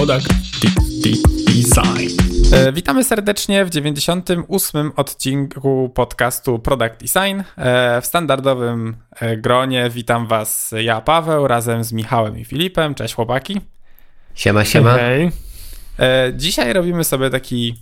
Product 0.00 0.28
Design. 1.46 2.08
E, 2.52 2.72
witamy 2.72 3.04
serdecznie 3.04 3.64
w 3.64 3.70
98. 3.70 4.92
odcinku 4.96 5.90
podcastu 5.94 6.58
Product 6.58 6.96
Design. 7.00 7.42
E, 7.56 8.00
w 8.00 8.06
standardowym 8.06 8.96
e, 9.20 9.36
gronie 9.36 9.90
witam 9.90 10.26
Was 10.26 10.74
ja, 10.82 11.00
Paweł, 11.00 11.46
razem 11.46 11.84
z 11.84 11.92
Michałem 11.92 12.38
i 12.38 12.44
Filipem. 12.44 12.94
Cześć 12.94 13.14
chłopaki. 13.14 13.60
Siema, 14.34 14.64
siema. 14.64 14.94
Hej. 14.94 15.30
Dzisiaj 16.34 16.72
robimy 16.72 17.04
sobie 17.04 17.30
taki 17.30 17.74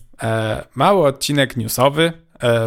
mały 0.75 1.07
odcinek 1.07 1.57
newsowy, 1.57 2.13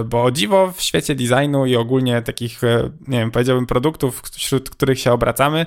bo 0.06 0.24
o 0.24 0.32
dziwo 0.32 0.71
w 0.71 0.82
świecie 0.82 1.15
designu 1.15 1.65
i 1.65 1.75
ogólnie 1.75 2.21
takich, 2.21 2.61
nie 3.07 3.20
wiem, 3.20 3.32
powiedziałbym 3.32 3.65
produktów, 3.65 4.21
wśród 4.32 4.70
których 4.70 5.00
się 5.00 5.11
obracamy, 5.11 5.65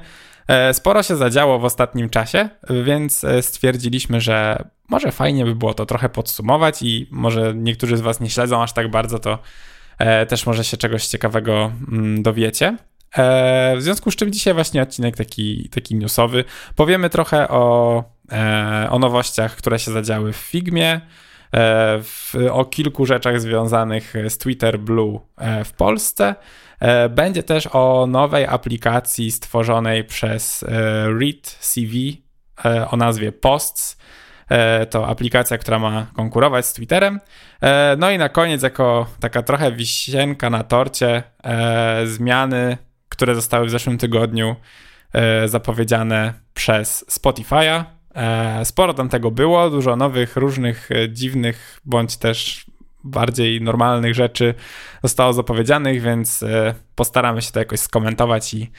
sporo 0.72 1.02
się 1.02 1.16
zadziało 1.16 1.58
w 1.58 1.64
ostatnim 1.64 2.10
czasie, 2.10 2.48
więc 2.84 3.24
e, 3.24 3.42
stwierdziliśmy, 3.42 4.20
że 4.20 4.64
może 4.88 5.12
fajnie 5.12 5.44
by 5.44 5.54
było 5.54 5.74
to 5.74 5.86
trochę 5.86 6.08
podsumować 6.08 6.82
i 6.82 7.08
może 7.10 7.54
niektórzy 7.54 7.96
z 7.96 8.00
Was 8.00 8.20
nie 8.20 8.30
śledzą 8.30 8.62
aż 8.62 8.72
tak 8.72 8.90
bardzo, 8.90 9.18
to 9.18 9.38
e, 9.98 10.26
też 10.26 10.46
może 10.46 10.64
się 10.64 10.76
czegoś 10.76 11.06
ciekawego 11.06 11.72
mm, 11.92 12.22
dowiecie. 12.22 12.76
W 13.76 13.78
związku 13.78 14.10
z 14.10 14.16
czym 14.16 14.32
dzisiaj 14.32 14.54
właśnie 14.54 14.82
odcinek 14.82 15.16
taki, 15.16 15.68
taki 15.68 15.94
newsowy. 15.94 16.44
Powiemy 16.76 17.10
trochę 17.10 17.48
o, 17.48 18.04
o 18.90 18.98
nowościach, 18.98 19.56
które 19.56 19.78
się 19.78 19.90
zadziały 19.90 20.32
w 20.32 20.36
Figmie, 20.36 21.00
w, 22.02 22.34
o 22.50 22.64
kilku 22.64 23.06
rzeczach 23.06 23.40
związanych 23.40 24.14
z 24.28 24.38
Twitter 24.38 24.78
Blue 24.78 25.20
w 25.64 25.72
Polsce 25.72 26.34
E, 26.34 26.36
będzie 27.10 27.42
też 27.42 27.68
o 27.72 28.06
nowej 28.06 28.46
aplikacji 28.46 29.30
stworzonej 29.30 30.04
przez 30.04 30.62
e, 30.62 30.68
Read 31.20 31.46
CV 31.60 32.22
e, 32.64 32.88
o 32.88 32.96
nazwie 32.96 33.32
Posts. 33.32 34.04
To 34.90 35.08
aplikacja, 35.08 35.58
która 35.58 35.78
ma 35.78 36.06
konkurować 36.16 36.66
z 36.66 36.72
Twitterem. 36.72 37.20
No 37.98 38.10
i 38.10 38.18
na 38.18 38.28
koniec, 38.28 38.62
jako 38.62 39.06
taka 39.20 39.42
trochę 39.42 39.72
wisienka 39.72 40.50
na 40.50 40.64
torcie, 40.64 41.22
zmiany, 42.04 42.76
które 43.08 43.34
zostały 43.34 43.66
w 43.66 43.70
zeszłym 43.70 43.98
tygodniu 43.98 44.56
zapowiedziane 45.46 46.34
przez 46.54 47.04
Spotify'a. 47.10 47.84
Sporo 48.64 48.94
tam 48.94 49.08
tego 49.08 49.30
było, 49.30 49.70
dużo 49.70 49.96
nowych, 49.96 50.36
różnych 50.36 50.88
dziwnych 51.08 51.80
bądź 51.84 52.16
też 52.16 52.66
bardziej 53.04 53.62
normalnych 53.62 54.14
rzeczy 54.14 54.54
zostało 55.02 55.32
zapowiedzianych, 55.32 56.02
więc 56.02 56.42
e, 56.42 56.74
postaramy 56.94 57.42
się 57.42 57.52
to 57.52 57.58
jakoś 57.58 57.80
skomentować 57.80 58.54
i, 58.54 58.70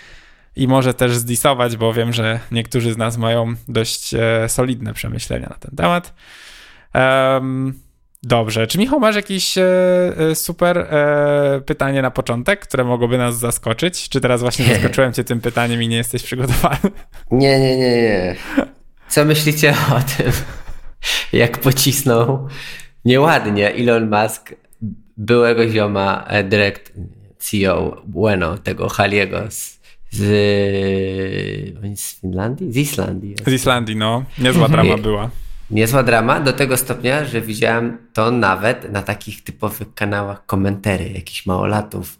i 0.55 0.67
może 0.67 0.93
też 0.93 1.15
zdisować, 1.15 1.77
bo 1.77 1.93
wiem, 1.93 2.13
że 2.13 2.39
niektórzy 2.51 2.93
z 2.93 2.97
nas 2.97 3.17
mają 3.17 3.53
dość 3.67 4.13
e, 4.13 4.49
solidne 4.49 4.93
przemyślenia 4.93 5.49
na 5.49 5.55
ten 5.55 5.75
temat. 5.75 6.13
Dobrze, 8.23 8.67
czy 8.67 8.77
Michał 8.77 8.99
masz 8.99 9.15
jakieś 9.15 9.57
e, 9.57 9.65
super 10.33 10.87
pytanie 11.65 12.01
na 12.01 12.11
początek, 12.11 12.59
które 12.59 12.83
mogłoby 12.83 13.17
nas 13.17 13.37
zaskoczyć? 13.37 14.09
Czy 14.09 14.21
teraz 14.21 14.41
właśnie 14.41 14.65
zaskoczyłem 14.65 15.13
cię 15.13 15.23
tym 15.23 15.41
pytaniem 15.41 15.83
i 15.83 15.87
nie 15.87 15.97
jesteś 15.97 16.23
przygotowany? 16.23 16.77
Nie, 17.31 17.59
nie, 17.59 17.77
nie, 17.77 17.95
nie. 17.95 18.35
Co 19.07 19.25
myślicie 19.25 19.75
o 19.91 19.99
tym, 20.17 20.31
jak 21.33 21.57
pocisnął 21.57 22.47
nieładnie 23.05 23.73
Elon 23.73 24.09
Musk 24.09 24.55
byłego 25.17 25.69
zioma 25.69 26.23
e, 26.27 26.43
direct 26.43 26.93
CEO 27.37 28.01
Bueno, 28.05 28.57
tego 28.57 28.89
Haliego 28.89 29.41
z, 29.49 29.79
z, 30.11 30.19
z 31.99 32.21
Finlandii? 32.21 32.71
Z 32.71 32.77
Islandii. 32.77 33.35
Z 33.45 33.51
Islandii, 33.51 33.95
no. 33.95 34.23
Niezła 34.37 34.69
drama 34.69 34.97
była. 34.97 35.29
Niezła 35.71 36.03
drama 36.03 36.39
do 36.39 36.53
tego 36.53 36.77
stopnia, 36.77 37.25
że 37.25 37.41
widziałem 37.41 37.97
to 38.13 38.31
nawet 38.31 38.91
na 38.91 39.01
takich 39.01 39.43
typowych 39.43 39.93
kanałach 39.93 40.45
komentary 40.45 41.09
jakichś 41.09 41.45
małolatów 41.45 42.19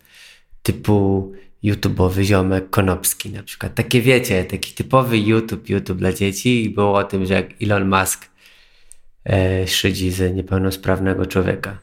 typu 0.63 1.31
YouTube'owy 1.63 2.24
ziomek 2.24 2.69
Konopski 2.69 3.29
na 3.29 3.44
przykład. 3.44 3.75
Takie 3.75 4.01
wiecie, 4.01 4.45
taki 4.45 4.74
typowy 4.74 5.18
YouTube, 5.18 5.69
YouTube 5.69 5.97
dla 5.97 6.13
dzieci 6.13 6.63
i 6.63 6.69
było 6.69 6.94
o 6.94 7.03
tym, 7.03 7.25
że 7.25 7.34
jak 7.34 7.45
Elon 7.62 7.90
Musk 7.90 8.29
szydzi 9.68 10.12
z 10.12 10.36
niepełnosprawnego 10.36 11.25
człowieka. 11.25 11.78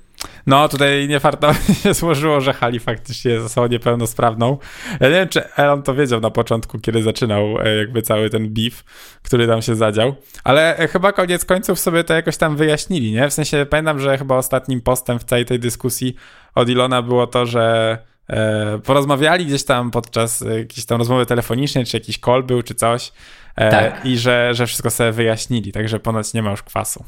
No, 0.46 0.68
tutaj 0.68 1.08
niefartowo 1.08 1.54
się 1.82 1.94
złożyło, 1.94 2.40
że 2.40 2.52
Hali 2.52 2.80
faktycznie 2.80 3.30
jest 3.30 3.46
osobą 3.46 3.66
niepełnosprawną. 3.66 4.58
Ja 5.00 5.08
nie 5.08 5.14
wiem, 5.14 5.28
czy 5.28 5.54
Elon 5.56 5.82
to 5.82 5.94
wiedział 5.94 6.20
na 6.20 6.30
początku, 6.30 6.78
kiedy 6.78 7.02
zaczynał 7.02 7.60
e, 7.60 7.76
jakby 7.76 8.02
cały 8.02 8.30
ten 8.30 8.54
beef, 8.54 8.84
który 9.22 9.46
tam 9.46 9.62
się 9.62 9.74
zadział, 9.74 10.14
ale 10.44 10.76
e, 10.76 10.88
chyba 10.88 11.12
koniec 11.12 11.44
końców 11.44 11.78
sobie 11.78 12.04
to 12.04 12.14
jakoś 12.14 12.36
tam 12.36 12.56
wyjaśnili, 12.56 13.12
nie? 13.12 13.28
W 13.28 13.32
sensie 13.32 13.66
pamiętam, 13.70 13.98
że 13.98 14.18
chyba 14.18 14.36
ostatnim 14.36 14.80
postem 14.80 15.18
w 15.18 15.24
całej 15.24 15.44
tej 15.44 15.58
dyskusji 15.58 16.14
od 16.54 16.68
Ilona 16.68 17.02
było 17.02 17.26
to, 17.26 17.46
że 17.46 17.98
e, 18.28 18.78
porozmawiali 18.78 19.46
gdzieś 19.46 19.64
tam 19.64 19.90
podczas 19.90 20.40
jakiejś 20.58 20.86
tam 20.86 20.98
rozmowy 20.98 21.26
telefonicznej, 21.26 21.84
czy 21.84 21.96
jakiś 21.96 22.18
call 22.18 22.42
był, 22.42 22.62
czy 22.62 22.74
coś 22.74 23.12
e, 23.56 23.70
tak. 23.70 24.06
i 24.06 24.18
że, 24.18 24.54
że 24.54 24.66
wszystko 24.66 24.90
sobie 24.90 25.12
wyjaśnili, 25.12 25.72
także 25.72 26.00
ponoć 26.00 26.34
nie 26.34 26.42
ma 26.42 26.50
już 26.50 26.62
kwasu. 26.62 27.04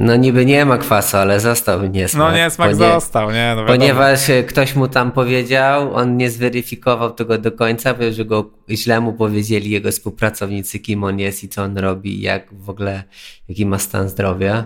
No 0.00 0.16
niby 0.16 0.46
nie 0.46 0.64
ma 0.64 0.78
kwasu, 0.78 1.16
ale 1.16 1.40
został 1.40 1.86
niesmak. 1.86 2.32
No 2.32 2.36
niesmak 2.36 2.70
ponie... 2.70 2.92
został, 2.92 3.30
nie? 3.30 3.52
No 3.56 3.66
ponieważ 3.66 4.30
e, 4.30 4.42
ktoś 4.42 4.74
mu 4.74 4.88
tam 4.88 5.12
powiedział, 5.12 5.94
on 5.94 6.16
nie 6.16 6.30
zweryfikował 6.30 7.10
tego 7.10 7.38
do 7.38 7.52
końca, 7.52 7.94
że 8.10 8.24
go 8.24 8.50
źle 8.70 9.00
mu 9.00 9.12
powiedzieli 9.12 9.70
jego 9.70 9.90
współpracownicy, 9.90 10.78
kim 10.78 11.04
on 11.04 11.18
jest 11.18 11.44
i 11.44 11.48
co 11.48 11.62
on 11.62 11.78
robi, 11.78 12.20
jak 12.20 12.54
w 12.54 12.70
ogóle, 12.70 13.02
jaki 13.48 13.66
ma 13.66 13.78
stan 13.78 14.08
zdrowia. 14.08 14.64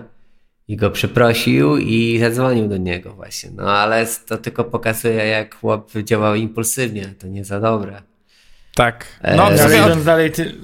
I 0.67 0.75
go 0.77 0.91
przeprosił 0.91 1.77
i 1.77 2.19
zadzwonił 2.19 2.67
do 2.67 2.77
niego 2.77 3.13
właśnie. 3.13 3.49
No 3.55 3.71
ale 3.71 4.05
to 4.27 4.37
tylko 4.37 4.63
pokazuje, 4.63 5.25
jak 5.25 5.55
chłop 5.55 5.91
działał 6.03 6.35
impulsywnie. 6.35 7.13
To 7.19 7.27
nie 7.27 7.45
za 7.45 7.59
dobre. 7.59 8.01
Tak. 8.75 9.05
No, 9.37 9.51
e... 9.51 9.63
ale 9.63 9.77
idąc 9.77 10.03
dalej, 10.03 10.31
ty... 10.31 10.55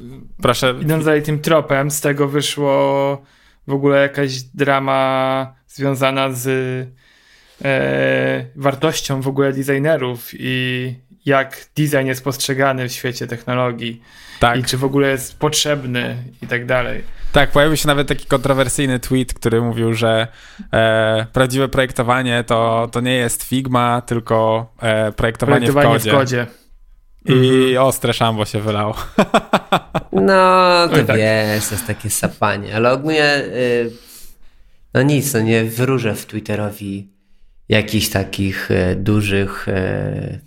Proszę. 0.42 0.76
idąc 0.82 1.06
dalej 1.06 1.24
tym 1.24 1.40
tropem, 1.40 1.92
z 1.92 2.02
tego 2.02 2.28
wyszło 2.28 3.22
w 3.68 3.74
ogóle 3.74 4.02
jakaś 4.02 4.42
drama 4.42 5.54
związana 5.68 6.32
z 6.32 6.48
e, 7.66 8.46
wartością 8.56 9.22
w 9.22 9.28
ogóle 9.28 9.54
designerów 9.54 10.30
i 10.34 10.96
jak 11.26 11.66
design 11.76 12.06
jest 12.06 12.24
postrzegany 12.24 12.90
w 12.90 12.92
świecie 12.92 13.28
technologii. 13.28 14.02
Tak. 14.40 14.60
I 14.60 14.64
czy 14.64 14.78
w 14.78 14.84
ogóle 14.84 15.10
jest 15.10 15.40
potrzebny 15.40 16.18
i 16.42 16.48
tak 16.48 16.66
dalej. 16.66 17.04
Tak, 17.32 17.52
pojawił 17.52 17.78
się 17.78 17.88
nawet 17.88 18.08
taki 18.08 18.26
kontrowersyjny 18.26 19.00
tweet, 19.00 19.34
który 19.34 19.62
mówił, 19.62 19.94
że 19.94 20.28
e, 20.74 21.26
prawdziwe 21.34 21.68
projektowanie 21.68 22.44
to, 22.44 22.90
to 22.92 23.02
nie 23.02 23.14
jest 23.14 23.44
Figma, 23.44 24.02
tylko 24.02 24.72
e, 24.82 25.12
projektowanie, 25.12 25.72
projektowanie 25.72 26.00
w 26.00 26.04
kodzie. 26.04 26.12
W 26.12 26.14
kodzie. 26.14 26.61
I 27.26 27.34
mhm. 27.34 27.86
ostre 27.86 28.14
szambo 28.14 28.46
się 28.46 28.62
wylało. 28.62 28.96
No, 30.14 30.88
to 30.88 31.04
tak. 31.04 31.18
wiesz, 31.18 31.68
to 31.68 31.76
jest 31.76 31.88
takie 31.88 32.10
sapanie, 32.10 32.76
ale 32.76 32.92
ogólnie 32.92 33.38
y, 33.38 33.92
no 34.94 35.02
nic, 35.02 35.34
no 35.34 35.42
nie 35.42 35.64
wróżę 35.64 36.16
w 36.16 36.26
Twitterowi 36.26 37.12
jakichś 37.70 38.10
takich 38.10 38.72
y, 38.72 38.96
dużych 38.96 39.68
y, 39.68 40.40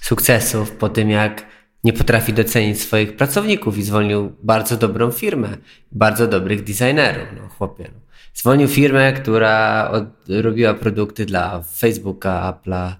sukcesów 0.00 0.70
po 0.70 0.88
tym, 0.88 1.10
jak 1.10 1.46
nie 1.84 1.92
potrafi 1.92 2.32
docenić 2.32 2.80
swoich 2.80 3.16
pracowników 3.16 3.78
i 3.78 3.82
zwolnił 3.82 4.36
bardzo 4.42 4.76
dobrą 4.76 5.10
firmę, 5.10 5.48
bardzo 5.92 6.26
dobrych 6.26 6.64
designerów, 6.64 7.28
no 7.36 7.48
chłopie. 7.48 7.84
No. 7.94 8.00
Zwolnił 8.34 8.68
firmę, 8.68 9.12
która 9.12 9.88
od, 9.90 10.04
robiła 10.28 10.74
produkty 10.74 11.26
dla 11.26 11.62
Facebooka, 11.62 12.52
Apple'a, 12.52 12.92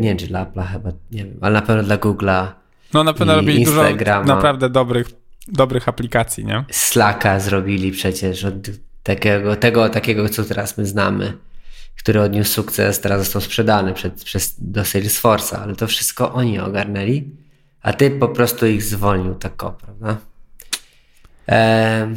nie 0.00 0.08
wiem, 0.08 0.16
czy 0.16 0.26
dla 0.26 0.44
Apple'a 0.46 0.72
chyba, 0.72 0.90
nie 1.10 1.24
wiem, 1.24 1.38
ale 1.40 1.54
na 1.54 1.62
pewno 1.62 1.82
dla 1.82 1.96
Google'a, 1.96 2.46
no 2.94 3.04
na 3.04 3.12
pewno 3.12 3.36
robili 3.36 3.64
dużo 3.64 3.82
naprawdę 4.24 4.70
dobrych, 4.70 5.06
dobrych 5.48 5.88
aplikacji, 5.88 6.44
nie? 6.44 6.64
Slacka 6.70 7.40
zrobili 7.40 7.92
przecież 7.92 8.44
od 8.44 8.54
takiego, 9.02 9.56
tego 9.56 9.88
takiego, 9.88 10.28
co 10.28 10.44
teraz 10.44 10.78
my 10.78 10.86
znamy, 10.86 11.36
który 11.98 12.20
odniósł 12.20 12.52
sukces, 12.52 13.00
teraz 13.00 13.20
został 13.20 13.42
sprzedany 13.42 13.94
przed, 13.94 14.24
przez, 14.24 14.54
do 14.58 14.82
Salesforce'a, 14.82 15.56
ale 15.56 15.76
to 15.76 15.86
wszystko 15.86 16.32
oni 16.32 16.58
ogarnęli, 16.58 17.30
a 17.82 17.92
ty 17.92 18.10
po 18.10 18.28
prostu 18.28 18.66
ich 18.66 18.82
zwolnił 18.82 19.34
tak 19.34 19.62
o, 19.64 19.72
prawda? 19.72 20.16
Ehm, 21.46 22.16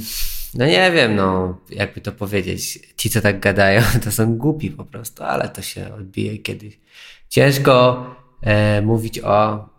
no 0.54 0.66
nie 0.66 0.92
wiem, 0.92 1.16
no 1.16 1.58
jakby 1.70 2.02
to 2.02 2.12
powiedzieć, 2.12 2.80
ci 2.98 3.10
co 3.10 3.22
tak 3.22 3.40
gadają, 3.40 3.82
to 4.04 4.12
są 4.12 4.38
głupi 4.38 4.72
po 4.72 4.86
prostu, 4.86 5.24
ale 5.24 5.50
to 5.50 5.62
się 5.62 5.94
odbije 5.94 6.38
kiedyś. 6.38 6.80
Ciężko 7.30 8.06
e, 8.42 8.82
mówić 8.82 9.20
o 9.20 9.70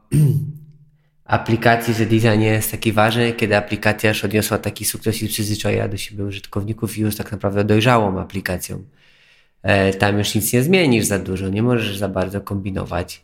aplikacji, 1.24 1.94
że 1.94 2.06
design 2.06 2.40
jest 2.40 2.70
taki 2.70 2.92
ważny, 2.92 3.32
kiedy 3.32 3.56
aplikacja 3.56 4.08
już 4.08 4.24
odniosła 4.24 4.58
taki 4.58 4.84
sukces 4.84 5.22
i 5.22 5.28
przyzwyczaiła 5.28 5.88
do 5.88 5.96
siebie 5.96 6.24
użytkowników 6.24 6.98
i 6.98 7.00
już 7.00 7.16
tak 7.16 7.32
naprawdę 7.32 7.64
dojrzałą 7.64 8.20
aplikacją. 8.20 8.84
E, 9.62 9.92
tam 9.92 10.18
już 10.18 10.34
nic 10.34 10.52
nie 10.52 10.62
zmienisz 10.62 11.04
za 11.04 11.18
dużo, 11.18 11.48
nie 11.48 11.62
możesz 11.62 11.98
za 11.98 12.08
bardzo 12.08 12.40
kombinować, 12.40 13.22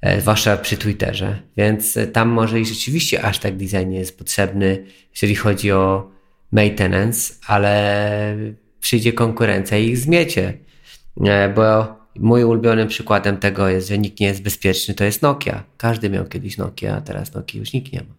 e, 0.00 0.20
zwłaszcza 0.20 0.56
przy 0.56 0.76
Twitterze, 0.76 1.42
więc 1.56 1.98
tam 2.12 2.28
może 2.28 2.60
i 2.60 2.66
rzeczywiście 2.66 3.22
aż 3.22 3.38
tak 3.38 3.56
design 3.56 3.88
nie 3.88 3.98
jest 3.98 4.18
potrzebny, 4.18 4.84
jeżeli 5.12 5.34
chodzi 5.34 5.72
o 5.72 6.10
maintenance, 6.52 7.34
ale 7.46 8.36
przyjdzie 8.80 9.12
konkurencja 9.12 9.78
i 9.78 9.86
ich 9.86 9.98
zmiecie. 9.98 10.58
E, 11.24 11.48
bo 11.48 11.96
mój 12.18 12.44
ulubionym 12.44 12.88
przykładem 12.88 13.36
tego 13.36 13.68
jest, 13.68 13.88
że 13.88 13.98
nikt 13.98 14.20
nie 14.20 14.26
jest 14.26 14.42
bezpieczny, 14.42 14.94
to 14.94 15.04
jest 15.04 15.22
Nokia. 15.22 15.62
Każdy 15.76 16.10
miał 16.10 16.24
kiedyś 16.24 16.58
Nokia, 16.58 16.96
a 16.96 17.00
teraz 17.00 17.34
Nokia 17.34 17.58
już 17.58 17.72
nikt 17.72 17.92
nie 17.92 18.00
ma. 18.00 18.14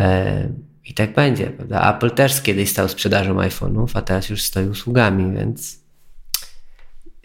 E, 0.00 0.48
I 0.84 0.94
tak 0.94 1.14
będzie, 1.14 1.46
prawda? 1.46 1.96
Apple 1.96 2.10
też 2.10 2.42
kiedyś 2.42 2.70
stał 2.70 2.88
sprzedażą 2.88 3.36
iPhone'ów, 3.36 3.88
a 3.94 4.02
teraz 4.02 4.28
już 4.28 4.42
stoi 4.42 4.66
usługami, 4.66 5.36
więc 5.38 5.78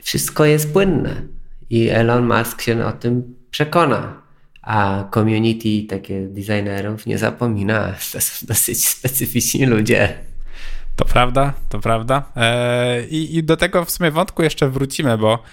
wszystko 0.02 0.46
jest 0.46 0.74
płynne. 0.74 1.22
I 1.70 1.90
Elon 1.90 2.28
Musk 2.28 2.62
się 2.62 2.86
o 2.86 2.92
tym 2.92 3.36
przekona. 3.52 4.22
A 4.62 5.04
community 5.14 5.88
takie 5.90 6.28
designerów 6.28 7.06
nie 7.06 7.18
zapomina. 7.18 7.94
To 8.14 8.22
są 8.22 8.48
dosyć 8.48 8.88
specyficzni 8.88 9.66
ludzie. 9.66 10.14
To 10.96 11.06
prawda, 11.06 11.54
to 11.70 11.80
prawda. 11.80 12.24
Eee, 12.36 13.06
i, 13.16 13.38
I 13.38 13.44
do 13.44 13.58
tego 13.58 13.86
w 13.86 13.92
sumie 13.92 14.12
wątku 14.12 14.44
jeszcze 14.44 14.70
wrócimy, 14.70 15.18
bo 15.18 15.44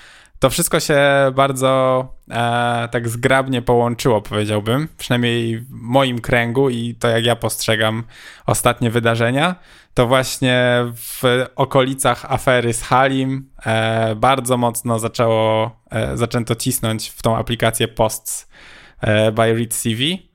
to 0.44 0.50
wszystko 0.50 0.80
się 0.80 1.00
bardzo 1.34 2.08
e, 2.30 2.88
tak 2.92 3.08
zgrabnie 3.08 3.62
połączyło, 3.62 4.20
powiedziałbym, 4.20 4.88
przynajmniej 4.98 5.58
w 5.58 5.70
moim 5.70 6.20
kręgu 6.20 6.70
i 6.70 6.94
to 6.94 7.08
jak 7.08 7.24
ja 7.24 7.36
postrzegam 7.36 8.04
ostatnie 8.46 8.90
wydarzenia, 8.90 9.54
to 9.94 10.06
właśnie 10.06 10.84
w 10.96 11.22
okolicach 11.56 12.32
afery 12.32 12.72
z 12.72 12.82
Halim 12.82 13.50
e, 13.66 14.14
bardzo 14.14 14.56
mocno 14.56 14.98
zaczęło, 14.98 15.80
e, 15.90 16.16
zaczęto 16.16 16.54
cisnąć 16.54 17.08
w 17.08 17.22
tą 17.22 17.36
aplikację 17.36 17.88
Posts 17.88 18.48
e, 19.00 19.32
by 19.32 19.54
Read 19.54 19.74
CV 19.74 20.28
E, 20.28 20.33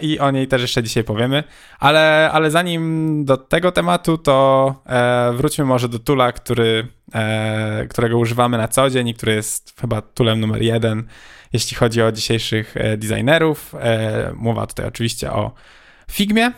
i 0.00 0.18
o 0.18 0.30
niej 0.30 0.48
też 0.48 0.62
jeszcze 0.62 0.82
dzisiaj 0.82 1.04
powiemy. 1.04 1.44
Ale, 1.78 2.30
ale 2.32 2.50
zanim 2.50 3.24
do 3.24 3.36
tego 3.36 3.72
tematu, 3.72 4.18
to 4.18 4.74
e, 4.86 5.32
wróćmy 5.32 5.64
może 5.64 5.88
do 5.88 5.98
Tula, 5.98 6.32
który, 6.32 6.88
e, 7.14 7.86
którego 7.90 8.18
używamy 8.18 8.58
na 8.58 8.68
co 8.68 8.90
dzień 8.90 9.08
i 9.08 9.14
który 9.14 9.34
jest 9.34 9.80
chyba 9.80 10.02
Tulem 10.02 10.40
numer 10.40 10.62
jeden, 10.62 11.06
jeśli 11.52 11.76
chodzi 11.76 12.02
o 12.02 12.12
dzisiejszych 12.12 12.74
designerów. 12.96 13.74
Mowa 14.34 14.66
tutaj 14.66 14.86
oczywiście 14.86 15.32
o 15.32 15.52
Figmie, 16.10 16.52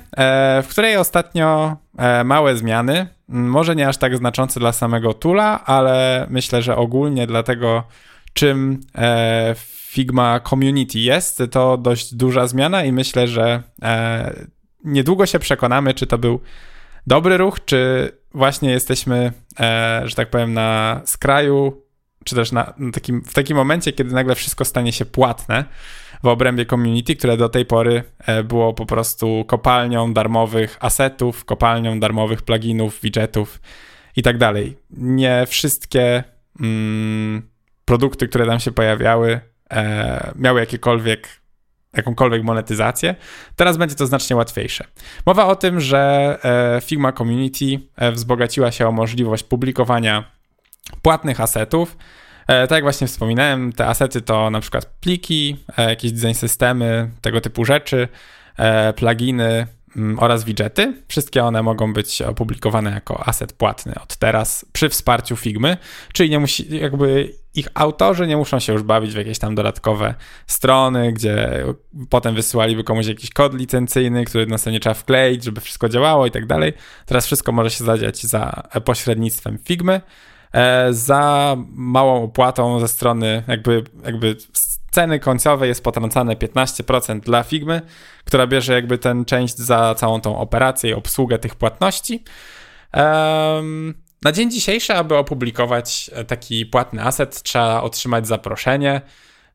w 0.62 0.66
której 0.68 0.96
ostatnio 0.96 1.76
małe 2.24 2.56
zmiany, 2.56 3.06
może 3.28 3.76
nie 3.76 3.88
aż 3.88 3.96
tak 3.96 4.16
znaczące 4.16 4.60
dla 4.60 4.72
samego 4.72 5.14
Tula, 5.14 5.64
ale 5.64 6.26
myślę, 6.30 6.62
że 6.62 6.76
ogólnie 6.76 7.26
dla 7.26 7.42
tego, 7.42 7.84
czym 8.36 8.80
Figma 9.96 10.40
Community 10.40 10.98
jest, 10.98 11.42
to 11.50 11.76
dość 11.76 12.14
duża 12.14 12.46
zmiana 12.46 12.84
i 12.84 12.92
myślę, 12.92 13.28
że 13.28 13.62
e, 13.82 14.46
niedługo 14.84 15.26
się 15.26 15.38
przekonamy, 15.38 15.94
czy 15.94 16.06
to 16.06 16.18
był 16.18 16.40
dobry 17.06 17.36
ruch, 17.36 17.64
czy 17.64 18.10
właśnie 18.34 18.70
jesteśmy, 18.70 19.32
e, 19.60 20.02
że 20.04 20.14
tak 20.14 20.30
powiem, 20.30 20.54
na 20.54 21.00
skraju, 21.04 21.82
czy 22.24 22.34
też 22.34 22.52
na, 22.52 22.74
na 22.78 22.92
takim, 22.92 23.22
w 23.24 23.34
takim 23.34 23.56
momencie, 23.56 23.92
kiedy 23.92 24.14
nagle 24.14 24.34
wszystko 24.34 24.64
stanie 24.64 24.92
się 24.92 25.04
płatne 25.04 25.64
w 26.22 26.26
obrębie 26.26 26.66
community, 26.66 27.16
które 27.16 27.36
do 27.36 27.48
tej 27.48 27.66
pory 27.66 28.02
e, 28.18 28.44
było 28.44 28.74
po 28.74 28.86
prostu 28.86 29.44
kopalnią 29.46 30.12
darmowych 30.12 30.76
asetów, 30.80 31.44
kopalnią 31.44 32.00
darmowych 32.00 32.42
pluginów, 32.42 33.00
widgetów 33.00 33.60
i 34.16 34.22
tak 34.22 34.38
dalej. 34.38 34.76
Nie 34.90 35.44
wszystkie 35.46 36.24
mm, 36.60 37.55
produkty, 37.86 38.28
które 38.28 38.46
tam 38.46 38.60
się 38.60 38.72
pojawiały, 38.72 39.40
e, 39.70 40.32
miały 40.36 40.60
jakiekolwiek 40.60 41.28
jakąkolwiek 41.96 42.42
monetyzację. 42.42 43.14
Teraz 43.56 43.76
będzie 43.76 43.94
to 43.94 44.06
znacznie 44.06 44.36
łatwiejsze. 44.36 44.84
Mowa 45.26 45.46
o 45.46 45.56
tym, 45.56 45.80
że 45.80 46.38
e, 46.76 46.80
Figma 46.80 47.12
Community 47.12 47.80
e, 47.96 48.12
wzbogaciła 48.12 48.70
się 48.72 48.88
o 48.88 48.92
możliwość 48.92 49.44
publikowania 49.44 50.30
płatnych 51.02 51.40
asetów. 51.40 51.96
E, 52.46 52.66
tak 52.66 52.76
jak 52.76 52.82
właśnie 52.82 53.06
wspominałem, 53.06 53.72
te 53.72 53.86
asety 53.86 54.20
to 54.20 54.50
na 54.50 54.60
przykład 54.60 54.86
pliki, 54.86 55.56
jakieś 55.78 56.12
design 56.12 56.34
systemy, 56.34 57.10
tego 57.20 57.40
typu 57.40 57.64
rzeczy, 57.64 58.08
pluginy, 58.96 59.66
Mm, 59.96 60.18
oraz 60.18 60.44
widgety. 60.44 60.94
Wszystkie 61.08 61.44
one 61.44 61.62
mogą 61.62 61.92
być 61.92 62.22
opublikowane 62.22 62.90
jako 62.90 63.28
aset 63.28 63.52
płatny 63.52 63.94
od 64.02 64.16
teraz 64.16 64.66
przy 64.72 64.88
wsparciu 64.88 65.36
Figmy, 65.36 65.76
czyli 66.12 66.30
nie 66.30 66.38
musi, 66.38 66.76
jakby 66.76 67.32
ich 67.56 67.68
autorzy 67.74 68.26
nie 68.26 68.36
muszą 68.36 68.58
się 68.58 68.72
już 68.72 68.82
bawić 68.82 69.12
w 69.12 69.16
jakieś 69.16 69.38
tam 69.38 69.54
dodatkowe 69.54 70.14
strony, 70.46 71.12
gdzie 71.12 71.64
potem 72.10 72.34
wysyłaliby 72.34 72.84
komuś 72.84 73.06
jakiś 73.06 73.30
kod 73.30 73.54
licencyjny, 73.54 74.24
który 74.24 74.46
następnie 74.46 74.80
trzeba 74.80 74.94
wkleić, 74.94 75.44
żeby 75.44 75.60
wszystko 75.60 75.88
działało 75.88 76.26
i 76.26 76.30
tak 76.30 76.46
dalej. 76.46 76.72
Teraz 77.06 77.26
wszystko 77.26 77.52
może 77.52 77.70
się 77.70 77.84
zadziać 77.84 78.22
za 78.22 78.62
pośrednictwem 78.84 79.58
Figmy. 79.64 80.00
E, 80.52 80.92
za 80.92 81.56
małą 81.74 82.22
opłatą 82.22 82.80
ze 82.80 82.88
strony 82.88 83.42
jakby, 83.48 83.84
jakby 84.04 84.36
ceny 84.90 85.18
końcowej 85.18 85.68
jest 85.68 85.84
potrącane 85.84 86.36
15% 86.36 87.20
dla 87.20 87.42
Figmy, 87.42 87.82
która 88.24 88.46
bierze 88.46 88.72
jakby 88.72 88.98
ten 88.98 89.24
część 89.24 89.58
za 89.58 89.94
całą 89.94 90.20
tą 90.20 90.38
operację 90.38 90.90
i 90.90 90.94
obsługę 90.94 91.38
tych 91.38 91.54
płatności. 91.54 92.24
Um, 92.94 93.94
na 94.26 94.32
dzień 94.32 94.50
dzisiejszy, 94.50 94.94
aby 94.94 95.16
opublikować 95.16 96.10
taki 96.26 96.66
płatny 96.66 97.02
aset, 97.02 97.42
trzeba 97.42 97.82
otrzymać 97.82 98.26
zaproszenie, 98.26 99.00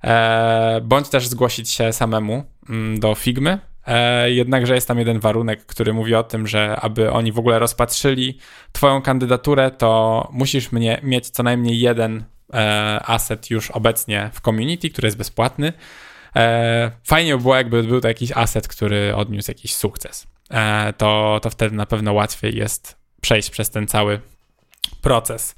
e, 0.03 0.81
bądź 0.83 1.09
też 1.09 1.27
zgłosić 1.27 1.69
się 1.69 1.93
samemu 1.93 2.43
mm, 2.69 2.99
do 2.99 3.15
Figmy. 3.15 3.59
E, 3.87 4.31
jednakże 4.31 4.75
jest 4.75 4.87
tam 4.87 4.99
jeden 4.99 5.19
warunek, 5.19 5.65
który 5.65 5.93
mówi 5.93 6.15
o 6.15 6.23
tym, 6.23 6.47
że 6.47 6.75
aby 6.81 7.11
oni 7.11 7.31
w 7.31 7.39
ogóle 7.39 7.59
rozpatrzyli 7.59 8.37
Twoją 8.71 9.01
kandydaturę, 9.01 9.71
to 9.71 10.29
musisz 10.33 10.71
mnie, 10.71 10.99
mieć 11.03 11.29
co 11.29 11.43
najmniej 11.43 11.79
jeden 11.79 12.23
e, 12.53 13.01
asset 13.05 13.49
już 13.49 13.71
obecnie 13.71 14.29
w 14.33 14.41
community, 14.41 14.89
który 14.89 15.07
jest 15.07 15.17
bezpłatny. 15.17 15.73
E, 16.35 16.91
fajnie 17.03 17.35
by 17.35 17.41
było, 17.41 17.55
jakby 17.55 17.83
był 17.83 18.01
to 18.01 18.07
jakiś 18.07 18.31
asset, 18.31 18.67
który 18.67 19.15
odniósł 19.15 19.51
jakiś 19.51 19.75
sukces. 19.75 20.27
E, 20.51 20.93
to, 20.93 21.39
to 21.43 21.49
wtedy 21.49 21.75
na 21.75 21.85
pewno 21.85 22.13
łatwiej 22.13 22.55
jest 22.55 22.97
przejść 23.21 23.49
przez 23.49 23.69
ten 23.69 23.87
cały 23.87 24.21
proces. 25.01 25.55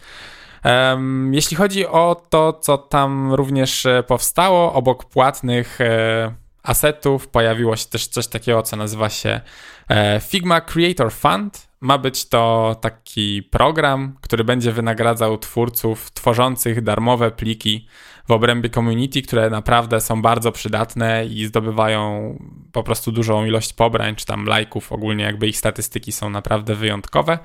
Jeśli 1.31 1.58
chodzi 1.58 1.88
o 1.88 2.22
to, 2.30 2.54
co 2.54 2.78
tam 2.78 3.34
również 3.34 3.86
e, 3.86 4.04
powstało, 4.04 4.74
obok 4.74 5.06
płatnych 5.06 5.81
e, 5.81 6.34
asetów 6.64 7.28
pojawiło 7.28 7.75
się 7.75 7.86
też 7.86 8.08
coś 8.08 8.28
takiego, 8.28 8.64
co 8.64 8.75
nazywa 8.75 9.09
się 9.09 9.42
e, 9.90 10.19
Figma 10.19 10.62
Creator 10.62 11.12
Fund. 11.12 11.74
Ma 11.81 11.97
być 11.97 12.30
to 12.30 12.76
taki 12.81 13.44
program, 13.44 14.16
który 14.21 14.44
będzie 14.44 14.71
wynagradzał 14.71 15.38
twórców 15.38 16.12
tworzących 16.12 16.81
darmowe 16.81 17.31
pliki 17.31 17.88
w 18.28 18.31
obrębie 18.31 18.69
community, 18.69 19.21
które 19.21 19.50
naprawdę 19.50 20.02
są 20.02 20.21
bardzo 20.21 20.52
przydatne 20.52 21.26
i 21.26 21.45
zdobywają 21.45 22.36
po 22.71 22.83
prostu 22.83 23.12
dużą 23.12 23.45
ilość 23.45 23.74
pobrań 23.74 24.16
czy 24.16 24.26
tam 24.26 24.45
lajków. 24.45 24.92
Ogólnie 24.92 25.24
jakby 25.24 25.47
ich 25.47 25.57
statystyki 25.57 26.12
są 26.12 26.30
naprawdę 26.30 26.76
wyjątkowe. 26.76 27.40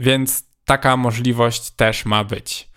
Więc 0.00 0.44
taka 0.64 0.96
możliwość 0.96 1.70
też 1.70 2.04
ma 2.04 2.24
być. 2.24 2.70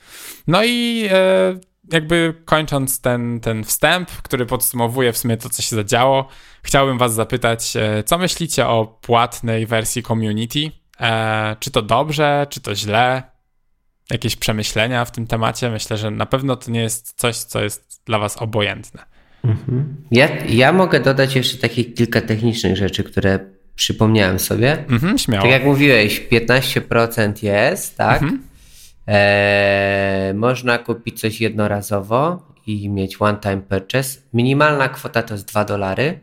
No 0.48 0.64
i 0.64 1.08
e, 1.12 1.60
jakby 1.92 2.34
kończąc 2.46 3.02
ten, 3.02 3.40
ten 3.40 3.64
wstęp, 3.64 4.12
który 4.12 4.46
podsumowuje 4.46 5.14
w 5.14 5.18
sumie 5.18 5.38
to, 5.38 5.50
co 5.50 5.62
się 5.62 5.76
zadziało, 5.76 6.28
chciałbym 6.64 6.98
Was 6.98 7.14
zapytać, 7.14 7.76
e, 7.76 8.04
co 8.04 8.18
myślicie 8.18 8.68
o 8.68 9.00
płatnej 9.02 9.66
wersji 9.66 10.04
community? 10.04 10.72
E, 11.00 11.56
czy 11.60 11.72
to 11.72 11.82
dobrze, 11.82 12.48
czy 12.50 12.62
to 12.62 12.76
źle? 12.76 13.24
Jakieś 14.12 14.36
przemyślenia 14.36 15.06
w 15.06 15.12
tym 15.12 15.28
temacie? 15.28 15.70
Myślę, 15.70 15.98
że 15.98 16.12
na 16.12 16.26
pewno 16.26 16.56
to 16.56 16.72
nie 16.72 16.82
jest 16.82 17.14
coś, 17.20 17.36
co 17.36 17.64
jest 17.64 18.02
dla 18.06 18.20
Was 18.20 18.38
obojętne. 18.38 19.04
Mhm. 19.44 19.96
Ja, 20.12 20.30
ja 20.46 20.74
mogę 20.74 21.00
dodać 21.00 21.36
jeszcze 21.36 21.58
takich 21.58 21.94
kilka 21.94 22.22
technicznych 22.22 22.78
rzeczy, 22.78 23.04
które 23.04 23.40
przypomniałem 23.76 24.40
sobie. 24.40 24.86
Mhm, 24.90 25.18
śmiało. 25.18 25.44
Tak 25.44 25.52
jak 25.52 25.66
mówiłeś, 25.66 26.28
15% 26.32 27.44
jest, 27.44 27.98
tak? 27.98 28.22
Mhm. 28.22 28.42
Eee, 29.08 30.34
można 30.34 30.78
kupić 30.78 31.20
coś 31.20 31.42
jednorazowo 31.42 32.46
i 32.68 32.90
mieć 32.90 33.22
one-time 33.22 33.62
purchase. 33.62 34.20
Minimalna 34.34 34.90
kwota 34.90 35.24
to 35.24 35.34
jest 35.34 35.48
2 35.48 35.66
dolary. 35.66 36.20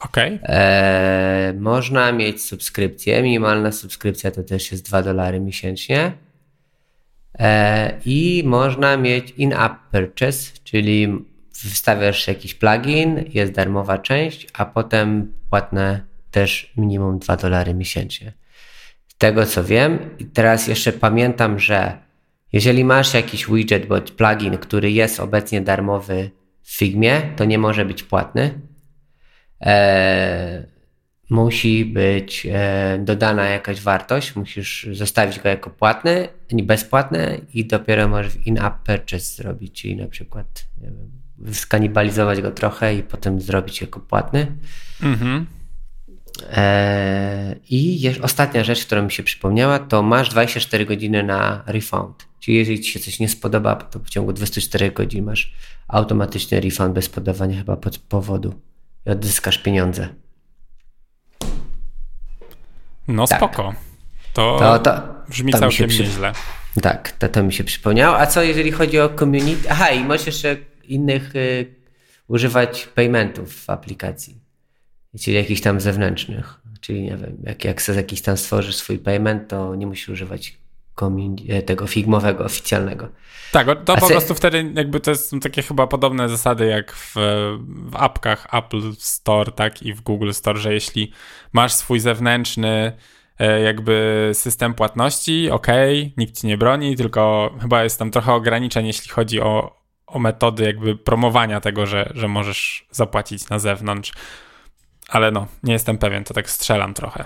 Okay. 0.00 0.38
Eee, 0.42 1.54
można 1.54 2.12
mieć 2.12 2.44
subskrypcję. 2.44 3.22
Minimalna 3.22 3.72
subskrypcja 3.72 4.30
to 4.30 4.42
też 4.42 4.72
jest 4.72 4.84
2 4.84 5.02
dolary 5.02 5.40
miesięcznie. 5.40 6.12
Eee, 7.38 7.92
I 8.04 8.42
można 8.46 8.96
mieć 8.96 9.30
in-app 9.30 9.72
purchase, 9.90 10.52
czyli 10.64 11.24
wstawiasz 11.52 12.28
jakiś 12.28 12.54
plugin, 12.54 13.24
jest 13.28 13.52
darmowa 13.52 13.98
część, 13.98 14.46
a 14.52 14.64
potem 14.64 15.32
płatne 15.50 16.11
też 16.32 16.72
minimum 16.76 17.18
2 17.18 17.36
dolary 17.36 17.74
miesięcznie. 17.74 18.32
Z 19.08 19.14
tego 19.18 19.46
co 19.46 19.64
wiem, 19.64 19.98
teraz 20.32 20.68
jeszcze 20.68 20.92
pamiętam, 20.92 21.58
że 21.58 21.98
jeżeli 22.52 22.84
masz 22.84 23.14
jakiś 23.14 23.46
widget 23.46 23.86
bądź 23.86 24.10
plugin, 24.10 24.58
który 24.58 24.90
jest 24.90 25.20
obecnie 25.20 25.60
darmowy 25.60 26.30
w 26.62 26.76
Figmie, 26.76 27.22
to 27.36 27.44
nie 27.44 27.58
może 27.58 27.84
być 27.84 28.02
płatny. 28.02 28.60
Eee, 29.60 30.62
musi 31.30 31.84
być 31.84 32.46
e, 32.50 32.98
dodana 33.04 33.44
jakaś 33.44 33.80
wartość, 33.80 34.36
musisz 34.36 34.88
zostawić 34.92 35.40
go 35.40 35.48
jako 35.48 35.70
płatny, 35.70 36.28
bezpłatny 36.62 37.40
i 37.54 37.66
dopiero 37.66 38.08
możesz 38.08 38.46
in-app 38.46 38.74
purchase 38.84 39.42
zrobić, 39.42 39.80
czyli 39.82 39.96
na 39.96 40.06
przykład 40.06 40.46
wiem, 40.80 40.94
skanibalizować 41.52 42.40
go 42.40 42.50
trochę 42.50 42.94
i 42.94 43.02
potem 43.02 43.40
zrobić 43.40 43.80
jako 43.80 44.00
płatny. 44.00 44.46
Mhm. 45.02 45.46
E, 46.52 47.56
I 47.70 48.10
ostatnia 48.22 48.64
rzecz, 48.64 48.86
która 48.86 49.02
mi 49.02 49.12
się 49.12 49.22
przypomniała, 49.22 49.78
to 49.78 50.02
masz 50.02 50.28
24 50.28 50.86
godziny 50.86 51.22
na 51.22 51.62
refund. 51.66 52.26
Czyli 52.40 52.56
jeżeli 52.56 52.80
ci 52.80 52.92
się 52.92 53.00
coś 53.00 53.20
nie 53.20 53.28
spodoba, 53.28 53.76
to 53.76 53.98
w 53.98 54.10
ciągu 54.10 54.32
24 54.32 54.90
godzin 54.90 55.24
masz 55.24 55.54
automatyczny 55.88 56.60
refund 56.60 56.94
bez 56.94 57.08
podawania 57.08 57.58
chyba 57.58 57.76
pod 57.76 57.98
powodu 57.98 58.54
i 59.06 59.10
odzyskasz 59.10 59.58
pieniądze. 59.58 60.08
No 63.08 63.26
tak. 63.26 63.38
spoko. 63.38 63.74
To, 64.32 64.58
to, 64.58 64.78
to 64.78 65.02
brzmi 65.28 65.52
to 65.52 65.58
całkiem 65.58 65.88
przy... 65.88 66.02
nieźle. 66.02 66.32
Tak, 66.82 67.12
to, 67.12 67.28
to 67.28 67.42
mi 67.42 67.52
się 67.52 67.64
przypomniało. 67.64 68.18
A 68.18 68.26
co 68.26 68.42
jeżeli 68.42 68.72
chodzi 68.72 69.00
o 69.00 69.08
community? 69.08 69.70
Aha, 69.70 69.90
i 69.90 70.04
możesz 70.04 70.26
jeszcze 70.26 70.56
innych 70.84 71.36
y, 71.36 71.74
używać 72.28 72.86
paymentów 72.94 73.54
w 73.54 73.70
aplikacji. 73.70 74.41
Czyli 75.20 75.36
jakichś 75.36 75.60
tam 75.60 75.80
zewnętrznych. 75.80 76.60
Czyli 76.80 77.02
nie 77.02 77.16
wiem, 77.16 77.36
jak, 77.42 77.64
jak 77.64 77.82
sobie 77.82 77.96
jakiś 77.96 78.22
tam 78.22 78.36
stworzysz 78.36 78.76
swój 78.76 78.98
payment, 78.98 79.48
to 79.48 79.74
nie 79.74 79.86
musisz 79.86 80.08
używać 80.08 80.62
E, 81.48 81.62
tego 81.62 81.86
figmowego, 81.86 82.44
oficjalnego. 82.44 83.08
Tak, 83.52 83.66
to 83.84 83.96
po 83.96 84.06
prostu 84.06 84.34
wtedy 84.34 84.72
jakby 84.74 85.00
to 85.00 85.14
są 85.14 85.40
takie 85.40 85.62
chyba 85.62 85.86
podobne 85.86 86.28
zasady 86.28 86.66
jak 86.66 86.92
w, 86.92 87.14
w 87.66 87.96
apkach 87.96 88.46
Apple 88.52 88.92
Store, 88.98 89.52
tak 89.52 89.82
i 89.82 89.94
w 89.94 90.00
Google 90.00 90.32
Store, 90.32 90.58
że 90.58 90.74
jeśli 90.74 91.12
masz 91.52 91.72
swój 91.72 92.00
zewnętrzny 92.00 92.92
e, 93.38 93.60
jakby 93.60 94.30
system 94.32 94.74
płatności, 94.74 95.50
ok, 95.50 95.66
nikt 96.16 96.40
ci 96.40 96.46
nie 96.46 96.58
broni, 96.58 96.96
tylko 96.96 97.54
chyba 97.60 97.84
jest 97.84 97.98
tam 97.98 98.10
trochę 98.10 98.32
ograniczeń, 98.32 98.86
jeśli 98.86 99.10
chodzi 99.10 99.40
o, 99.40 99.80
o 100.06 100.18
metody 100.18 100.64
jakby 100.64 100.96
promowania 100.96 101.60
tego, 101.60 101.86
że, 101.86 102.12
że 102.14 102.28
możesz 102.28 102.86
zapłacić 102.90 103.48
na 103.48 103.58
zewnątrz. 103.58 104.12
Ale 105.12 105.30
no, 105.30 105.46
nie 105.62 105.72
jestem 105.72 105.98
pewien, 105.98 106.24
to 106.24 106.34
tak 106.34 106.50
strzelam 106.50 106.94
trochę. 106.94 107.24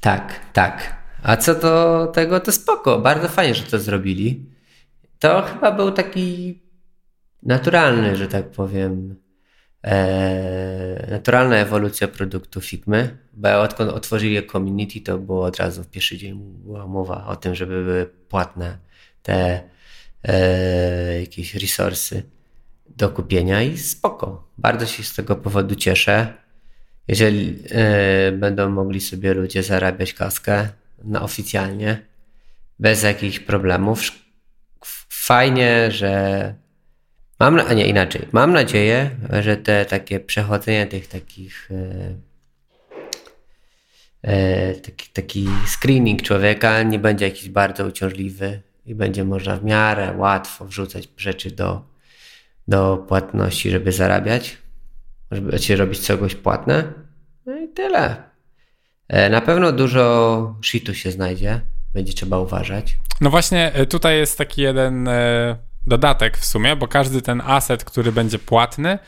Tak, 0.00 0.40
tak. 0.52 0.96
A 1.22 1.36
co 1.36 1.54
do 1.54 2.06
tego, 2.14 2.40
to 2.40 2.52
spoko. 2.52 2.98
Bardzo 2.98 3.28
fajnie, 3.28 3.54
że 3.54 3.62
to 3.62 3.78
zrobili. 3.78 4.46
To 5.18 5.42
chyba 5.42 5.72
był 5.72 5.90
taki 5.90 6.58
naturalny, 7.42 8.16
że 8.16 8.28
tak 8.28 8.50
powiem, 8.50 9.16
e, 9.84 11.06
naturalna 11.10 11.56
ewolucja 11.56 12.08
produktu 12.08 12.60
Figmy, 12.60 13.18
bo 13.32 13.60
odkąd 13.60 13.90
otworzyli 13.90 14.46
community, 14.46 15.00
to 15.00 15.18
było 15.18 15.44
od 15.44 15.56
razu 15.56 15.82
w 15.82 15.90
pierwszy 15.90 16.18
dzień 16.18 16.54
była 16.64 16.86
mowa 16.86 17.26
o 17.26 17.36
tym, 17.36 17.54
żeby 17.54 17.84
były 17.84 18.06
płatne 18.06 18.78
te 19.22 19.62
e, 20.24 21.20
jakieś 21.20 21.54
resursy 21.54 22.22
do 22.88 23.08
kupienia 23.10 23.62
i 23.62 23.78
spoko. 23.78 24.48
Bardzo 24.58 24.86
się 24.86 25.02
z 25.02 25.14
tego 25.14 25.36
powodu 25.36 25.74
cieszę. 25.74 26.47
Jeżeli 27.08 27.62
e, 27.70 28.32
będą 28.32 28.70
mogli 28.70 29.00
sobie 29.00 29.34
ludzie 29.34 29.62
zarabiać 29.62 30.14
kaskę, 30.14 30.68
na 31.04 31.22
oficjalnie, 31.22 31.98
bez 32.78 33.02
jakichś 33.02 33.40
problemów. 33.40 34.00
Fajnie, 35.08 35.90
że 35.90 36.54
mam, 37.40 37.60
a 37.68 37.72
nie 37.72 37.86
inaczej, 37.86 38.28
mam 38.32 38.52
nadzieję, 38.52 39.10
że 39.40 39.56
te 39.56 39.84
takie 39.84 40.20
przechodzenie 40.20 40.86
tych 40.86 41.06
takich 41.06 41.70
e, 41.70 42.14
e, 44.22 44.74
taki, 44.74 45.08
taki 45.12 45.48
screening 45.66 46.22
człowieka 46.22 46.82
nie 46.82 46.98
będzie 46.98 47.24
jakiś 47.24 47.48
bardzo 47.48 47.86
uciążliwy 47.86 48.60
i 48.86 48.94
będzie 48.94 49.24
można 49.24 49.56
w 49.56 49.64
miarę 49.64 50.14
łatwo 50.16 50.64
wrzucać 50.64 51.08
rzeczy 51.16 51.50
do, 51.50 51.82
do 52.68 52.96
płatności, 52.96 53.70
żeby 53.70 53.92
zarabiać, 53.92 54.58
żeby 55.30 55.58
się 55.58 55.76
robić 55.76 56.00
czegoś 56.00 56.34
płatne. 56.34 56.92
No 57.46 57.58
i 57.58 57.68
tyle. 57.68 58.16
E, 59.08 59.30
na 59.30 59.40
pewno 59.40 59.72
dużo 59.72 60.56
shitu 60.62 60.94
się 60.94 61.10
znajdzie, 61.10 61.60
będzie 61.94 62.12
trzeba 62.12 62.38
uważać. 62.38 62.96
No 63.20 63.30
właśnie, 63.30 63.72
e, 63.74 63.86
tutaj 63.86 64.18
jest 64.18 64.38
taki 64.38 64.62
jeden 64.62 65.08
e, 65.08 65.56
dodatek 65.86 66.38
w 66.38 66.44
sumie, 66.44 66.76
bo 66.76 66.88
każdy 66.88 67.22
ten 67.22 67.42
asset, 67.44 67.84
który 67.84 68.12
będzie 68.12 68.38
płatny, 68.38 68.98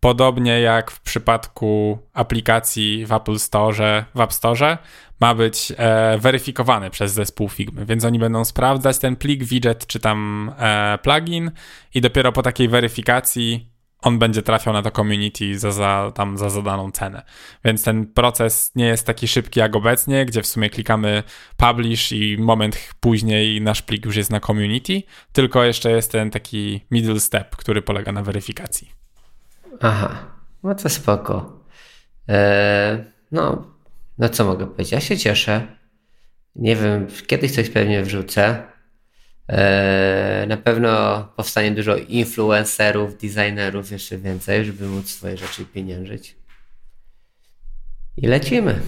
podobnie 0.00 0.60
jak 0.60 0.90
w 0.90 1.00
przypadku 1.00 1.98
aplikacji 2.12 3.06
w 3.06 3.12
Apple 3.12 3.38
Store, 3.38 4.04
w 4.14 4.20
App 4.20 4.32
Store, 4.32 4.78
ma 5.20 5.34
być 5.34 5.72
e, 5.76 6.18
weryfikowany 6.18 6.90
przez 6.90 7.12
zespół 7.12 7.48
Figmy, 7.48 7.86
więc 7.86 8.04
oni 8.04 8.18
będą 8.18 8.44
sprawdzać 8.44 8.98
ten 8.98 9.16
plik, 9.16 9.44
widget 9.44 9.86
czy 9.86 10.00
tam 10.00 10.52
e, 10.58 10.98
plugin 11.02 11.50
i 11.94 12.00
dopiero 12.00 12.32
po 12.32 12.42
takiej 12.42 12.68
weryfikacji 12.68 13.75
on 14.02 14.18
będzie 14.18 14.42
trafiał 14.42 14.74
na 14.74 14.82
to 14.82 14.90
community 14.90 15.58
za, 15.58 15.72
za, 15.72 16.12
tam 16.14 16.38
za 16.38 16.50
zadaną 16.50 16.90
cenę. 16.90 17.22
Więc 17.64 17.84
ten 17.84 18.06
proces 18.06 18.72
nie 18.74 18.86
jest 18.86 19.06
taki 19.06 19.28
szybki 19.28 19.60
jak 19.60 19.76
obecnie, 19.76 20.26
gdzie 20.26 20.42
w 20.42 20.46
sumie 20.46 20.70
klikamy 20.70 21.22
publish 21.56 22.12
i 22.12 22.36
moment 22.38 22.94
później 23.00 23.60
nasz 23.60 23.82
plik 23.82 24.04
już 24.04 24.16
jest 24.16 24.30
na 24.30 24.40
community, 24.40 25.02
tylko 25.32 25.64
jeszcze 25.64 25.90
jest 25.90 26.12
ten 26.12 26.30
taki 26.30 26.80
middle 26.90 27.20
step, 27.20 27.56
który 27.56 27.82
polega 27.82 28.12
na 28.12 28.22
weryfikacji. 28.22 28.90
Aha, 29.80 30.16
no 30.62 30.74
to 30.74 30.88
spoko. 30.88 31.64
Eee, 32.28 33.04
no, 33.32 33.66
no 34.18 34.28
co 34.28 34.44
mogę 34.44 34.66
powiedzieć? 34.66 34.92
Ja 34.92 35.00
się 35.00 35.18
cieszę. 35.18 35.76
Nie 36.56 36.76
wiem, 36.76 37.06
kiedyś 37.26 37.52
coś 37.52 37.70
pewnie 37.70 38.02
wrzucę. 38.02 38.62
E, 39.48 40.44
na 40.48 40.56
pewno 40.56 41.22
powstanie 41.36 41.70
dużo 41.72 41.96
influencerów, 41.96 43.18
designerów, 43.18 43.90
jeszcze 43.90 44.18
więcej, 44.18 44.64
żeby 44.64 44.86
móc 44.88 45.10
swoje 45.10 45.36
rzeczy 45.36 45.64
pieniężyć. 45.64 46.36
I 48.16 48.26
lecimy. 48.26 48.80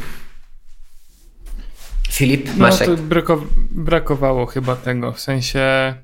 Filip, 2.11 2.57
masz. 2.57 2.81
No 2.81 2.87
to 2.87 2.97
brako 2.97 3.45
brakowało 3.71 4.47
chyba 4.47 4.77
tego. 4.77 5.13
W 5.13 5.21
sensie 5.21 5.95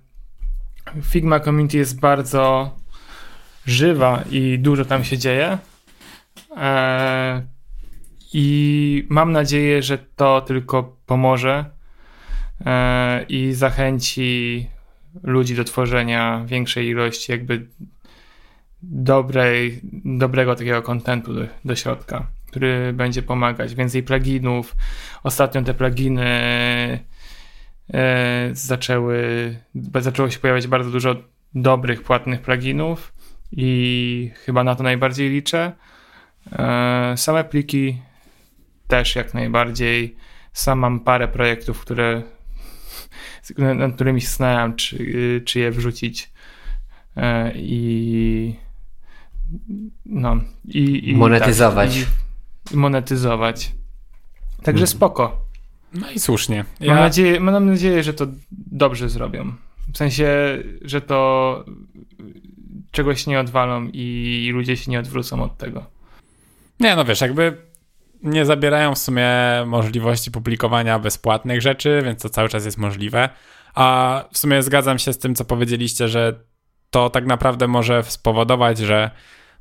Figma 1.03 1.41
Community 1.41 1.77
jest 1.79 2.01
bardzo 2.01 2.75
żywa 3.67 4.25
i 4.31 4.59
dużo 4.59 4.85
tam 4.85 5.05
się 5.05 5.19
dzieje. 5.19 5.59
Eee, 6.57 7.43
I 8.33 9.07
mam 9.09 9.33
nadzieję, 9.33 9.83
że 9.83 9.99
to 9.99 10.41
tylko 10.41 10.97
pomoże 11.07 11.74
i 13.29 13.53
zachęci 13.53 14.67
ludzi 15.23 15.57
do 15.57 15.65
tworzenia 15.65 16.45
większej 16.47 16.89
ilości 16.89 17.33
jakby 17.33 17.67
dobrej, 18.83 19.81
dobrego 20.05 20.55
takiego 20.55 20.83
kontentu 20.83 21.35
do, 21.35 21.41
do 21.65 21.77
środka, 21.77 22.27
który 22.47 22.93
będzie 22.93 23.23
pomagać. 23.23 23.75
Więcej 23.75 24.03
pluginów. 24.03 24.77
Ostatnio 25.23 25.63
te 25.63 25.75
pluginy 25.75 26.25
e, 27.95 28.51
zaczęły, 28.53 29.57
zaczęło 30.01 30.31
się 30.31 30.39
pojawiać 30.39 30.67
bardzo 30.67 30.91
dużo 30.91 31.17
dobrych, 31.55 32.03
płatnych 32.03 32.41
pluginów 32.41 33.13
i 33.53 34.31
chyba 34.35 34.65
na 34.65 34.75
to 34.75 34.83
najbardziej 34.83 35.31
liczę. 35.31 35.73
E, 36.53 37.15
same 37.17 37.45
pliki 37.45 38.03
też 38.89 39.17
jak 39.17 39.35
najbardziej. 39.35 40.17
Sam 40.53 40.79
mam 40.79 41.01
parę 41.01 41.29
projektów, 41.29 41.81
które 41.81 42.23
nad 43.59 43.95
którymi 43.95 44.21
się 44.21 44.27
zastanawiam, 44.27 44.77
czy, 44.77 45.43
czy 45.45 45.61
je 45.61 45.71
wrzucić 45.71 46.31
e, 47.17 47.53
i 47.57 48.57
no 50.07 50.37
i, 50.69 51.11
i 51.11 51.17
monetyzować. 51.17 52.05
Tak, 52.65 52.75
i, 52.75 52.77
monetyzować. 52.77 53.73
Także 54.57 54.87
hmm. 54.87 54.87
spoko. 54.87 55.45
No 55.95 56.11
i 56.11 56.19
słusznie. 56.19 56.65
Ja... 56.81 56.95
Mam, 56.95 57.03
nadzieję, 57.03 57.41
mam 57.41 57.67
nadzieję, 57.67 58.03
że 58.03 58.15
to 58.15 58.27
dobrze 58.53 59.09
zrobią. 59.09 59.53
W 59.93 59.99
sensie, 59.99 60.59
że 60.83 61.01
to 61.01 61.65
czegoś 62.91 63.27
nie 63.27 63.41
odwalą 63.41 63.89
i 63.93 64.51
ludzie 64.53 64.77
się 64.77 64.91
nie 64.91 64.99
odwrócą 64.99 65.43
od 65.43 65.59
tego. 65.59 65.85
Nie, 66.81 66.97
no 66.97 67.05
wiesz, 67.05 67.21
jakby 67.21 67.57
nie 68.25 68.47
zabierają 68.47 68.95
w 68.95 68.99
sumie 68.99 69.31
możliwości 69.67 70.31
publikowania 70.31 70.99
bezpłatnych 70.99 71.61
rzeczy, 71.61 72.03
więc 72.05 72.23
to 72.23 72.29
cały 72.29 72.49
czas 72.49 72.65
jest 72.65 72.79
możliwe. 72.79 73.29
A 73.75 74.25
w 74.33 74.39
sumie 74.39 74.63
zgadzam 74.63 74.99
się 74.99 75.13
z 75.13 75.19
tym, 75.19 75.35
co 75.35 75.45
powiedzieliście, 75.45 76.09
że 76.09 76.41
to 76.91 77.11
tak 77.11 77.27
naprawdę 77.27 77.69
może 77.69 78.03
spowodować, 78.03 78.79
że 78.79 79.11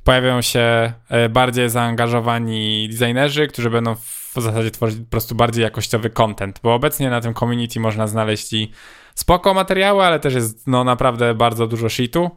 pojawią 0.04 0.42
się 0.42 0.92
e, 1.08 1.28
bardziej 1.28 1.70
zaangażowani 1.70 2.88
designerzy, 2.88 3.46
którzy 3.46 3.70
będą 3.70 3.94
w 3.94 4.34
zasadzie 4.36 4.70
tworzyć 4.70 4.98
po 4.98 5.10
prostu 5.10 5.34
bardziej 5.34 5.62
jakościowy 5.62 6.10
content, 6.10 6.60
bo 6.62 6.74
obecnie 6.74 7.10
na 7.10 7.20
tym 7.20 7.34
community 7.34 7.80
można 7.80 8.06
znaleźć 8.06 8.52
i 8.52 8.70
spoko 9.14 9.54
materiały, 9.54 10.04
ale 10.04 10.20
też 10.20 10.34
jest 10.34 10.66
no 10.66 10.84
naprawdę 10.84 11.34
bardzo 11.34 11.66
dużo 11.66 11.88
shitu 11.88 12.30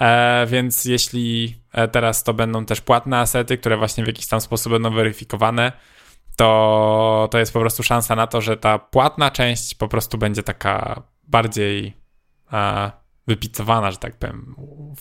E, 0.00 0.46
więc 0.46 0.84
jeśli 0.84 1.56
e, 1.72 1.88
teraz 1.88 2.24
to 2.24 2.34
będą 2.34 2.64
też 2.64 2.80
płatne 2.80 3.18
asety, 3.18 3.58
które 3.58 3.76
właśnie 3.76 4.04
w 4.04 4.06
jakiś 4.06 4.26
tam 4.26 4.40
sposób 4.40 4.72
będą 4.72 4.90
weryfikowane, 4.90 5.72
to, 6.36 7.28
to 7.30 7.38
jest 7.38 7.52
po 7.52 7.60
prostu 7.60 7.82
szansa 7.82 8.16
na 8.16 8.26
to, 8.26 8.40
że 8.40 8.56
ta 8.56 8.78
płatna 8.78 9.30
część 9.30 9.74
po 9.74 9.88
prostu 9.88 10.18
będzie 10.18 10.42
taka 10.42 11.02
bardziej 11.24 11.96
e, 12.52 12.90
wypicowana, 13.26 13.90
że 13.90 13.98
tak 13.98 14.16
powiem, 14.16 14.54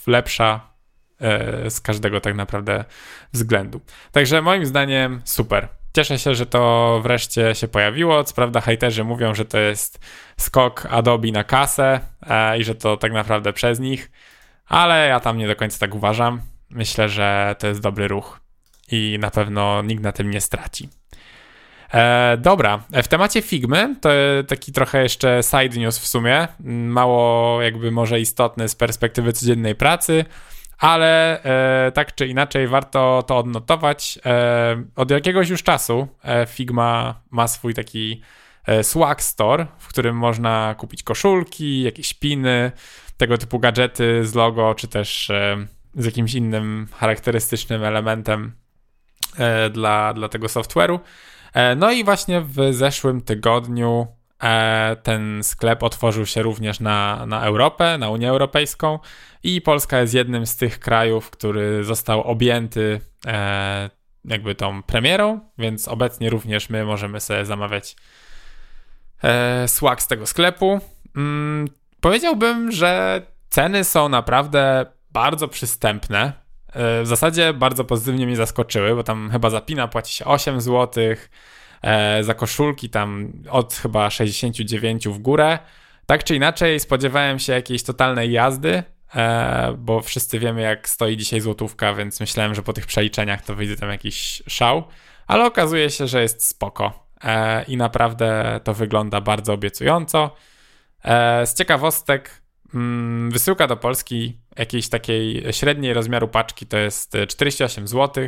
lepsza 0.08 0.74
e, 1.22 1.70
z 1.70 1.82
każdego 1.82 2.22
tak 2.22 2.36
naprawdę 2.36 2.86
względu. 3.34 3.82
Także 4.12 4.42
moim 4.42 4.66
zdaniem 4.66 5.22
super. 5.26 5.68
Cieszę 5.96 6.20
się, 6.20 6.36
że 6.36 6.46
to 6.46 7.00
wreszcie 7.04 7.56
się 7.56 7.68
pojawiło. 7.68 8.24
Co 8.24 8.36
prawda, 8.36 8.62
hejterzy 8.62 9.04
mówią, 9.04 9.36
że 9.36 9.46
to 9.46 9.58
jest 9.58 10.00
skok 10.38 10.88
Adobe 10.90 11.32
na 11.32 11.44
kasę 11.44 12.00
e, 12.28 12.60
i 12.60 12.64
że 12.64 12.76
to 12.76 12.98
tak 12.98 13.14
naprawdę 13.14 13.54
przez 13.54 13.80
nich, 13.80 14.12
ale 14.68 15.08
ja 15.08 15.20
tam 15.20 15.38
nie 15.38 15.48
do 15.48 15.56
końca 15.56 15.80
tak 15.80 15.96
uważam. 15.96 16.42
Myślę, 16.70 17.10
że 17.10 17.56
to 17.60 17.68
jest 17.68 17.82
dobry 17.82 18.08
ruch 18.08 18.40
i 18.92 19.18
na 19.20 19.32
pewno 19.32 19.82
nikt 19.82 20.04
na 20.04 20.12
tym 20.12 20.32
nie 20.32 20.42
straci. 20.42 20.90
E, 21.94 22.38
dobra, 22.38 22.80
w 22.90 23.08
temacie 23.08 23.42
Figmy, 23.42 23.96
to 24.02 24.10
taki 24.48 24.72
trochę 24.72 25.04
jeszcze 25.04 25.40
side 25.44 25.80
news 25.80 26.00
w 26.00 26.08
sumie, 26.08 26.48
mało 26.60 27.62
jakby 27.62 27.92
może 27.92 28.20
istotny 28.20 28.70
z 28.70 28.76
perspektywy 28.76 29.34
codziennej 29.34 29.76
pracy, 29.76 30.26
ale 30.78 31.44
e, 31.44 31.92
tak 31.92 32.16
czy 32.16 32.28
inaczej 32.28 32.68
warto 32.68 33.24
to 33.28 33.38
odnotować. 33.38 34.20
E, 34.26 34.84
od 34.96 35.12
jakiegoś 35.12 35.50
już 35.50 35.64
czasu 35.64 36.08
e, 36.24 36.46
Figma 36.46 37.22
ma 37.32 37.48
swój 37.48 37.74
taki 37.74 38.22
e, 38.66 38.84
swag 38.84 39.24
store, 39.24 39.68
w 39.78 39.88
którym 39.88 40.18
można 40.18 40.76
kupić 40.78 41.04
koszulki, 41.04 41.82
jakieś 41.82 42.14
piny, 42.14 42.72
tego 43.18 43.38
typu 43.38 43.60
gadżety 43.60 44.28
z 44.28 44.36
logo, 44.36 44.76
czy 44.76 44.88
też 44.88 45.30
e, 45.30 45.68
z 45.96 46.06
jakimś 46.06 46.34
innym 46.34 46.88
charakterystycznym 46.94 47.84
elementem 47.84 48.52
dla, 49.72 50.14
dla 50.14 50.30
tego 50.30 50.48
software'u. 50.48 51.00
E, 51.58 51.76
no 51.76 51.92
i 51.92 52.04
właśnie 52.04 52.42
w 52.42 52.74
zeszłym 52.74 53.22
tygodniu 53.22 54.08
e, 54.44 54.96
ten 55.04 55.44
sklep 55.44 55.84
otworzył 55.84 56.26
się 56.26 56.42
również 56.42 56.80
na, 56.80 57.26
na 57.26 57.44
Europę, 57.44 57.98
na 57.98 58.10
Unię 58.10 58.30
Europejską 58.30 59.00
i 59.44 59.62
Polska 59.62 60.00
jest 60.00 60.14
jednym 60.14 60.46
z 60.46 60.56
tych 60.56 60.80
krajów, 60.80 61.30
który 61.30 61.84
został 61.84 62.24
objęty 62.24 63.02
e, 63.28 63.90
jakby 64.26 64.56
tą 64.56 64.84
premierą, 64.84 65.40
więc 65.58 65.88
obecnie 65.88 66.30
również 66.30 66.70
my 66.70 66.86
możemy 66.86 67.20
sobie 67.20 67.46
zamawiać 67.46 67.96
swag 69.68 70.02
z 70.02 70.08
tego 70.08 70.26
sklepu. 70.26 70.80
Powiedziałbym, 72.02 72.72
że 72.72 73.22
ceny 73.50 73.84
są 73.84 74.10
naprawdę 74.10 74.86
bardzo 75.12 75.48
przystępne. 75.48 76.34
E, 76.74 77.04
w 77.04 77.08
zasadzie 77.08 77.54
bardzo 77.54 77.86
pozytywnie 77.86 78.26
mnie 78.26 78.36
zaskoczyły, 78.36 78.96
bo 78.96 79.04
tam 79.04 79.30
chyba 79.32 79.50
za 79.50 79.62
pina 79.62 79.88
płaci 79.88 80.14
się 80.14 80.26
8 80.26 80.62
zł, 80.62 81.04
e, 81.82 82.24
za 82.24 82.34
koszulki 82.34 82.90
tam 82.90 83.34
od 83.50 83.74
chyba 83.74 84.10
69 84.10 85.08
w 85.08 85.18
górę. 85.18 85.60
Tak 86.06 86.24
czy 86.24 86.36
inaczej 86.36 86.80
spodziewałem 86.80 87.40
się 87.40 87.54
jakiejś 87.54 87.84
totalnej 87.84 88.32
jazdy, 88.32 88.84
e, 89.16 89.76
bo 89.78 90.02
wszyscy 90.02 90.40
wiemy 90.40 90.62
jak 90.62 90.90
stoi 90.90 91.18
dzisiaj 91.18 91.42
złotówka, 91.42 91.94
więc 91.94 92.20
myślałem, 92.20 92.56
że 92.56 92.64
po 92.64 92.74
tych 92.74 92.86
przeliczeniach 92.86 93.42
to 93.42 93.56
wyjdzie 93.56 93.76
tam 93.76 93.90
jakiś 93.90 94.44
szał, 94.48 94.84
ale 95.28 95.46
okazuje 95.46 95.90
się, 95.90 96.08
że 96.08 96.22
jest 96.22 96.48
spoko 96.48 97.08
i 97.68 97.78
naprawdę 97.78 98.60
to 98.64 98.74
wygląda 98.74 99.22
bardzo 99.22 99.54
obiecująco. 99.54 100.36
Z 101.46 101.54
ciekawostek 101.54 102.42
Mm, 102.74 103.32
wysyłka 103.32 103.68
do 103.68 103.78
Polski 103.78 104.38
jakiejś 104.58 104.90
takiej 104.90 105.46
średniej 105.52 105.94
rozmiaru 105.94 106.28
paczki 106.28 106.66
to 106.66 106.78
jest 106.78 107.14
48 107.28 107.84
e, 107.84 107.88
zł. 107.88 108.28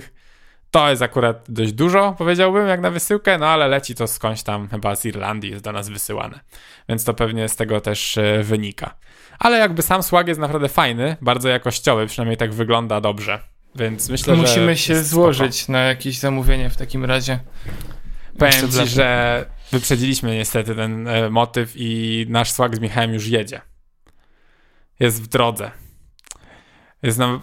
To 0.72 0.90
jest 0.90 1.02
akurat 1.02 1.46
dość 1.50 1.74
dużo, 1.74 2.16
powiedziałbym, 2.18 2.68
jak 2.68 2.82
na 2.82 2.92
wysyłkę, 2.92 3.38
no 3.38 3.48
ale 3.48 3.68
leci 3.68 3.96
to 3.96 4.08
skądś 4.08 4.43
tam, 4.43 4.67
chyba 4.67 4.96
z 4.96 5.06
Irlandii 5.06 5.52
jest 5.52 5.63
do 5.63 5.72
nas 5.72 5.89
wysyłane. 5.89 6.39
Więc 6.89 7.04
to 7.04 7.13
pewnie 7.13 7.50
z 7.50 7.56
tego 7.56 7.82
też 7.82 8.17
e, 8.17 8.43
wynika. 8.43 8.96
Ale 9.39 9.58
jakby 9.58 9.82
sam 9.82 10.04
swag 10.04 10.28
jest 10.28 10.39
naprawdę 10.39 10.70
fajny, 10.70 11.17
bardzo 11.22 11.50
jakościowy, 11.50 12.08
przynajmniej 12.08 12.38
tak 12.38 12.54
wygląda 12.54 13.02
dobrze. 13.02 13.39
Więc 13.76 14.10
myślę, 14.10 14.36
Musimy 14.36 14.48
że. 14.48 14.54
Musimy 14.54 14.78
się 14.78 15.04
złożyć 15.04 15.60
spoko. 15.60 15.72
na 15.72 15.80
jakieś 15.80 16.20
zamówienie 16.20 16.70
w 16.70 16.78
takim 16.78 17.06
razie. 17.06 17.39
Powiem 18.38 18.72
ci, 18.72 18.88
że 18.88 19.46
wyprzedziliśmy 19.71 20.36
niestety 20.36 20.75
ten 20.75 21.08
e, 21.08 21.29
motyw 21.29 21.73
i 21.75 22.25
nasz 22.29 22.51
swag 22.51 22.75
z 22.75 22.79
Michałem 22.79 23.13
już 23.13 23.27
jedzie 23.27 23.62
jest 24.99 25.23
w 25.23 25.27
drodze. 25.27 25.71
Jest 27.03 27.17
nam, 27.17 27.39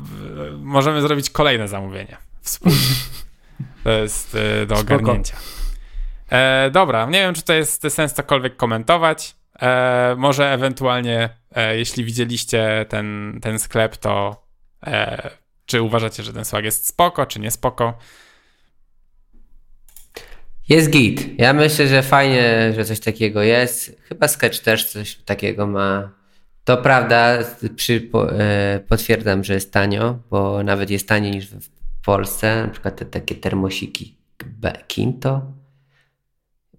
możemy 0.59 1.03
zrobić 1.03 1.31
kolejne 1.31 1.69
zamówienie 1.69 2.17
wspólnie. 2.41 2.79
To 3.85 3.91
jest 3.91 4.35
e, 4.35 4.67
do 4.67 4.77
ogarnięcia. 4.77 5.37
E, 6.31 6.71
dobra, 6.71 7.07
nie 7.07 7.21
wiem, 7.21 7.35
czy 7.35 7.43
to 7.43 7.53
jest 7.53 7.87
sens 7.89 8.13
cokolwiek 8.13 8.57
komentować. 8.57 9.37
E, 9.63 10.15
może 10.19 10.53
ewentualnie, 10.53 11.29
e, 11.55 11.79
jeśli 11.79 12.05
widzieliście 12.05 12.87
ten, 12.89 13.39
ten 13.43 13.59
sklep, 13.59 13.97
to 13.97 14.43
e, 14.87 15.31
czy 15.67 15.83
uważacie, 15.83 16.23
że 16.23 16.33
ten 16.33 16.45
swag 16.45 16.65
jest 16.65 16.89
spoko, 16.89 17.27
czy 17.27 17.41
nie 17.41 17.51
spoko? 17.51 17.99
Jest 20.69 20.91
git. 20.91 21.39
Ja 21.39 21.53
myślę, 21.53 21.89
że 21.89 22.03
fajnie, 22.03 22.73
że 22.75 22.85
coś 22.85 23.01
takiego 23.01 23.43
jest. 23.43 23.97
Chyba 24.03 24.29
Sketch 24.29 24.59
też 24.59 24.85
coś 24.85 25.15
takiego 25.15 25.67
ma. 25.67 26.11
To 26.65 26.77
prawda, 26.77 27.39
przy, 27.77 28.01
po, 28.01 28.33
e, 28.41 28.81
potwierdzam, 28.89 29.45
że 29.45 29.55
jest 29.55 29.73
tanio, 29.73 30.19
bo 30.31 30.63
nawet 30.63 30.91
jest 30.91 31.09
taniej 31.09 31.33
niż 31.33 31.47
w 31.47 31.69
Polsce. 32.05 32.63
Na 32.67 32.69
przykład 32.69 32.97
te 32.97 33.05
takie 33.05 33.35
termosiki 33.35 34.17
Kinto. 34.87 35.53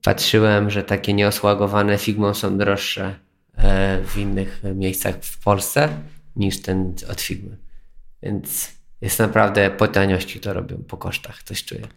Patrzyłem, 0.04 0.69
że 0.69 0.84
takie 0.84 1.13
nieosłagowane 1.13 1.97
Figmą 1.97 2.34
są 2.34 2.58
droższe 2.58 3.15
e, 3.58 4.02
w 4.04 4.17
innych 4.17 4.62
miejscach 4.76 5.15
w 5.21 5.43
Polsce 5.43 5.89
niż 6.36 6.62
ten 6.62 6.93
od 7.12 7.21
Figmy. 7.21 7.58
Więc 8.23 8.71
jest 9.02 9.19
naprawdę 9.19 9.69
po 9.69 9.88
taniości 9.88 10.39
to 10.39 10.54
robią, 10.54 10.84
po 10.88 10.97
kosztach, 10.97 11.43
coś 11.43 11.65
czuję. 11.65 11.88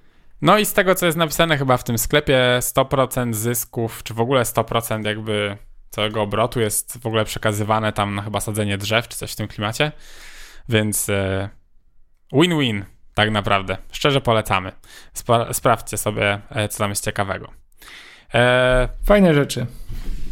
No 0.42 0.58
i 0.58 0.66
z 0.66 0.72
tego, 0.72 0.94
co 0.94 1.06
jest 1.06 1.18
napisane 1.18 1.58
chyba 1.58 1.76
w 1.76 1.84
tym 1.84 1.98
sklepie, 1.98 2.58
100% 2.60 3.34
zysków, 3.34 4.02
czy 4.02 4.14
w 4.14 4.20
ogóle 4.20 4.42
100% 4.42 5.06
jakby 5.06 5.56
całego 5.90 6.22
obrotu 6.22 6.60
jest 6.60 6.98
w 6.98 7.06
ogóle 7.06 7.24
przekazywane 7.24 7.92
tam 7.92 8.14
na 8.14 8.22
chyba 8.22 8.40
sadzenie 8.40 8.78
drzew, 8.78 9.08
czy 9.08 9.16
coś 9.16 9.32
w 9.32 9.36
tym 9.36 9.48
klimacie. 9.48 9.92
Więc 10.68 11.08
e, 11.08 11.48
win-win, 12.32 12.84
tak 13.14 13.30
naprawdę. 13.30 13.76
Szczerze 13.92 14.20
polecamy. 14.20 14.72
Spra 15.14 15.52
sprawdźcie 15.52 15.96
sobie, 15.96 16.40
e, 16.50 16.68
co 16.68 16.78
tam 16.78 16.90
jest 16.90 17.04
ciekawego. 17.04 17.50
E, 18.34 18.88
Fajne 19.04 19.34
rzeczy. 19.34 19.66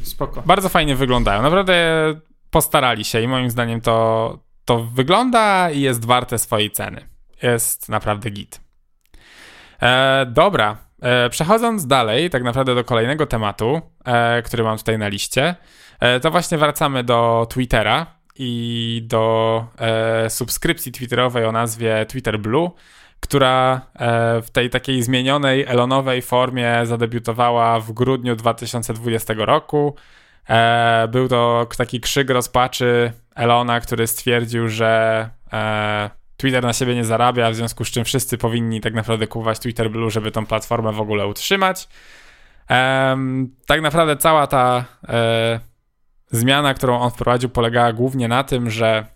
Spoko. 0.03 0.43
Bardzo 0.47 0.69
fajnie 0.69 0.97
wyglądają. 0.97 1.43
Naprawdę 1.43 1.75
postarali 2.51 3.05
się 3.05 3.21
i 3.21 3.29
moim 3.29 3.51
zdaniem 3.51 3.81
to, 3.81 4.39
to 4.65 4.85
wygląda 4.85 5.71
i 5.71 5.81
jest 5.81 6.05
warte 6.05 6.39
swojej 6.39 6.71
ceny. 6.71 7.09
Jest 7.43 7.89
naprawdę 7.89 8.31
git. 8.31 8.68
E, 9.83 10.27
dobra, 10.27 10.77
E, 11.03 11.31
przechodząc 11.31 11.87
dalej, 11.87 12.31
tak 12.31 12.43
naprawdę 12.43 12.75
do 12.75 12.85
kolejnego 12.85 13.27
tematu, 13.27 13.81
e, 14.05 14.43
który 14.43 14.63
mam 14.63 14.79
tutaj 14.79 14.99
na 14.99 15.09
liście, 15.09 15.55
e, 16.01 16.21
to 16.21 16.31
właśnie 16.31 16.59
wracamy 16.59 17.05
do 17.05 17.47
Twittera 17.51 18.07
i 18.41 19.03
do 19.07 19.65
subskrypcji 20.29 20.93
Twitterowej 20.93 21.45
o 21.45 21.53
nazwie 21.53 22.07
Twitter 22.09 22.39
Blue, 22.41 22.71
która 23.21 23.81
w 24.43 24.47
tej 24.53 24.71
takiej 24.71 25.03
zmienionej 25.03 25.65
Elonowej 25.65 26.23
formie 26.23 26.81
zadebiutowała 26.85 27.81
w 27.81 27.93
grudniu 27.93 28.37
2020 28.37 29.35
roku. 29.47 29.97
Był 31.09 31.29
to 31.29 31.67
taki 31.79 32.01
krzyk 32.01 32.31
rozpaczy 32.31 33.13
Elona, 33.35 33.81
który 33.81 34.07
stwierdził, 34.07 34.69
że 34.69 35.31
Twitter 36.39 36.63
na 36.63 36.73
siebie 36.73 36.95
nie 36.95 37.05
zarabia, 37.05 37.51
w 37.51 37.55
związku 37.55 37.85
z 37.85 37.91
czym 37.91 38.05
wszyscy 38.05 38.39
powinni 38.39 38.81
tak 38.81 38.95
naprawdę 38.95 39.27
kupować 39.27 39.59
Twitter 39.59 39.91
Blue, 39.91 40.11
żeby 40.11 40.31
tą 40.31 40.47
platformę 40.47 40.93
w 40.93 41.01
ogóle 41.01 41.27
utrzymać. 41.27 41.89
Um, 42.71 43.55
tak 43.67 43.83
naprawdę 43.83 44.17
cała 44.17 44.47
ta 44.47 44.85
e, 45.09 45.61
zmiana, 46.31 46.75
którą 46.75 47.01
on 47.01 47.11
wprowadził, 47.11 47.51
polegała 47.51 47.93
głównie 47.93 48.29
na 48.29 48.45
tym, 48.45 48.71
że 48.71 49.07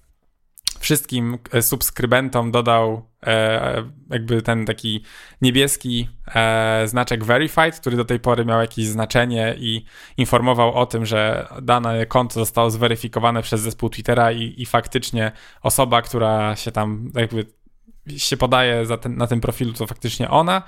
wszystkim 0.78 1.38
e, 1.52 1.62
subskrybentom 1.62 2.50
dodał 2.50 3.12
e, 3.26 3.90
jakby 4.11 4.42
ten 4.42 4.66
taki 4.66 5.04
niebieski 5.42 6.08
e, 6.35 6.82
znaczek 6.88 7.24
verified, 7.24 7.80
który 7.80 7.96
do 7.96 8.04
tej 8.04 8.20
pory 8.20 8.44
miał 8.44 8.61
jakieś 8.61 8.87
znaczenie 8.87 9.54
i 9.58 9.85
informował 10.16 10.74
o 10.74 10.87
tym, 10.87 11.06
że 11.06 11.48
dane 11.62 12.06
konto 12.06 12.35
zostało 12.35 12.70
zweryfikowane 12.70 13.42
przez 13.42 13.61
zespół 13.61 13.88
Twittera 13.88 14.32
i, 14.32 14.54
i 14.62 14.66
faktycznie 14.66 15.32
osoba, 15.62 16.02
która 16.02 16.56
się 16.56 16.72
tam 16.72 17.11
jakby 17.14 17.46
się 18.16 18.37
podaje 18.37 18.87
ten, 19.00 19.16
na 19.16 19.26
tym 19.26 19.40
profilu, 19.40 19.72
to 19.72 19.87
faktycznie 19.87 20.30
ona. 20.30 20.62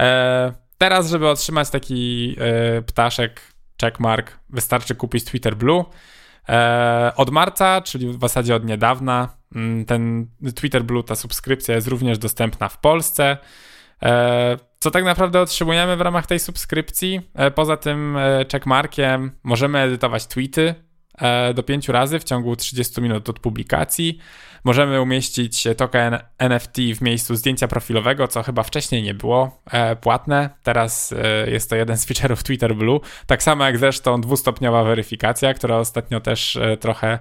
E, 0.00 0.52
teraz, 0.78 1.10
żeby 1.10 1.28
otrzymać 1.28 1.70
taki 1.70 2.36
ptaszek, 2.86 3.40
checkmark, 3.80 4.38
wystarczy 4.50 4.94
kupić 4.94 5.24
Twitter 5.24 5.56
Blue. 5.56 5.84
Od 7.16 7.30
marca, 7.30 7.80
czyli 7.80 8.08
w 8.08 8.20
zasadzie 8.20 8.54
od 8.54 8.64
niedawna, 8.64 9.36
ten 9.86 10.26
Twitter 10.54 10.84
Blue, 10.84 11.02
ta 11.02 11.14
subskrypcja 11.14 11.74
jest 11.74 11.88
również 11.88 12.18
dostępna 12.18 12.68
w 12.68 12.78
Polsce. 12.78 13.36
Co 14.78 14.90
tak 14.90 15.04
naprawdę 15.04 15.40
otrzymujemy 15.40 15.96
w 15.96 16.00
ramach 16.00 16.26
tej 16.26 16.38
subskrypcji? 16.38 17.20
Poza 17.54 17.76
tym 17.76 18.18
checkmarkiem 18.52 19.30
możemy 19.42 19.78
edytować 19.78 20.26
tweety 20.26 20.74
do 21.54 21.62
pięciu 21.62 21.92
razy 21.92 22.18
w 22.18 22.24
ciągu 22.24 22.56
30 22.56 23.00
minut 23.00 23.28
od 23.28 23.40
publikacji. 23.40 24.18
Możemy 24.66 25.00
umieścić 25.00 25.68
token 25.76 26.18
NFT 26.38 26.76
w 26.96 27.00
miejscu 27.02 27.36
zdjęcia 27.36 27.68
profilowego, 27.68 28.28
co 28.28 28.42
chyba 28.42 28.62
wcześniej 28.62 29.02
nie 29.02 29.14
było 29.14 29.62
e, 29.70 29.96
płatne. 29.96 30.50
Teraz 30.62 31.12
e, 31.12 31.50
jest 31.50 31.70
to 31.70 31.76
jeden 31.76 31.96
z 31.96 32.06
feature'ów 32.06 32.42
Twitter 32.42 32.76
Blue. 32.76 33.00
Tak 33.26 33.42
samo 33.42 33.64
jak 33.64 33.78
zresztą 33.78 34.20
dwustopniowa 34.20 34.84
weryfikacja, 34.84 35.54
która 35.54 35.76
ostatnio 35.76 36.20
też 36.20 36.56
e, 36.56 36.76
trochę 36.76 37.08
e, 37.12 37.18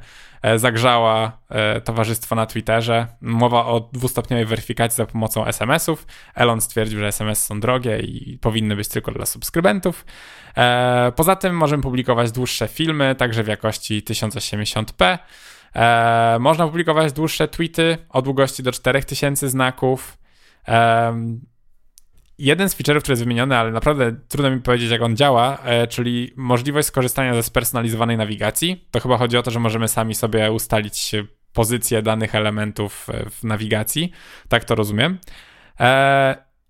zagrzała 0.55 1.31
e, 1.49 1.81
towarzystwo 1.81 2.36
na 2.36 2.45
Twitterze. 2.45 3.08
Mowa 3.21 3.65
o 3.65 3.89
dwustopniowej 3.93 4.45
weryfikacji 4.45 4.95
za 4.95 5.05
pomocą 5.05 5.45
SMS-ów. 5.45 6.08
Elon 6.36 6.62
stwierdził, 6.62 6.99
że 6.99 7.08
SMS 7.08 7.45
są 7.45 7.60
drogie 7.60 7.99
i 7.99 8.38
powinny 8.38 8.75
być 8.75 8.88
tylko 8.88 9.12
dla 9.12 9.25
subskrybentów. 9.25 10.05
E, 10.58 11.12
poza 11.15 11.36
tym 11.36 11.58
możemy 11.58 11.84
publikować 11.84 12.31
dłuższe 12.31 12.67
filmy, 12.67 13.15
także 13.15 13.43
w 13.43 13.47
jakości 13.47 14.01
1080p. 14.01 15.17
E, 15.75 16.38
można 16.39 16.67
publikować 16.67 17.13
dłuższe 17.13 17.47
tweety 17.47 17.97
o 18.10 18.21
długości 18.21 18.63
do 18.63 18.71
4000 18.71 19.49
znaków. 19.49 20.17
E, 22.39 22.43
jeden 22.43 22.69
z 22.69 22.76
feature'ów, 22.76 23.02
który 23.02 23.12
jest 23.12 23.24
wymieniony, 23.24 23.58
ale 23.58 23.71
naprawdę 23.71 24.15
trudno 24.28 24.52
mi 24.52 24.62
powiedzieć, 24.62 24.91
jak 24.91 25.02
on 25.02 25.15
działa, 25.15 25.58
e, 25.63 25.88
czyli 25.88 26.34
możliwość 26.36 26.88
skorzystania 26.88 27.34
ze 27.34 27.43
spersonalizowanej 27.43 28.17
nawigacji. 28.17 28.88
To 28.91 29.00
chyba 29.00 29.17
chodzi 29.17 29.38
o 29.38 29.43
to, 29.43 29.52
że 29.52 29.60
możemy 29.60 29.88
sami 29.88 30.15
sobie 30.15 30.52
ustalić 30.52 31.12
pozycję 31.54 32.02
danych 32.02 32.36
elementów 32.36 33.08
e, 33.10 33.30
w 33.30 33.43
nawigacji. 33.43 34.12
Tak 34.50 34.63
to 34.63 34.76
rozumiem. 34.76 35.17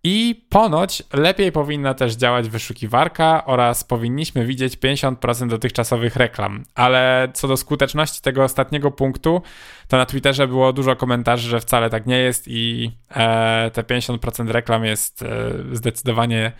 I 0.08 0.46
ponoć 0.50 1.04
lepiej 1.14 1.52
powinna 1.52 1.94
też 1.94 2.16
działać 2.16 2.50
wyszukiwarka 2.50 3.46
oraz 3.46 3.84
powinniśmy 3.84 4.46
widzieć 4.46 4.78
50% 4.78 5.48
dotychczasowych 5.48 6.16
reklam. 6.16 6.64
Ale 6.76 7.28
co 7.34 7.48
do 7.48 7.58
skuteczności 7.58 8.22
tego 8.22 8.44
ostatniego 8.44 8.92
punktu, 8.92 9.42
to 9.88 9.98
na 9.98 10.06
Twitterze 10.06 10.48
było 10.48 10.74
dużo 10.74 10.96
komentarzy, 10.96 11.50
że 11.50 11.60
wcale 11.60 11.90
tak 11.90 12.06
nie 12.06 12.18
jest 12.18 12.48
i 12.48 12.92
e, 13.10 13.72
te 13.74 13.84
50% 13.84 14.48
reklam 14.48 14.86
jest 14.86 15.22
e, 15.22 15.28
zdecydowanie 15.72 16.52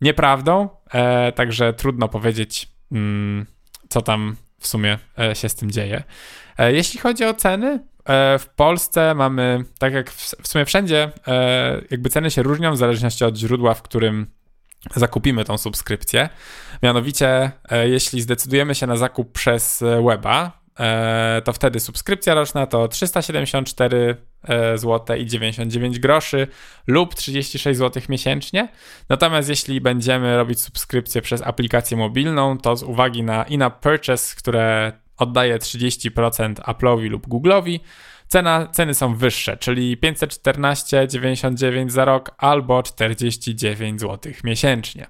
nieprawdą. 0.00 0.68
E, 0.92 1.32
także 1.32 1.72
trudno 1.72 2.08
powiedzieć, 2.08 2.68
mm, 2.92 3.46
co 3.88 4.02
tam 4.02 4.36
w 4.60 4.66
sumie 4.66 4.98
e, 5.18 5.34
się 5.34 5.48
z 5.48 5.54
tym 5.54 5.70
dzieje. 5.70 6.02
E, 6.58 6.72
jeśli 6.72 7.00
chodzi 7.00 7.24
o 7.24 7.34
ceny, 7.34 7.80
w 8.38 8.46
Polsce 8.56 9.14
mamy, 9.14 9.64
tak 9.78 9.92
jak 9.92 10.10
w 10.10 10.48
sumie 10.48 10.64
wszędzie, 10.64 11.12
e, 11.26 11.80
jakby 11.90 12.10
ceny 12.10 12.30
się 12.30 12.42
różnią 12.42 12.72
w 12.72 12.76
zależności 12.76 13.24
od 13.24 13.36
źródła, 13.36 13.74
w 13.74 13.82
którym 13.82 14.26
zakupimy 14.96 15.44
tą 15.44 15.58
subskrypcję. 15.58 16.28
Mianowicie, 16.82 17.50
e, 17.70 17.88
jeśli 17.88 18.22
zdecydujemy 18.22 18.74
się 18.74 18.86
na 18.86 18.96
zakup 18.96 19.32
przez 19.32 19.84
weba, 20.06 20.58
to 21.44 21.52
wtedy 21.52 21.80
subskrypcja 21.80 22.34
roczna 22.34 22.66
to 22.66 22.88
374 22.88 24.16
zł 24.74 25.16
i 25.16 25.26
99 25.26 25.98
groszy 25.98 26.46
lub 26.86 27.14
36 27.14 27.78
zł 27.78 28.02
miesięcznie. 28.08 28.68
Natomiast 29.08 29.48
jeśli 29.48 29.80
będziemy 29.80 30.36
robić 30.36 30.60
subskrypcję 30.60 31.22
przez 31.22 31.42
aplikację 31.42 31.96
mobilną, 31.96 32.58
to 32.58 32.76
z 32.76 32.82
uwagi 32.82 33.22
na 33.22 33.44
in-app 33.44 33.80
purchase, 33.80 34.36
które 34.36 34.92
oddaje 35.18 35.58
30% 35.58 36.54
Apple'owi 36.54 37.10
lub 37.10 37.26
Google'owi, 37.26 37.80
cena, 38.28 38.66
ceny 38.66 38.94
są 38.94 39.14
wyższe, 39.14 39.56
czyli 39.56 39.96
514,99 39.96 41.90
za 41.90 42.04
rok 42.04 42.30
albo 42.38 42.82
49 42.82 44.00
zł 44.00 44.32
miesięcznie. 44.44 45.06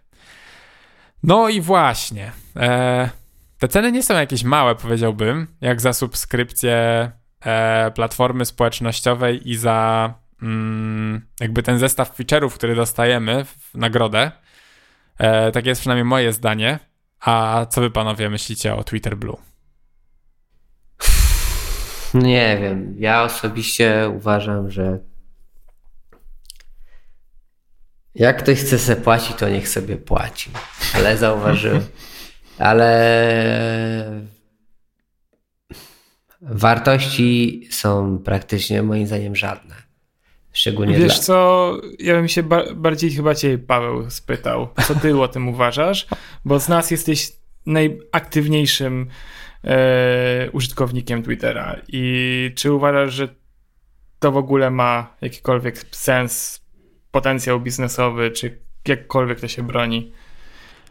No 1.23 1.49
i 1.49 1.61
właśnie, 1.61 2.33
e, 2.57 3.11
te 3.59 3.69
ceny 3.69 3.93
nie 3.93 4.03
są 4.03 4.15
jakieś 4.15 4.45
małe, 4.45 4.75
powiedziałbym, 4.75 5.47
jak 5.61 5.81
za 5.81 5.93
subskrypcję 5.93 7.11
e, 7.45 7.91
platformy 7.91 8.45
społecznościowej 8.45 9.51
i 9.51 9.57
za 9.57 10.15
mm, 10.43 11.27
jakby 11.41 11.63
ten 11.63 11.79
zestaw 11.79 12.19
feature'ów, 12.19 12.51
który 12.51 12.75
dostajemy 12.75 13.45
w 13.45 13.75
nagrodę. 13.75 14.33
E, 15.19 15.53
tak 15.53 15.67
jest 15.67 15.81
przynajmniej 15.81 16.05
moje 16.05 16.33
zdanie. 16.33 16.79
A 17.21 17.67
co 17.71 17.81
wy 17.81 17.91
panowie 17.91 18.31
myślicie 18.31 18.75
o 18.75 18.85
Twitter 18.85 19.17
Blue? 19.17 19.48
Nie 22.15 22.59
wiem. 22.61 22.95
Ja 22.99 23.23
osobiście 23.23 24.13
uważam, 24.17 24.71
że 24.71 24.99
jak 28.15 28.43
ktoś 28.43 28.59
chce 28.59 28.79
sobie 28.79 29.01
płacić, 29.01 29.37
to 29.37 29.49
niech 29.49 29.69
sobie 29.69 29.97
płaci. 29.97 30.51
Ale 30.95 31.17
zauważyłem. 31.17 31.83
Ale 32.59 34.23
wartości 36.41 37.69
są 37.71 38.19
praktycznie 38.19 38.83
moim 38.83 39.07
zdaniem 39.07 39.37
żadne. 39.37 39.75
Szczególnie 40.53 40.99
Wiesz 40.99 41.15
dla... 41.15 41.23
co, 41.23 41.77
ja 41.99 42.15
bym 42.15 42.29
się 42.29 42.43
ba 42.43 42.75
bardziej 42.75 43.11
chyba 43.11 43.35
cię 43.35 43.59
Paweł 43.59 44.11
spytał, 44.11 44.69
co 44.87 44.95
ty 44.95 45.21
o 45.21 45.29
tym 45.29 45.49
uważasz, 45.49 46.07
bo 46.45 46.61
z 46.61 46.69
nas 46.69 46.91
jesteś 46.91 47.33
najaktywniejszym 47.67 49.09
e, 49.65 50.51
użytkownikiem 50.53 51.23
Twittera. 51.23 51.77
I 51.89 52.53
czy 52.57 52.73
uważasz, 52.73 53.15
że 53.15 53.29
to 54.19 54.33
w 54.33 54.37
ogóle 54.37 54.71
ma 54.71 55.17
jakikolwiek 55.21 55.79
sens, 55.91 56.65
potencjał 57.11 57.61
biznesowy, 57.61 58.31
czy 58.31 58.59
jakkolwiek 58.89 59.41
to 59.41 59.49
się 59.49 59.63
broni? 59.63 60.13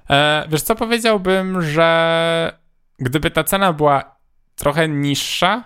E, 0.09 0.47
wiesz 0.49 0.61
co, 0.61 0.75
powiedziałbym, 0.75 1.61
że 1.61 2.59
gdyby 2.99 3.31
ta 3.31 3.43
cena 3.43 3.73
była 3.73 4.17
trochę 4.55 4.87
niższa, 4.87 5.63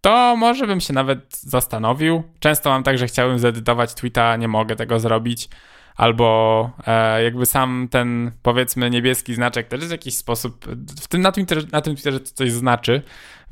to 0.00 0.36
może 0.36 0.66
bym 0.66 0.80
się 0.80 0.92
nawet 0.92 1.36
zastanowił. 1.36 2.22
Często 2.38 2.70
mam 2.70 2.82
tak, 2.82 2.98
że 2.98 3.06
chciałbym 3.06 3.38
zedytować 3.38 3.94
tweeta, 3.94 4.36
nie 4.36 4.48
mogę 4.48 4.76
tego 4.76 5.00
zrobić 5.00 5.48
albo 5.96 6.70
e, 6.86 7.22
jakby 7.22 7.46
sam 7.46 7.88
ten 7.90 8.32
powiedzmy 8.42 8.90
niebieski 8.90 9.34
znaczek 9.34 9.68
też 9.68 9.86
w 9.86 9.90
jakiś 9.90 10.16
sposób 10.16 10.64
w 11.02 11.08
tym, 11.08 11.20
na, 11.20 11.32
tym, 11.32 11.46
na 11.72 11.80
tym 11.80 11.94
Twitterze 11.94 12.20
to 12.20 12.30
coś 12.34 12.52
znaczy, 12.52 13.02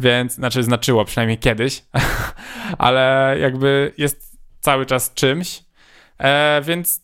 więc 0.01 0.35
znaczy 0.35 0.63
znaczyło 0.63 1.05
przynajmniej 1.05 1.39
kiedyś, 1.39 1.85
ale 2.79 3.37
jakby 3.41 3.93
jest 3.99 4.39
cały 4.61 4.87
czas 4.87 5.15
czymś, 5.15 5.63
e, 6.19 6.63
więc 6.65 7.03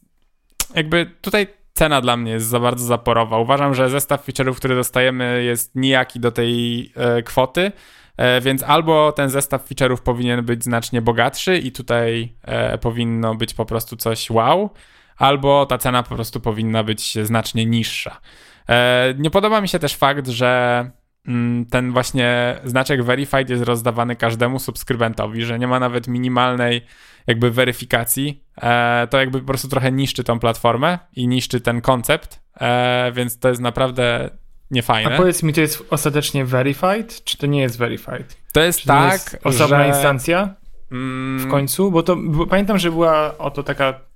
jakby 0.74 1.10
tutaj 1.20 1.46
cena 1.78 2.00
dla 2.00 2.16
mnie 2.16 2.32
jest 2.32 2.46
za 2.46 2.60
bardzo 2.60 2.84
zaporowa. 2.86 3.38
Uważam, 3.38 3.74
że 3.74 3.90
zestaw 3.90 4.28
feature'ów, 4.28 4.54
który 4.54 4.74
dostajemy 4.74 5.44
jest 5.44 5.74
nijaki 5.74 6.20
do 6.20 6.32
tej 6.32 6.92
e, 6.96 7.22
kwoty, 7.22 7.72
e, 8.16 8.40
więc 8.40 8.62
albo 8.62 9.12
ten 9.12 9.30
zestaw 9.30 9.68
feature'ów 9.68 10.02
powinien 10.02 10.44
być 10.44 10.64
znacznie 10.64 11.02
bogatszy 11.02 11.58
i 11.58 11.72
tutaj 11.72 12.32
e, 12.42 12.78
powinno 12.78 13.34
być 13.34 13.54
po 13.54 13.64
prostu 13.64 13.96
coś 13.96 14.30
wow, 14.30 14.70
albo 15.18 15.66
ta 15.66 15.78
cena 15.78 16.02
po 16.02 16.14
prostu 16.14 16.40
powinna 16.40 16.84
być 16.84 17.18
znacznie 17.22 17.66
niższa. 17.66 18.20
E, 18.68 19.14
nie 19.18 19.30
podoba 19.30 19.60
mi 19.60 19.68
się 19.68 19.78
też 19.78 19.94
fakt, 19.94 20.28
że 20.28 20.90
mm, 21.28 21.66
ten 21.66 21.92
właśnie 21.92 22.56
znaczek 22.64 23.04
verified 23.04 23.50
jest 23.50 23.64
rozdawany 23.64 24.16
każdemu 24.16 24.58
subskrybentowi, 24.58 25.44
że 25.44 25.58
nie 25.58 25.66
ma 25.66 25.80
nawet 25.80 26.08
minimalnej 26.08 26.86
jakby 27.26 27.50
weryfikacji. 27.50 28.44
E, 28.62 29.06
to 29.10 29.18
jakby 29.18 29.40
po 29.40 29.46
prostu 29.46 29.68
trochę 29.68 29.92
niszczy 29.92 30.24
tą 30.24 30.38
platformę 30.38 30.98
i 31.16 31.28
niszczy 31.28 31.60
ten 31.60 31.80
koncept, 31.80 32.40
e, 32.60 33.12
więc 33.14 33.38
to 33.38 33.48
jest 33.48 33.60
naprawdę 33.60 34.30
niefajne. 34.70 35.14
A 35.14 35.16
powiedz 35.16 35.42
mi, 35.42 35.52
to 35.52 35.60
jest 35.60 35.84
ostatecznie 35.90 36.44
verified, 36.44 37.24
czy 37.24 37.38
to 37.38 37.46
nie 37.46 37.60
jest 37.60 37.78
verified? 37.78 38.36
To 38.52 38.60
jest 38.60 38.80
czy 38.80 38.86
tak, 38.86 39.30
to 39.30 39.36
jest 39.36 39.46
osobna 39.46 39.82
że... 39.82 39.88
instancja 39.88 40.54
w 40.90 40.92
mm. 40.92 41.50
końcu? 41.50 41.90
Bo 41.90 42.02
to 42.02 42.16
bo 42.16 42.46
pamiętam, 42.46 42.78
że 42.78 42.90
była 42.90 43.38
oto 43.38 43.62
taka 43.62 44.07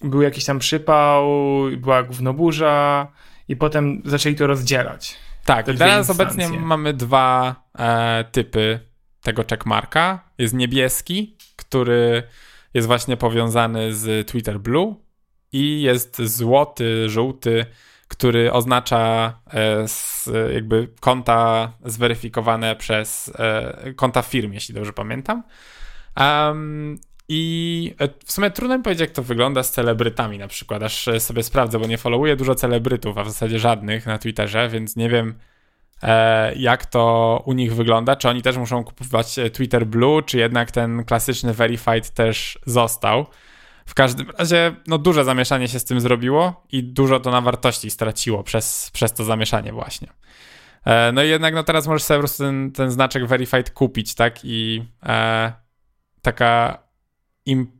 był 0.00 0.22
jakiś 0.22 0.44
tam 0.44 0.58
przypał, 0.58 1.30
była 1.76 2.02
gównoburza 2.02 3.08
i 3.48 3.56
potem 3.56 4.02
zaczęli 4.04 4.34
to 4.34 4.46
rozdzielać. 4.46 5.16
Tak, 5.44 5.66
teraz 5.66 6.10
obecnie 6.10 6.48
mamy 6.48 6.94
dwa 6.94 7.54
e, 7.78 8.24
typy 8.32 8.80
tego 9.22 9.44
checkmarka. 9.50 10.24
Jest 10.38 10.54
niebieski, 10.54 11.36
który 11.56 12.22
jest 12.74 12.86
właśnie 12.86 13.16
powiązany 13.16 13.94
z 13.94 14.28
Twitter 14.28 14.60
Blue 14.60 14.94
i 15.52 15.82
jest 15.82 16.22
złoty, 16.22 17.08
żółty, 17.08 17.66
który 18.08 18.52
oznacza 18.52 19.32
e, 19.54 20.52
jakby 20.52 20.88
konta 21.00 21.72
zweryfikowane 21.84 22.76
przez 22.76 23.32
e, 23.38 23.94
konta 23.94 24.22
firm, 24.22 24.52
jeśli 24.52 24.74
dobrze 24.74 24.92
pamiętam. 24.92 25.42
Um, 26.20 26.98
i 27.28 27.94
e, 27.98 28.08
w 28.24 28.32
sumie 28.32 28.50
trudno 28.50 28.76
mi 28.78 28.84
powiedzieć, 28.84 29.00
jak 29.00 29.10
to 29.10 29.22
wygląda 29.22 29.62
z 29.62 29.70
celebrytami 29.70 30.38
na 30.38 30.48
przykład, 30.48 30.82
aż 30.82 31.08
e, 31.08 31.20
sobie 31.20 31.42
sprawdzę, 31.42 31.78
bo 31.78 31.86
nie 31.86 31.98
followuję 31.98 32.36
dużo 32.36 32.54
celebrytów, 32.54 33.18
a 33.18 33.24
w 33.24 33.28
zasadzie 33.28 33.58
żadnych 33.58 34.06
na 34.06 34.18
Twitterze, 34.18 34.68
więc 34.68 34.96
nie 34.96 35.08
wiem 35.08 35.34
e, 36.02 36.54
jak 36.54 36.86
to 36.86 37.42
u 37.46 37.52
nich 37.52 37.74
wygląda, 37.74 38.16
czy 38.16 38.28
oni 38.28 38.42
też 38.42 38.56
muszą 38.56 38.84
kupować 38.84 39.36
Twitter 39.52 39.86
Blue, 39.86 40.22
czy 40.22 40.38
jednak 40.38 40.70
ten 40.70 41.04
klasyczny 41.04 41.54
Verified 41.54 42.10
też 42.10 42.58
został. 42.66 43.26
W 43.86 43.94
każdym 43.94 44.30
razie, 44.38 44.76
no 44.86 44.98
duże 44.98 45.24
zamieszanie 45.24 45.68
się 45.68 45.78
z 45.78 45.84
tym 45.84 46.00
zrobiło 46.00 46.66
i 46.72 46.84
dużo 46.84 47.20
to 47.20 47.30
na 47.30 47.40
wartości 47.40 47.90
straciło 47.90 48.42
przez, 48.42 48.90
przez 48.92 49.12
to 49.12 49.24
zamieszanie 49.24 49.72
właśnie. 49.72 50.08
No 51.12 51.22
i 51.22 51.28
jednak 51.28 51.54
no 51.54 51.64
teraz 51.64 51.86
możesz 51.86 52.02
sobie 52.02 52.18
po 52.18 52.22
prostu 52.22 52.42
ten, 52.42 52.72
ten 52.72 52.90
znaczek 52.90 53.26
verified 53.26 53.70
kupić, 53.70 54.14
tak? 54.14 54.38
I 54.44 54.84
e, 55.06 55.52
taka 56.22 56.78
im, 57.48 57.72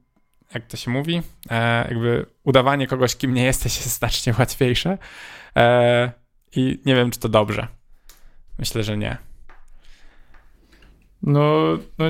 jak 0.55 0.67
to 0.67 0.77
się 0.77 0.91
mówi, 0.91 1.23
e, 1.51 1.89
jakby 1.89 2.27
udawanie 2.45 2.87
kogoś, 2.87 3.17
kim 3.17 3.35
nie 3.35 3.45
jesteś 3.45 3.77
jest 3.77 3.99
znacznie 3.99 4.35
łatwiejsze. 4.39 4.99
E, 5.57 6.13
I 6.57 6.81
nie 6.87 6.95
wiem, 6.95 7.11
czy 7.11 7.21
to 7.21 7.29
dobrze. 7.29 7.69
Myślę, 8.59 8.85
że 8.85 8.97
nie. 8.97 9.17
No, 11.23 11.79
no 11.99 12.05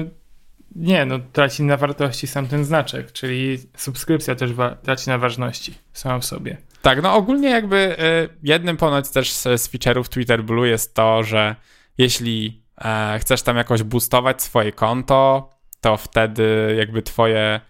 nie, 0.77 1.07
no 1.07 1.19
traci 1.33 1.63
na 1.63 1.77
wartości 1.77 2.27
sam 2.27 2.47
ten 2.47 2.65
znaczek, 2.65 3.13
czyli 3.13 3.59
subskrypcja 3.77 4.35
też 4.35 4.51
traci 4.83 5.11
na 5.11 5.19
ważności 5.19 5.75
sama 5.93 6.19
w 6.19 6.25
sobie. 6.25 6.57
Tak, 6.83 7.03
no 7.03 7.15
ogólnie 7.15 7.51
jakby 7.51 7.77
y, 7.77 8.29
jednym 8.43 8.77
ponoć 8.77 9.11
też 9.11 9.33
z, 9.33 9.43
z 9.43 9.73
feature'ów 9.73 10.09
Twitter 10.09 10.45
Blue 10.45 10.69
jest 10.69 10.95
to, 10.95 11.23
że 11.23 11.57
jeśli 11.99 12.63
e, 12.85 13.19
chcesz 13.21 13.43
tam 13.43 13.57
jakoś 13.57 13.83
boostować 13.83 14.43
swoje 14.43 14.73
konto, 14.73 15.51
to 15.81 15.97
wtedy 15.97 16.75
jakby 16.79 17.03
twoje 17.03 17.61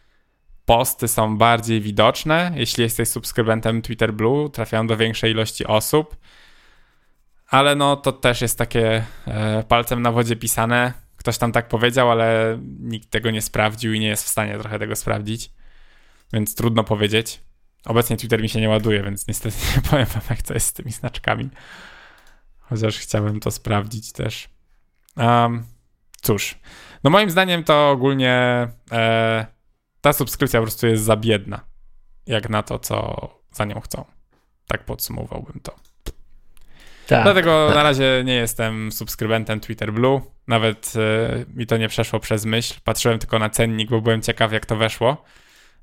posty 0.65 1.09
są 1.09 1.39
bardziej 1.39 1.81
widoczne. 1.81 2.53
Jeśli 2.55 2.83
jesteś 2.83 3.09
subskrybentem 3.09 3.83
Twitter 3.83 4.15
Blue, 4.15 4.51
trafiają 4.51 4.87
do 4.87 4.97
większej 4.97 5.33
ilości 5.33 5.67
osób. 5.67 6.17
Ale 7.49 7.75
no 7.75 7.97
to 7.97 8.13
też 8.13 8.41
jest 8.41 8.59
takie 8.59 9.05
e, 9.27 9.65
palcem 9.69 10.03
na 10.03 10.13
wodzie 10.13 10.37
pisane. 10.37 10.93
Ktoś 11.17 11.39
tam 11.39 11.53
tak 11.53 11.69
powiedział, 11.69 12.11
ale 12.11 12.59
nikt 12.81 13.11
tego 13.11 13.31
nie 13.31 13.43
sprawdził 13.43 13.93
i 13.93 14.01
nie 14.01 14.07
jest 14.07 14.25
w 14.25 14.29
stanie 14.29 14.59
trochę 14.59 14.79
tego 14.79 14.97
sprawdzić. 14.97 15.51
Więc 16.33 16.55
trudno 16.55 16.85
powiedzieć. 16.85 17.41
Obecnie 17.85 18.17
Twitter 18.17 18.43
mi 18.43 18.49
się 18.49 18.61
nie 18.61 18.69
ładuje, 18.69 19.03
więc 19.03 19.29
niestety 19.29 19.57
nie 19.77 19.83
powiem 19.83 20.07
wam, 20.07 20.23
jak 20.31 20.43
to 20.43 20.55
jest 20.55 20.67
z 20.67 20.73
tymi 20.73 20.93
znaczkami. 20.93 21.49
Chociaż 22.61 22.99
chciałbym 22.99 23.41
to 23.41 23.51
sprawdzić 23.51 24.13
też. 24.13 24.49
Um, 25.17 25.65
cóż, 26.29 26.59
no 27.05 27.11
moim 27.11 27.31
zdaniem 27.31 27.65
to 27.65 27.91
ogólnie 27.91 28.69
e, 28.93 29.47
ta 30.01 30.13
subskrypcja 30.13 30.61
po 30.61 30.67
prostu 30.67 30.87
jest 30.87 31.05
za 31.05 31.17
biedna, 31.17 31.61
jak 32.27 32.49
na 32.51 32.63
to, 32.63 32.79
co 32.79 33.29
za 33.53 33.65
nią 33.65 33.81
chcą. 33.81 34.05
Tak 34.67 34.85
podsumowałbym 34.85 35.61
to. 35.63 35.75
Tak. 37.07 37.23
Dlatego 37.23 37.71
na 37.75 37.83
razie 37.83 38.23
nie 38.25 38.35
jestem 38.35 38.93
subskrybentem 38.93 39.61
Twitter 39.61 39.93
Blue. 39.93 40.21
Nawet 40.47 40.93
e, 40.97 41.45
mi 41.55 41.67
to 41.67 41.77
nie 41.77 41.89
przeszło 41.89 42.21
przez 42.21 42.45
myśl. 42.45 42.75
Patrzyłem 42.85 43.19
tylko 43.19 43.39
na 43.39 43.51
cennik, 43.51 43.91
bo 43.91 44.01
byłem 44.01 44.23
ciekaw, 44.23 44.53
jak 44.53 44.67
to 44.67 44.77
weszło. 44.77 45.25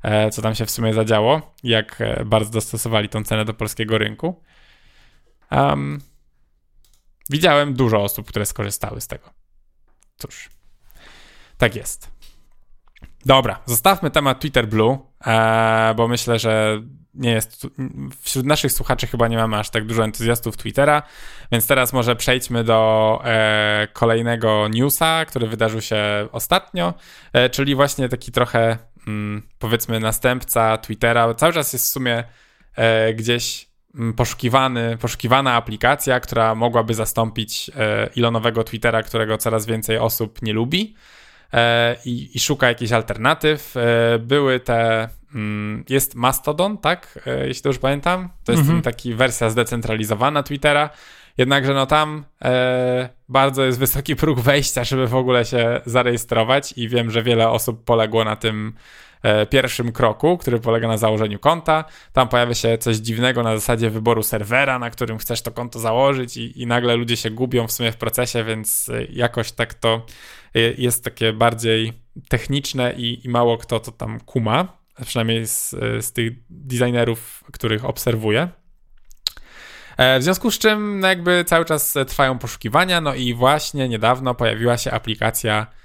E, 0.03 0.29
co 0.29 0.41
tam 0.41 0.55
się 0.55 0.65
w 0.65 0.71
sumie 0.71 0.93
zadziało, 0.93 1.55
jak 1.63 2.01
e, 2.01 2.25
bardzo 2.25 2.51
dostosowali 2.51 3.09
tą 3.09 3.23
cenę 3.23 3.45
do 3.45 3.53
polskiego 3.53 3.97
rynku. 3.97 4.43
Um, 5.51 6.01
widziałem 7.29 7.73
dużo 7.73 8.03
osób, 8.03 8.27
które 8.27 8.45
skorzystały 8.45 9.01
z 9.01 9.07
tego. 9.07 9.44
Cóż, 10.17 10.49
tak 11.57 11.75
jest. 11.75 12.11
Dobra, 13.25 13.59
zostawmy 13.65 14.11
temat 14.11 14.39
Twitter 14.39 14.67
Blue, 14.67 14.97
e, 15.25 15.93
bo 15.97 16.07
myślę, 16.07 16.39
że 16.39 16.81
nie 17.15 17.31
jest. 17.31 17.67
Wśród 18.21 18.45
naszych 18.45 18.71
słuchaczy 18.71 19.07
chyba 19.07 19.27
nie 19.27 19.37
mamy 19.37 19.57
aż 19.57 19.69
tak 19.69 19.85
dużo 19.85 20.03
entuzjastów 20.03 20.57
Twittera, 20.57 21.03
więc 21.51 21.67
teraz 21.67 21.93
może 21.93 22.15
przejdźmy 22.15 22.63
do 22.63 23.21
e, 23.25 23.87
kolejnego 23.93 24.67
newsa, 24.67 25.25
który 25.25 25.47
wydarzył 25.47 25.81
się 25.81 25.97
ostatnio, 26.31 26.93
e, 27.33 27.49
czyli 27.49 27.75
właśnie 27.75 28.09
taki 28.09 28.31
trochę 28.31 28.77
mm, 29.07 29.47
powiedzmy 29.59 29.99
następca 29.99 30.77
Twittera. 30.77 31.33
Cały 31.33 31.53
czas 31.53 31.73
jest 31.73 31.85
w 31.85 31.89
sumie 31.89 32.23
e, 32.75 33.13
gdzieś 33.13 33.74
poszukiwany, 34.15 34.97
poszukiwana 34.97 35.53
aplikacja, 35.53 36.19
która 36.19 36.55
mogłaby 36.55 36.93
zastąpić 36.93 37.71
e, 37.75 38.09
Elonowego 38.17 38.63
Twittera, 38.63 39.03
którego 39.03 39.37
coraz 39.37 39.65
więcej 39.65 39.97
osób 39.97 40.41
nie 40.41 40.53
lubi. 40.53 40.95
E, 41.53 41.95
i, 42.05 42.37
i, 42.37 42.39
szuka 42.39 42.67
jakichś 42.67 42.91
alternatyw. 42.91 43.77
E, 43.77 44.19
były 44.19 44.59
te. 44.59 45.09
Mm, 45.35 45.83
jest 45.89 46.15
Mastodon, 46.15 46.77
tak? 46.77 47.19
Jeśli 47.45 47.63
dobrze 47.63 47.79
pamiętam. 47.79 48.29
To 48.43 48.51
jest 48.51 48.61
mhm. 48.61 48.81
taki 48.81 49.13
wersja 49.13 49.49
zdecentralizowana 49.49 50.43
Twittera. 50.43 50.89
Jednakże 51.37 51.73
no 51.73 51.85
tam 51.85 52.25
e, 52.45 53.09
bardzo 53.29 53.65
jest 53.65 53.79
wysoki 53.79 54.15
próg 54.15 54.39
wejścia, 54.39 54.83
żeby 54.83 55.07
w 55.07 55.15
ogóle 55.15 55.45
się 55.45 55.81
zarejestrować 55.85 56.73
i 56.77 56.89
wiem, 56.89 57.11
że 57.11 57.23
wiele 57.23 57.49
osób 57.49 57.83
poległo 57.83 58.23
na 58.23 58.35
tym 58.35 58.73
pierwszym 59.49 59.91
kroku, 59.91 60.37
który 60.37 60.59
polega 60.59 60.87
na 60.87 60.97
założeniu 60.97 61.39
konta. 61.39 61.85
Tam 62.13 62.27
pojawia 62.27 62.53
się 62.53 62.77
coś 62.77 62.97
dziwnego 62.97 63.43
na 63.43 63.55
zasadzie 63.55 63.89
wyboru 63.89 64.23
serwera, 64.23 64.79
na 64.79 64.89
którym 64.89 65.17
chcesz 65.17 65.41
to 65.41 65.51
konto 65.51 65.79
założyć 65.79 66.37
i, 66.37 66.61
i 66.61 66.67
nagle 66.67 66.95
ludzie 66.95 67.17
się 67.17 67.29
gubią 67.29 67.67
w 67.67 67.71
sumie 67.71 67.91
w 67.91 67.97
procesie, 67.97 68.43
więc 68.43 68.91
jakoś 69.09 69.51
tak 69.51 69.73
to 69.73 70.05
jest 70.77 71.03
takie 71.03 71.33
bardziej 71.33 71.93
techniczne 72.29 72.93
i, 72.93 73.25
i 73.25 73.29
mało 73.29 73.57
kto 73.57 73.79
to 73.79 73.91
tam 73.91 74.19
kuma, 74.19 74.77
przynajmniej 75.05 75.47
z, 75.47 75.69
z 75.99 76.11
tych 76.11 76.33
designerów, 76.49 77.43
których 77.53 77.85
obserwuję. 77.85 78.49
E, 79.97 80.19
w 80.19 80.23
związku 80.23 80.51
z 80.51 80.59
czym 80.59 80.99
no 80.99 81.07
jakby 81.07 81.43
cały 81.43 81.65
czas 81.65 81.93
trwają 82.07 82.39
poszukiwania, 82.39 83.01
no 83.01 83.15
i 83.15 83.33
właśnie 83.33 83.89
niedawno 83.89 84.35
pojawiła 84.35 84.77
się 84.77 84.91
aplikacja 84.91 85.67
e, 85.71 85.84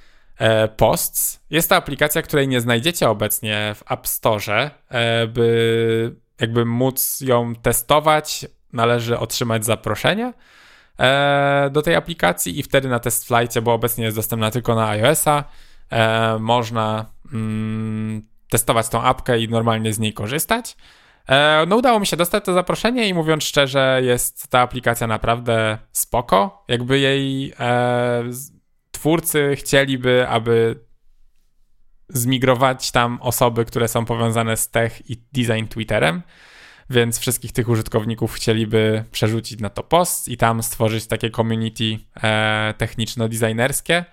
Posts. 0.76 1.40
Jest 1.50 1.68
to 1.68 1.76
aplikacja, 1.76 2.22
której 2.22 2.48
nie 2.48 2.60
znajdziecie 2.60 3.08
obecnie 3.08 3.74
w 3.74 3.92
App 3.92 4.06
Store. 4.06 4.70
E, 4.88 5.26
by 5.26 6.16
jakby 6.40 6.64
móc 6.64 7.20
ją 7.20 7.54
testować, 7.54 8.46
należy 8.72 9.18
otrzymać 9.18 9.64
zaproszenie 9.64 10.32
do 11.70 11.82
tej 11.82 11.94
aplikacji 11.94 12.58
i 12.58 12.62
wtedy 12.62 12.88
na 12.88 12.98
test 12.98 13.28
flightie, 13.28 13.62
bo 13.62 13.72
obecnie 13.72 14.04
jest 14.04 14.16
dostępna 14.16 14.50
tylko 14.50 14.74
na 14.74 14.88
iOS-a, 14.88 15.44
można 16.38 17.06
mm, 17.32 18.22
testować 18.50 18.88
tą 18.88 19.02
apkę 19.02 19.38
i 19.38 19.48
normalnie 19.48 19.92
z 19.92 19.98
niej 19.98 20.12
korzystać. 20.12 20.76
E, 21.28 21.64
no 21.68 21.76
udało 21.76 22.00
mi 22.00 22.06
się 22.06 22.16
dostać 22.16 22.44
to 22.44 22.52
zaproszenie 22.52 23.08
i 23.08 23.14
mówiąc 23.14 23.44
szczerze, 23.44 24.00
jest 24.04 24.48
ta 24.48 24.60
aplikacja 24.60 25.06
naprawdę 25.06 25.78
spoko. 25.92 26.64
Jakby 26.68 26.98
jej 26.98 27.52
e, 27.60 28.24
twórcy 29.00 29.56
chcieliby, 29.56 30.28
aby 30.28 30.84
zmigrować 32.08 32.90
tam 32.90 33.18
osoby, 33.22 33.64
które 33.64 33.88
są 33.88 34.04
powiązane 34.04 34.56
z 34.56 34.70
tech 34.70 35.10
i 35.10 35.22
design 35.32 35.66
Twitterem, 35.66 36.22
więc 36.90 37.18
wszystkich 37.18 37.52
tych 37.52 37.68
użytkowników 37.68 38.32
chcieliby 38.32 39.04
przerzucić 39.10 39.60
na 39.60 39.70
to 39.70 39.82
post 39.82 40.28
i 40.28 40.36
tam 40.36 40.62
stworzyć 40.62 41.06
takie 41.06 41.30
community 41.30 41.98
e, 42.22 42.74
techniczno-designerskie. 42.78 44.04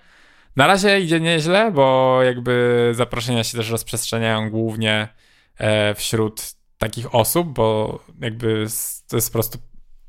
Na 0.56 0.66
razie 0.66 1.00
idzie 1.00 1.20
nieźle, 1.20 1.70
bo 1.70 2.18
jakby 2.22 2.92
zaproszenia 2.94 3.44
się 3.44 3.58
też 3.58 3.70
rozprzestrzeniają 3.70 4.50
głównie 4.50 5.08
e, 5.58 5.94
wśród 5.94 6.52
takich 6.78 7.14
osób, 7.14 7.48
bo 7.48 7.98
jakby 8.20 8.66
to 9.08 9.16
jest 9.16 9.30
po 9.30 9.32
prostu 9.32 9.58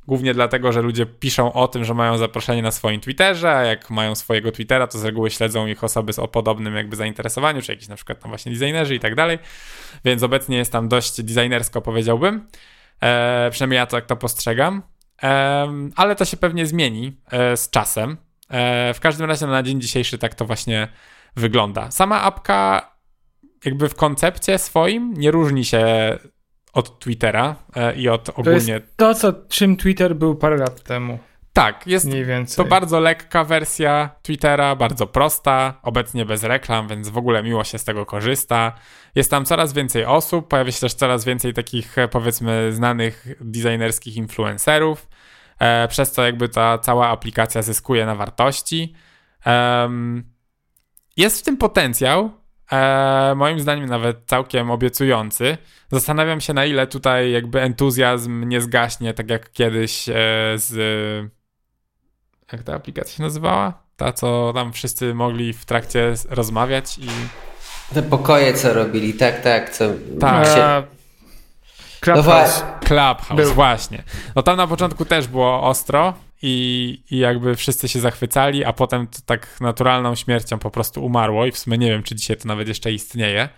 głównie 0.10 0.34
dlatego, 0.34 0.72
że 0.72 0.82
ludzie 0.82 1.06
piszą 1.06 1.54
o 1.54 1.68
tym, 1.68 1.86
że 1.86 1.94
mają 1.94 2.18
zaproszenie 2.18 2.62
na 2.62 2.72
swoim 2.72 3.02
Twitterze, 3.02 3.56
a 3.56 3.64
jak 3.64 3.90
mają 3.90 4.16
swojego 4.16 4.52
Twittera, 4.52 4.88
to 4.88 4.98
z 4.98 5.06
reguły 5.06 5.32
śledzą 5.32 5.68
ich 5.68 5.84
osoby 5.84 6.14
o 6.18 6.28
podobnym 6.28 6.76
jakby 6.76 6.96
zainteresowaniu, 6.96 7.62
czy 7.62 7.72
jakiś 7.72 7.88
na 7.88 7.96
przykład 7.96 8.20
tam 8.20 8.32
właśnie 8.32 8.52
designerzy 8.52 8.96
i 8.96 9.00
tak 9.00 9.16
dalej, 9.16 9.40
więc 10.06 10.24
obecnie 10.24 10.58
jest 10.58 10.72
tam 10.72 10.88
dość 10.88 11.22
designersko 11.22 11.82
powiedziałbym, 11.82 12.48
e, 13.02 13.50
przynajmniej 13.52 13.78
ja 13.78 13.86
tak 13.86 14.06
to 14.06 14.16
postrzegam, 14.16 14.82
e, 15.24 15.68
ale 15.96 16.16
to 16.16 16.26
się 16.26 16.38
pewnie 16.38 16.66
zmieni 16.66 17.18
e, 17.32 17.58
z 17.58 17.70
czasem. 17.70 18.18
E, 18.50 18.94
w 18.94 19.00
każdym 19.00 19.28
razie 19.28 19.48
na 19.48 19.64
dzień 19.64 19.82
dzisiejszy 19.82 20.18
tak 20.18 20.36
to 20.36 20.46
właśnie 20.46 20.88
wygląda. 21.36 21.92
Sama 21.92 22.22
apka 22.22 22.92
jakby 23.66 23.90
w 23.90 23.96
koncepcie 23.96 24.58
swoim 24.58 25.14
nie 25.14 25.32
różni 25.32 25.66
się 25.66 26.18
od 26.80 27.00
Twittera 27.00 27.56
e, 27.76 27.96
i 27.96 28.10
od 28.10 28.30
ogólnie. 28.30 28.80
To 28.80 28.86
to, 28.96 29.16
co, 29.16 29.34
czym 29.50 29.78
Twitter 29.78 30.16
był 30.16 30.36
parę 30.36 30.58
lat 30.58 30.84
temu. 30.84 31.20
Tak, 31.54 31.88
jest 31.88 32.08
to 32.56 32.66
bardzo 32.66 33.00
lekka 33.00 33.44
wersja 33.44 34.10
Twittera, 34.22 34.76
bardzo 34.76 35.08
prosta, 35.08 35.80
obecnie 35.82 36.26
bez 36.26 36.44
reklam, 36.44 36.88
więc 36.88 37.10
w 37.10 37.18
ogóle 37.18 37.44
miło 37.44 37.64
się 37.64 37.78
z 37.78 37.84
tego 37.84 38.06
korzysta. 38.06 38.74
Jest 39.16 39.32
tam 39.32 39.46
coraz 39.46 39.74
więcej 39.74 40.06
osób, 40.06 40.48
pojawia 40.48 40.72
się 40.72 40.80
też 40.80 40.94
coraz 40.94 41.26
więcej 41.26 41.54
takich 41.54 41.98
e, 41.98 42.08
powiedzmy 42.08 42.74
znanych 42.74 43.28
designerskich 43.42 44.16
influencerów, 44.16 45.08
e, 45.60 45.88
przez 45.88 46.12
co 46.12 46.24
jakby 46.24 46.50
ta 46.50 46.78
cała 46.78 47.08
aplikacja 47.08 47.62
zyskuje 47.62 48.06
na 48.06 48.16
wartości. 48.16 48.94
jest 51.18 51.40
w 51.40 51.44
tym 51.44 51.58
potencjał, 51.58 52.32
e, 52.72 53.34
moim 53.36 53.60
zdaniem 53.60 53.86
nawet 53.86 54.18
całkiem 54.26 54.72
obiecujący. 54.72 55.58
Zastanawiam 55.92 56.42
się, 56.42 56.54
na 56.54 56.66
ile 56.66 56.88
tutaj 56.88 57.32
jakby 57.32 57.62
entuzjazm 57.62 58.50
nie 58.50 58.62
zgaśnie, 58.62 59.14
tak 59.14 59.30
jak 59.30 59.52
kiedyś 59.52 60.10
e, 60.10 60.14
z. 60.56 61.32
Jak 62.54 62.64
ta 62.64 62.76
aplikacja 62.76 63.18
się 63.18 63.24
nazywała? 63.24 63.84
Ta, 63.98 64.14
co 64.14 64.52
tam 64.54 64.74
wszyscy 64.74 65.14
mogli 65.14 65.54
w 65.54 65.66
trakcie 65.66 66.14
rozmawiać 66.30 66.98
i. 66.98 67.08
Te 67.94 68.04
pokoje, 68.04 68.54
co 68.54 68.74
robili, 68.74 69.14
tak, 69.14 69.42
tak. 69.42 69.70
Co 69.70 69.86
tak. 70.20 70.48
Się... 70.48 70.84
Clubhouse. 72.02 72.64
No 72.64 72.88
Clubhouse, 72.88 73.36
Był. 73.36 73.54
właśnie. 73.54 74.04
No 74.36 74.44
tam 74.44 74.58
na 74.58 74.68
początku 74.68 75.06
też 75.06 75.28
było 75.28 75.64
ostro 75.64 76.14
i, 76.42 77.04
i 77.12 77.18
jakby 77.18 77.56
wszyscy 77.56 77.88
się 77.88 78.00
zachwycali, 78.00 78.66
a 78.66 78.74
potem 78.74 79.08
to 79.08 79.20
tak 79.26 79.62
naturalną 79.62 80.16
śmiercią 80.16 80.60
po 80.60 80.72
prostu 80.72 81.06
umarło 81.06 81.46
i 81.46 81.52
w 81.52 81.58
sumie 81.58 81.78
nie 81.78 81.90
wiem, 81.90 82.04
czy 82.04 82.16
dzisiaj 82.16 82.38
to 82.38 82.48
nawet 82.48 82.68
jeszcze 82.68 82.92
istnieje. 82.92 83.50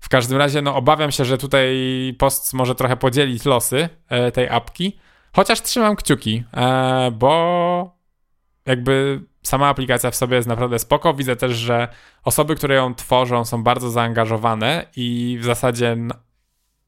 W 0.00 0.08
każdym 0.08 0.38
razie, 0.38 0.62
no 0.62 0.76
obawiam 0.76 1.12
się, 1.12 1.24
że 1.24 1.38
tutaj 1.38 1.76
post 2.18 2.52
może 2.54 2.74
trochę 2.74 2.96
podzielić 2.96 3.44
losy 3.44 3.88
e, 4.08 4.32
tej 4.32 4.48
apki, 4.48 4.98
chociaż 5.32 5.62
trzymam 5.62 5.96
kciuki, 5.96 6.44
e, 6.54 7.10
bo 7.10 8.00
jakby 8.66 9.20
sama 9.42 9.68
aplikacja 9.68 10.10
w 10.10 10.16
sobie 10.16 10.36
jest 10.36 10.48
naprawdę 10.48 10.78
spoko. 10.78 11.14
Widzę 11.14 11.36
też, 11.36 11.56
że 11.56 11.88
osoby, 12.24 12.56
które 12.56 12.74
ją 12.74 12.94
tworzą, 12.94 13.44
są 13.44 13.62
bardzo 13.62 13.90
zaangażowane 13.90 14.86
i 14.96 15.38
w 15.40 15.44
zasadzie 15.44 15.96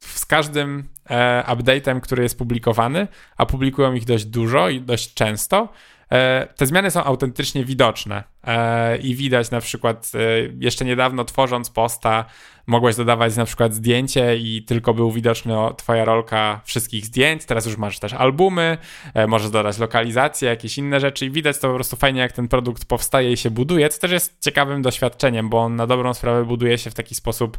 z 0.05 0.27
każdym 0.27 0.89
e, 1.11 1.45
update'em, 1.49 2.01
który 2.01 2.23
jest 2.23 2.39
publikowany, 2.39 3.09
a 3.37 3.47
publikują 3.47 3.93
ich 3.93 4.05
dość 4.05 4.25
dużo 4.25 4.69
i 4.69 4.81
dość 4.81 5.15
często, 5.15 5.69
e, 6.11 6.49
te 6.57 6.67
zmiany 6.67 6.91
są 6.91 7.05
autentycznie 7.05 7.65
widoczne. 7.65 8.25
E, 8.47 8.97
i 8.97 9.15
widać 9.15 9.51
na 9.51 9.61
przykład 9.61 10.13
e, 10.15 10.19
jeszcze 10.59 10.85
niedawno 10.85 11.25
tworząc 11.25 11.71
posta 11.71 12.25
mogłeś 12.67 12.97
dodawać 12.97 13.37
na 13.37 13.45
przykład 13.45 13.75
zdjęcie 13.75 14.37
i 14.37 14.63
tylko 14.63 14.95
był 14.95 15.11
widoczny 15.11 15.55
twoja 15.77 16.05
rolka 16.05 16.61
wszystkich 16.65 17.07
zdjęć, 17.07 17.45
teraz 17.45 17.67
już 17.67 17.77
masz 17.77 17.99
też 17.99 18.13
albumy, 18.13 18.79
e, 19.15 19.27
możesz 19.27 19.51
dodać 19.51 19.79
lokalizację, 19.79 20.49
jakieś 20.49 20.79
inne 20.79 21.01
rzeczy 21.01 21.27
i 21.27 21.31
widać 21.31 21.59
to 21.59 21.69
po 21.69 21.75
prostu 21.75 21.97
fajnie 21.97 22.21
jak 22.21 22.33
ten 22.33 22.49
produkt 22.49 22.85
powstaje 22.85 23.33
i 23.33 23.37
się 23.37 23.51
buduje, 23.51 23.89
co 23.89 24.01
też 24.01 24.11
jest 24.11 24.41
ciekawym 24.41 24.83
doświadczeniem, 24.83 25.49
bo 25.49 25.59
on 25.59 25.77
na 25.77 25.87
dobrą 25.87 26.15
sprawę 26.15 26.45
buduje 26.45 26.79
się 26.79 26.91
w 26.91 26.95
taki 26.95 27.15
sposób 27.15 27.59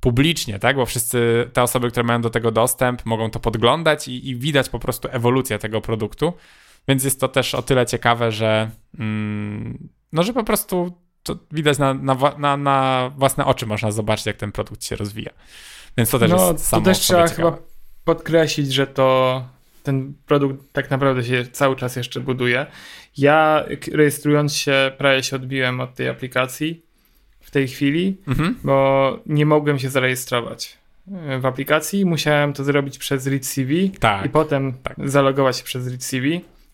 publicznie, 0.00 0.58
tak? 0.58 0.76
Bo 0.76 0.86
wszyscy 0.86 1.50
te 1.52 1.62
osoby, 1.62 1.90
które 1.90 2.04
mają 2.04 2.20
do 2.20 2.30
tego 2.30 2.50
dostęp, 2.50 3.06
mogą 3.06 3.30
to 3.30 3.40
podglądać 3.40 4.08
i, 4.08 4.28
i 4.28 4.36
widać 4.36 4.68
po 4.68 4.78
prostu 4.78 5.08
ewolucję 5.12 5.58
tego 5.58 5.80
produktu. 5.80 6.32
Więc 6.88 7.04
jest 7.04 7.20
to 7.20 7.28
też 7.28 7.54
o 7.54 7.62
tyle 7.62 7.86
ciekawe, 7.86 8.32
że 8.32 8.70
mm, 8.98 9.88
no, 10.12 10.22
że 10.22 10.32
po 10.32 10.44
prostu 10.44 10.98
to 11.22 11.38
widać 11.52 11.78
na, 11.78 11.94
na, 12.38 12.56
na, 12.56 13.10
własne 13.16 13.44
oczy, 13.44 13.66
można 13.66 13.90
zobaczyć, 13.90 14.26
jak 14.26 14.36
ten 14.36 14.52
produkt 14.52 14.84
się 14.84 14.96
rozwija. 14.96 15.30
Więc 15.96 16.10
to 16.10 16.18
też 16.18 16.30
no, 16.30 16.52
jest 16.52 16.66
samo 16.66 16.82
to 16.82 16.90
też 16.90 16.98
trzeba 16.98 17.28
ciekawe. 17.28 17.50
chyba 17.50 17.62
podkreślić, 18.04 18.74
że 18.74 18.86
to 18.86 19.44
ten 19.82 20.14
produkt 20.26 20.72
tak 20.72 20.90
naprawdę 20.90 21.24
się 21.24 21.46
cały 21.52 21.76
czas 21.76 21.96
jeszcze 21.96 22.20
buduje. 22.20 22.66
Ja 23.16 23.64
rejestrując 23.92 24.54
się 24.54 24.92
prawie 24.98 25.22
się 25.22 25.36
odbiłem 25.36 25.80
od 25.80 25.94
tej 25.94 26.08
aplikacji 26.08 26.85
w 27.46 27.50
tej 27.50 27.68
chwili, 27.68 28.16
mhm. 28.28 28.56
bo 28.64 29.18
nie 29.26 29.46
mogłem 29.46 29.78
się 29.78 29.90
zarejestrować 29.90 30.78
w 31.40 31.46
aplikacji. 31.46 32.06
Musiałem 32.06 32.52
to 32.52 32.64
zrobić 32.64 32.98
przez 32.98 33.26
ReadCV 33.26 33.72
tak, 34.00 34.26
i 34.26 34.28
potem 34.28 34.72
tak. 34.82 34.96
zalogować 35.04 35.56
się 35.56 35.64
przez 35.64 35.86
ReadCV. 35.88 36.26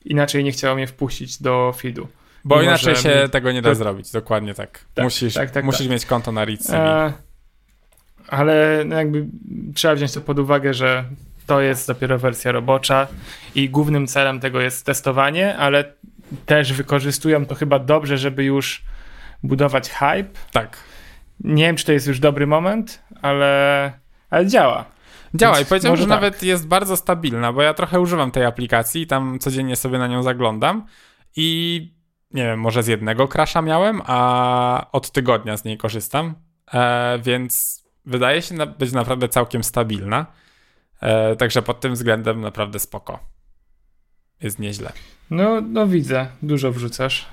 Inaczej 0.04 0.44
nie 0.44 0.52
chciało 0.52 0.74
mnie 0.74 0.86
wpuścić 0.86 1.42
do 1.42 1.74
feedu. 1.76 2.08
Bo 2.44 2.62
inaczej 2.62 2.96
się 2.96 3.22
mi... 3.24 3.30
tego 3.30 3.52
nie 3.52 3.62
da 3.62 3.68
to... 3.68 3.74
zrobić, 3.74 4.12
dokładnie 4.12 4.54
tak. 4.54 4.84
tak 4.94 5.04
musisz 5.04 5.34
tak, 5.34 5.50
tak, 5.50 5.64
musisz 5.64 5.80
tak. 5.80 5.90
mieć 5.90 6.06
konto 6.06 6.32
na 6.32 6.44
ReadCV. 6.44 6.78
E... 6.78 7.12
Ale 8.28 8.82
no 8.86 8.96
jakby 8.96 9.26
trzeba 9.74 9.94
wziąć 9.94 10.12
to 10.12 10.20
pod 10.20 10.38
uwagę, 10.38 10.74
że 10.74 11.04
to 11.46 11.60
jest 11.60 11.88
dopiero 11.88 12.18
wersja 12.18 12.52
robocza 12.52 13.06
i 13.54 13.70
głównym 13.70 14.06
celem 14.06 14.40
tego 14.40 14.60
jest 14.60 14.86
testowanie, 14.86 15.56
ale 15.56 15.92
też 16.46 16.72
wykorzystują 16.72 17.46
to 17.46 17.54
chyba 17.54 17.78
dobrze, 17.78 18.18
żeby 18.18 18.44
już 18.44 18.82
budować 19.42 19.90
hype. 19.90 20.30
Tak. 20.52 20.76
Nie 21.40 21.64
wiem, 21.64 21.76
czy 21.76 21.84
to 21.84 21.92
jest 21.92 22.06
już 22.06 22.20
dobry 22.20 22.46
moment, 22.46 23.02
ale, 23.22 23.92
ale 24.30 24.46
działa. 24.46 24.84
Działa 25.34 25.54
Więc 25.54 25.66
i 25.66 25.68
powiedziałbym, 25.68 26.00
że 26.00 26.06
tak. 26.06 26.10
nawet 26.10 26.42
jest 26.42 26.66
bardzo 26.66 26.96
stabilna, 26.96 27.52
bo 27.52 27.62
ja 27.62 27.74
trochę 27.74 28.00
używam 28.00 28.30
tej 28.30 28.44
aplikacji, 28.44 29.06
tam 29.06 29.38
codziennie 29.38 29.76
sobie 29.76 29.98
na 29.98 30.06
nią 30.06 30.22
zaglądam 30.22 30.86
i 31.36 32.02
nie 32.30 32.42
wiem, 32.42 32.60
może 32.60 32.82
z 32.82 32.86
jednego 32.86 33.28
crasha 33.28 33.62
miałem, 33.62 34.02
a 34.06 34.86
od 34.92 35.10
tygodnia 35.10 35.56
z 35.56 35.64
niej 35.64 35.78
korzystam, 35.78 36.34
e, 36.72 37.18
więc 37.18 37.82
wydaje 38.06 38.42
się 38.42 38.54
być 38.78 38.92
naprawdę 38.92 39.28
całkiem 39.28 39.64
stabilna. 39.64 40.26
E, 41.00 41.36
także 41.36 41.62
pod 41.62 41.80
tym 41.80 41.92
względem 41.92 42.40
naprawdę 42.40 42.78
spoko. 42.78 43.18
Jest 44.42 44.58
nieźle. 44.58 44.92
No, 45.30 45.60
no 45.60 45.86
widzę, 45.86 46.26
dużo 46.42 46.72
wrzucasz. 46.72 47.26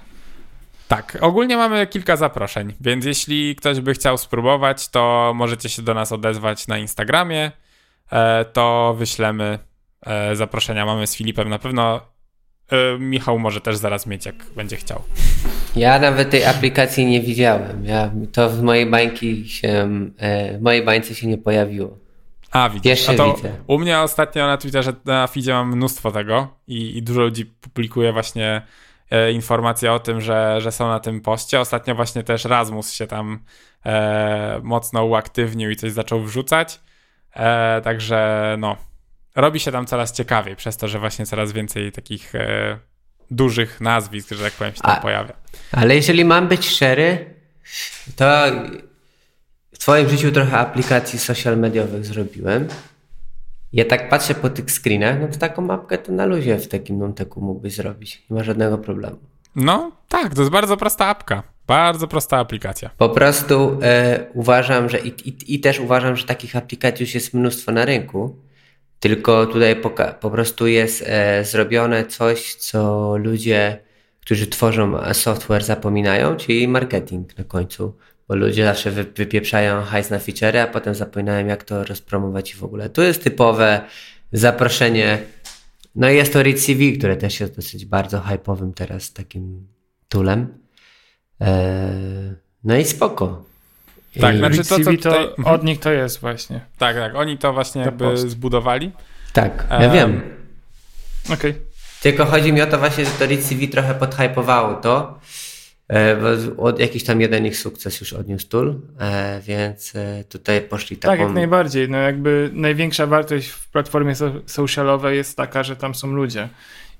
Tak, 0.89 1.17
ogólnie 1.21 1.58
mamy 1.58 1.88
kilka 1.88 2.15
zaproszeń, 2.15 2.73
więc 2.82 3.06
jeśli 3.06 3.56
ktoś 3.56 3.80
by 3.80 3.93
chciał 3.93 4.17
spróbować, 4.17 4.88
to 4.88 5.32
możecie 5.36 5.69
się 5.69 5.82
do 5.82 5.93
nas 5.93 6.12
odezwać 6.12 6.67
na 6.67 6.78
Instagramie, 6.78 7.52
e, 8.12 8.45
to 8.45 8.95
wyślemy 8.97 9.60
e, 10.06 10.36
zaproszenia. 10.36 10.86
Mamy 10.86 11.08
z 11.08 11.15
Filipem 11.15 11.49
na 11.49 11.60
pewno. 11.60 12.02
E, 12.71 12.99
Michał 12.99 13.39
może 13.39 13.62
też 13.62 13.78
zaraz 13.78 14.08
mieć, 14.08 14.25
jak 14.25 14.36
będzie 14.56 14.78
chciał. 14.78 15.02
Ja 15.75 15.99
nawet 15.99 16.30
tej 16.30 16.45
aplikacji 16.45 17.06
nie 17.06 17.21
widziałem. 17.21 17.86
Ja, 17.86 18.12
to 18.32 18.49
w 18.49 18.62
mojej 18.62 18.86
bańki 18.86 19.49
się, 19.49 19.89
w 20.58 20.62
mojej 20.62 20.86
bańce 20.86 21.15
się 21.15 21.28
nie 21.28 21.38
pojawiło. 21.38 21.97
A, 22.52 22.69
widzisz. 22.69 22.89
Jeszcze 22.89 23.12
A 23.12 23.15
to 23.15 23.34
widzę. 23.34 23.52
U 23.67 23.80
mnie 23.80 23.99
ostatnio 23.99 24.47
na 24.47 24.58
Twitterze, 24.58 24.93
na 25.06 25.28
feedzie 25.28 25.54
mam 25.54 25.75
mnóstwo 25.75 26.12
tego 26.12 26.47
i, 26.67 26.97
i 26.97 27.04
dużo 27.04 27.21
ludzi 27.21 27.45
publikuje 27.45 28.13
właśnie 28.13 28.62
e, 29.12 29.32
informacje 29.32 29.93
o 29.93 30.00
tym, 30.00 30.22
że, 30.22 30.62
że 30.62 30.72
są 30.72 30.88
na 30.88 31.00
tym 31.00 31.22
poście. 31.22 31.60
Ostatnio 31.60 31.95
właśnie 31.95 32.24
też 32.24 32.45
Rasmus 32.45 32.93
się 32.93 33.08
tam 33.08 33.39
e, 33.86 34.60
mocno 34.63 35.06
uaktywnił 35.06 35.69
i 35.69 35.76
coś 35.76 35.91
zaczął 35.91 36.22
wrzucać. 36.22 36.80
E, 37.36 37.82
także 37.82 38.56
no, 38.60 38.78
robi 39.36 39.60
się 39.60 39.72
tam 39.72 39.86
coraz 39.86 40.12
ciekawiej 40.12 40.56
przez 40.56 40.78
to, 40.78 40.88
że 40.88 41.00
właśnie 41.00 41.26
coraz 41.26 41.52
więcej 41.52 41.91
takich 41.91 42.36
e, 42.36 42.80
dużych 43.32 43.82
nazwisk, 43.82 44.30
że 44.34 44.43
tak 44.43 44.54
powiem, 44.54 44.76
się 44.76 44.82
tam 44.82 44.98
A, 44.98 45.02
pojawia. 45.02 45.34
Ale 45.72 45.95
jeżeli 45.95 46.26
mam 46.26 46.48
być 46.48 46.69
szczery, 46.69 47.34
to 48.15 48.45
w 49.74 49.78
Twoim 49.78 50.10
życiu 50.10 50.32
trochę 50.32 50.58
aplikacji 50.58 51.19
social 51.19 51.58
mediowych 51.58 52.06
zrobiłem. 52.06 52.67
Ja 53.74 53.86
tak 53.86 54.10
patrzę 54.10 54.36
po 54.36 54.50
tych 54.50 54.72
screenach, 54.72 55.22
no 55.22 55.28
to 55.28 55.38
taką 55.38 55.62
mapkę 55.62 55.98
to 55.98 56.12
na 56.12 56.26
luzie 56.26 56.58
w 56.58 56.68
takim 56.68 56.98
nonteku 56.98 57.42
mógłbyś 57.42 57.76
zrobić. 57.76 58.24
Nie 58.30 58.38
ma 58.38 58.44
żadnego 58.44 58.78
problemu. 58.78 59.18
No 59.56 59.92
tak, 60.08 60.36
to 60.36 60.42
jest 60.42 60.52
bardzo 60.52 60.78
prosta 60.78 61.06
apka. 61.06 61.44
Bardzo 61.68 62.08
prosta 62.08 62.38
aplikacja. 62.38 62.90
Po 62.98 63.10
prostu 63.10 63.80
e, 63.82 64.26
uważam, 64.34 64.90
że 64.90 65.00
i, 65.00 65.08
i, 65.30 65.56
i, 65.56 65.60
też 65.60 65.80
uważam, 65.80 66.16
że 66.16 66.26
takich 66.26 66.56
aplikacji 66.56 67.04
już 67.04 67.16
jest 67.16 67.34
mnóstwo 67.34 67.72
na 67.72 67.86
rynku. 67.86 68.36
Tylko 69.00 69.46
tutaj 69.46 69.76
po, 69.76 69.92
po 70.20 70.32
prostu 70.32 70.68
jest 70.68 71.04
e, 71.08 71.46
zrobione 71.46 72.06
coś, 72.06 72.56
co 72.56 73.14
ludzie, 73.18 73.80
którzy 74.22 74.48
tworzą 74.48 75.14
software, 75.14 75.64
zapominają, 75.64 76.36
czyli 76.36 76.68
marketing 76.68 77.38
na 77.38 77.44
końcu 77.44 77.94
bo 78.30 78.36
ludzie 78.36 78.65
zawsze 78.65 78.92
wy, 78.92 79.04
wypieprzają 79.04 79.84
hajs 79.84 80.10
na 80.10 80.20
feature, 80.20 80.58
a 80.58 80.68
potem 80.68 80.96
zapominają 80.96 81.48
jak 81.48 81.63
to 81.63 81.84
rozpromować 81.84 82.52
i 82.52 82.56
w 82.56 82.63
ogóle. 82.63 82.89
Tu 82.89 83.02
jest 83.02 83.24
typowe 83.24 83.82
zaproszenie. 84.32 85.18
No 85.96 86.10
i 86.10 86.15
jest 86.15 86.34
to 86.34 86.44
Read 86.44 86.60
CV, 86.60 86.98
które 86.98 87.18
też 87.18 87.39
jest 87.39 87.56
dosyć 87.56 87.86
bardzo 87.86 88.22
hypowym 88.22 88.74
teraz 88.74 89.13
takim 89.13 89.68
toolem. 90.10 90.48
Eee, 91.39 92.34
no 92.63 92.78
i 92.78 92.86
spoko. 92.86 93.46
Tak, 94.22 94.36
I 94.36 94.38
znaczy 94.38 94.58
to, 94.58 94.63
co 94.63 94.78
tutaj... 94.78 94.98
to 94.98 95.36
mhm. 95.38 95.56
od 95.56 95.63
nich 95.63 95.80
to 95.80 95.92
jest 95.92 96.20
właśnie. 96.20 96.62
Tak, 96.78 96.96
tak, 96.96 97.15
oni 97.15 97.38
to 97.38 97.54
właśnie 97.54 97.82
jakby 97.82 98.06
post. 98.06 98.30
zbudowali. 98.30 98.92
Tak, 99.34 99.68
ja 99.70 99.80
um, 99.80 99.94
wiem. 99.94 100.22
Okej. 101.26 101.52
Okay. 101.52 101.62
Tylko 102.02 102.26
chodzi 102.26 102.54
mi 102.54 102.62
o 102.62 102.68
to 102.68 102.78
właśnie, 102.78 103.06
że 103.06 103.12
to 103.12 103.26
Read 103.26 103.44
CV 103.44 103.68
trochę 103.68 103.96
podhypowało 103.96 104.73
to, 104.73 105.19
E, 105.21 105.48
od 106.58 106.79
jakiś 106.79 107.04
tam 107.04 107.21
jeden 107.21 107.46
ich 107.46 107.58
sukces 107.58 108.00
już 108.00 108.13
odniósł 108.13 108.48
Tool, 108.48 108.75
e, 109.00 109.42
więc 109.42 109.96
e, 109.96 110.23
tutaj 110.23 110.62
poszli 110.62 110.98
taką... 110.98 111.12
Tak, 111.12 111.19
jak 111.19 111.31
najbardziej. 111.31 111.90
No 111.90 111.98
jakby 111.98 112.50
największa 112.54 113.06
wartość 113.06 113.48
w 113.48 113.69
platformie 113.69 114.13
socialowej 114.46 115.17
jest 115.17 115.37
taka, 115.37 115.63
że 115.63 115.75
tam 115.75 115.96
są 115.96 116.08
ludzie 116.08 116.50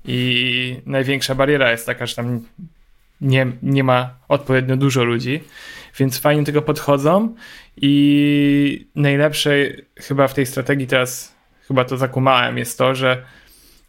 i 0.04 0.82
największa 0.86 1.34
bariera 1.34 1.70
jest 1.70 1.86
taka, 1.86 2.06
że 2.06 2.14
tam 2.16 2.40
nie, 3.20 3.46
nie 3.62 3.84
ma 3.84 4.14
odpowiednio 4.28 4.76
dużo 4.76 5.04
ludzi, 5.04 5.40
więc 5.98 6.18
fajnie 6.18 6.42
do 6.42 6.46
tego 6.46 6.62
podchodzą 6.62 7.34
i 7.76 8.86
najlepsze 8.94 9.50
chyba 9.96 10.28
w 10.28 10.34
tej 10.34 10.46
strategii 10.46 10.86
teraz, 10.86 11.34
chyba 11.68 11.84
to 11.84 11.96
zakumałem, 11.96 12.58
jest 12.58 12.78
to, 12.78 12.94
że 12.94 13.24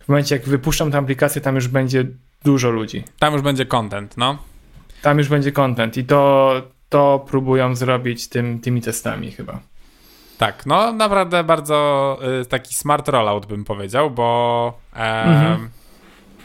w 0.04 0.08
momencie 0.08 0.36
jak 0.36 0.46
wypuszczam 0.46 0.92
tę 0.92 0.98
aplikację, 0.98 1.42
tam 1.42 1.56
już 1.56 1.68
będzie 1.68 2.06
dużo 2.44 2.70
ludzi. 2.70 3.04
Tam 3.20 3.34
już 3.34 3.42
będzie 3.42 3.66
content, 3.66 4.18
no. 4.18 4.51
Tam 5.02 5.18
już 5.18 5.28
będzie 5.28 5.52
content 5.52 5.98
i 5.98 6.04
to, 6.04 6.54
to 6.90 7.26
próbują 7.28 7.76
zrobić 7.76 8.30
tym, 8.30 8.60
tymi 8.60 8.82
testami 8.82 9.32
chyba. 9.32 9.60
Tak, 10.38 10.66
no 10.66 10.94
naprawdę 10.94 11.44
bardzo 11.44 12.18
y, 12.42 12.46
taki 12.46 12.76
smart 12.76 13.08
rollout 13.08 13.46
bym 13.46 13.66
powiedział, 13.66 14.12
bo 14.12 14.80
e, 14.94 15.24
mhm. 15.24 15.70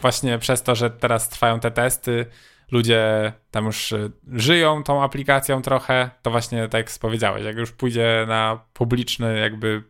właśnie 0.02 0.38
przez 0.38 0.62
to, 0.62 0.74
że 0.74 0.90
teraz 0.90 1.28
trwają 1.28 1.61
te 1.61 1.70
testy, 1.70 2.26
ludzie 2.70 3.32
tam 3.50 3.64
już 3.64 3.92
y, 3.92 4.12
żyją 4.32 4.82
tą 4.82 5.02
aplikacją 5.02 5.62
trochę, 5.62 6.11
to 6.22 6.30
właśnie 6.30 6.68
tak 6.68 6.90
jak 6.90 6.98
powiedziałeś, 7.00 7.44
jak 7.44 7.57
już 7.57 7.72
pójdzie 7.72 8.24
na 8.28 8.61
publiczny 8.72 9.38
jakby 9.38 9.82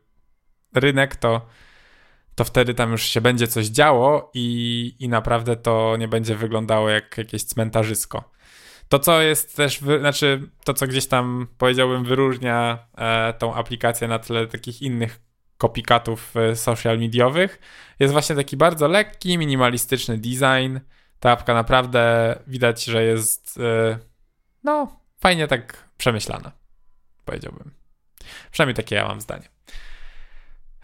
rynek, 0.74 1.16
to, 1.16 1.46
to 2.34 2.44
wtedy 2.44 2.74
tam 2.74 2.92
już 2.92 3.02
się 3.02 3.20
będzie 3.20 3.46
coś 3.46 3.66
działo 3.66 4.30
i, 4.34 4.94
i 4.98 5.08
naprawdę 5.08 5.56
to 5.56 5.96
nie 5.98 6.08
będzie 6.08 6.34
wyglądało 6.34 6.88
jak 6.88 7.18
jakieś 7.18 7.44
cmentarzysko. 7.44 8.35
To, 8.88 8.98
co 8.98 9.22
jest 9.22 9.56
też, 9.56 9.78
znaczy 9.78 10.50
to, 10.64 10.74
co 10.74 10.86
gdzieś 10.86 11.06
tam 11.06 11.46
powiedziałbym 11.58 12.04
wyróżnia 12.04 12.86
e, 12.98 13.32
tą 13.32 13.54
aplikację 13.54 14.08
na 14.08 14.18
tle 14.18 14.46
takich 14.46 14.82
innych 14.82 15.20
kopikatów 15.58 16.36
e, 16.36 16.56
social 16.56 16.98
mediowych, 16.98 17.58
jest 17.98 18.12
właśnie 18.12 18.36
taki 18.36 18.56
bardzo 18.56 18.88
lekki, 18.88 19.38
minimalistyczny 19.38 20.18
design. 20.18 20.78
Ta 21.20 21.30
apka 21.30 21.54
naprawdę 21.54 22.34
widać, 22.46 22.84
że 22.84 23.04
jest 23.04 23.58
e, 23.58 23.98
no, 24.64 25.00
fajnie 25.20 25.48
tak 25.48 25.88
przemyślana, 25.96 26.52
powiedziałbym. 27.24 27.70
Przynajmniej 28.50 28.74
takie 28.74 28.94
ja 28.94 29.08
mam 29.08 29.20
zdanie. 29.20 29.48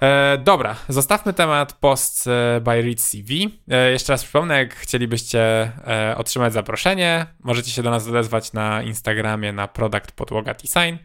E, 0.03 0.39
dobra, 0.39 0.77
zostawmy 0.89 1.33
temat 1.33 1.73
post 1.73 2.27
e, 2.27 2.61
by 2.61 2.83
Read 2.83 3.01
CV. 3.01 3.61
E, 3.71 3.91
jeszcze 3.91 4.13
raz 4.13 4.25
przypomnę, 4.25 4.59
jak 4.59 4.75
chcielibyście 4.75 5.73
e, 5.87 6.15
otrzymać 6.17 6.53
zaproszenie, 6.53 7.27
możecie 7.41 7.71
się 7.71 7.83
do 7.83 7.91
nas 7.91 8.09
odezwać 8.09 8.53
na 8.53 8.83
Instagramie 8.83 9.53
na 9.53 9.69
product 9.69 10.13
podłoga 10.13 10.55
design. 10.55 10.97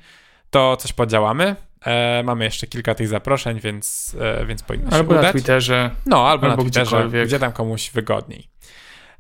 To 0.50 0.78
coś 0.78 0.94
podziałamy. 0.94 1.56
E, 1.86 2.24
mamy 2.24 2.46
jeszcze 2.46 2.68
kilka 2.68 2.96
tych 2.96 3.08
zaproszeń, 3.08 3.60
więc, 3.60 4.16
więc 4.48 4.64
powinno 4.64 4.92
albo 4.92 5.14
się 5.14 5.20
udać. 5.20 5.24
na 5.24 5.32
Twitterze. 5.32 5.92
No, 6.06 6.28
albo, 6.30 6.48
albo 6.48 6.48
na 6.48 6.64
Twitterze, 6.64 7.10
gdzie 7.26 7.40
tam 7.40 7.52
komuś 7.52 7.92
wygodniej. 7.92 8.50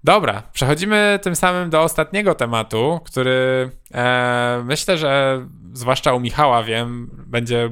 Dobra, 0.03 0.43
przechodzimy 0.53 1.19
tym 1.21 1.35
samym 1.35 1.69
do 1.69 1.81
ostatniego 1.81 2.35
tematu, 2.35 2.99
który 3.05 3.69
e, 3.93 4.61
myślę, 4.65 4.97
że 4.97 5.45
zwłaszcza 5.73 6.13
u 6.13 6.19
Michała 6.19 6.63
wiem, 6.63 7.09
będzie 7.27 7.69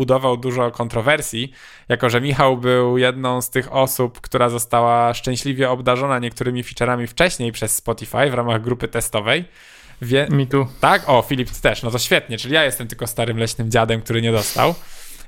budował 0.00 0.36
dużo 0.36 0.70
kontrowersji, 0.70 1.52
jako 1.88 2.10
że 2.10 2.20
Michał 2.20 2.56
był 2.56 2.98
jedną 2.98 3.42
z 3.42 3.50
tych 3.50 3.72
osób, 3.72 4.20
która 4.20 4.48
została 4.48 5.14
szczęśliwie 5.14 5.70
obdarzona 5.70 6.18
niektórymi 6.18 6.62
featureami 6.62 7.06
wcześniej 7.06 7.52
przez 7.52 7.76
Spotify 7.76 8.30
w 8.30 8.34
ramach 8.34 8.62
grupy 8.62 8.88
testowej. 8.88 9.44
Wie... 10.02 10.26
Mi 10.30 10.46
tu. 10.46 10.66
Tak? 10.80 11.02
O, 11.06 11.22
Filip 11.22 11.50
też. 11.50 11.82
No 11.82 11.90
to 11.90 11.98
świetnie, 11.98 12.38
czyli 12.38 12.54
ja 12.54 12.64
jestem 12.64 12.88
tylko 12.88 13.06
starym 13.06 13.38
leśnym 13.38 13.70
dziadem, 13.70 14.00
który 14.02 14.22
nie 14.22 14.32
dostał. 14.32 14.74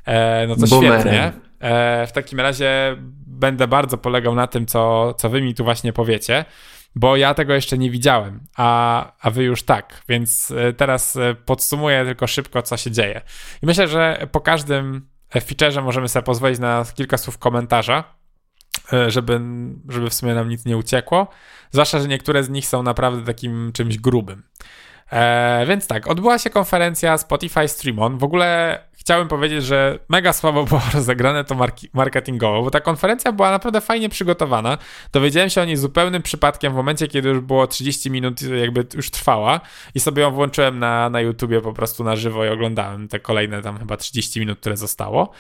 E, 0.07 0.47
no 0.47 0.57
to 0.57 0.67
Boomerem. 0.67 1.01
świetnie. 1.01 1.33
E, 1.61 2.07
w 2.07 2.13
takim 2.13 2.41
razie 2.41 2.97
będę 3.27 3.69
bardzo 3.69 3.99
polegał 3.99 4.35
na 4.35 4.47
tym, 4.47 4.67
co, 4.67 5.15
co 5.15 5.29
wy 5.29 5.43
mi 5.43 5.55
tu 5.55 5.65
właśnie 5.65 5.93
powiecie, 5.93 6.45
bo 6.95 7.17
ja 7.17 7.35
tego 7.35 7.55
jeszcze 7.55 7.79
nie 7.79 7.91
widziałem, 7.91 8.41
a, 8.57 9.13
a 9.21 9.31
wy 9.31 9.45
już 9.45 9.63
tak, 9.63 10.03
więc 10.09 10.51
e, 10.51 10.73
teraz 10.73 11.17
e, 11.17 11.35
podsumuję 11.35 12.05
tylko 12.05 12.27
szybko, 12.27 12.63
co 12.63 12.77
się 12.77 12.91
dzieje. 12.91 13.21
I 13.63 13.67
myślę, 13.67 13.89
że 13.89 14.27
po 14.33 14.41
każdym 14.41 15.09
featureze 15.41 15.83
możemy 15.83 16.09
sobie 16.09 16.23
pozwolić 16.23 16.59
na 16.59 16.85
kilka 16.95 17.19
słów 17.19 17.39
komentarza, 17.39 18.05
e, 18.93 19.11
żeby, 19.11 19.41
żeby 19.89 20.11
w 20.11 20.15
sumie 20.15 20.35
nam 20.35 20.49
nic 20.49 20.65
nie 20.65 20.77
uciekło. 20.77 21.29
Zwłaszcza, 21.71 22.01
że 22.01 22.09
niektóre 22.09 22.45
z 22.45 22.51
nich 22.51 22.67
są 22.67 22.83
naprawdę 22.83 23.25
takim 23.25 23.73
czymś 23.73 23.99
grubym. 23.99 24.43
E, 25.13 25.67
więc 25.67 25.87
tak, 25.87 26.09
odbyła 26.09 26.39
się 26.39 26.51
konferencja 26.51 27.19
Spotify 27.19 27.69
Stream 27.69 27.99
On. 27.99 28.19
W 28.19 28.25
ogóle 28.25 28.79
chciałem 28.93 29.29
powiedzieć, 29.29 29.65
że 29.65 29.99
mega 30.09 30.33
słabo 30.33 30.65
było 30.71 30.81
rozegrane 30.95 31.45
to 31.45 31.57
marketingowo, 31.93 32.63
bo 32.63 32.71
ta 32.71 32.81
konferencja 32.81 33.33
była 33.33 33.51
naprawdę 33.51 33.81
fajnie 33.81 34.09
przygotowana. 34.09 34.79
Dowiedziałem 35.13 35.51
się 35.51 35.63
o 35.63 35.65
niej 35.65 35.77
zupełnym 35.77 36.23
przypadkiem 36.23 36.73
w 36.73 36.77
momencie, 36.77 37.09
kiedy 37.09 37.29
już 37.29 37.41
było 37.41 37.67
30 37.67 38.11
minut, 38.11 38.43
jakby 38.43 38.87
już 38.95 39.11
trwała 39.11 39.61
i 39.95 40.01
sobie 40.01 40.23
ją 40.23 40.31
włączyłem 40.31 40.79
na, 40.79 41.11
na 41.11 41.21
YouTubie 41.21 41.61
po 41.61 41.73
prostu 41.73 42.05
na 42.05 42.17
żywo 42.17 42.45
i 42.45 42.49
oglądałem 42.49 43.09
te 43.09 43.21
kolejne 43.21 43.63
tam 43.63 43.79
chyba 43.79 43.97
30 43.97 44.41
minut, 44.41 44.59
które 44.61 44.77
zostało. 44.77 45.31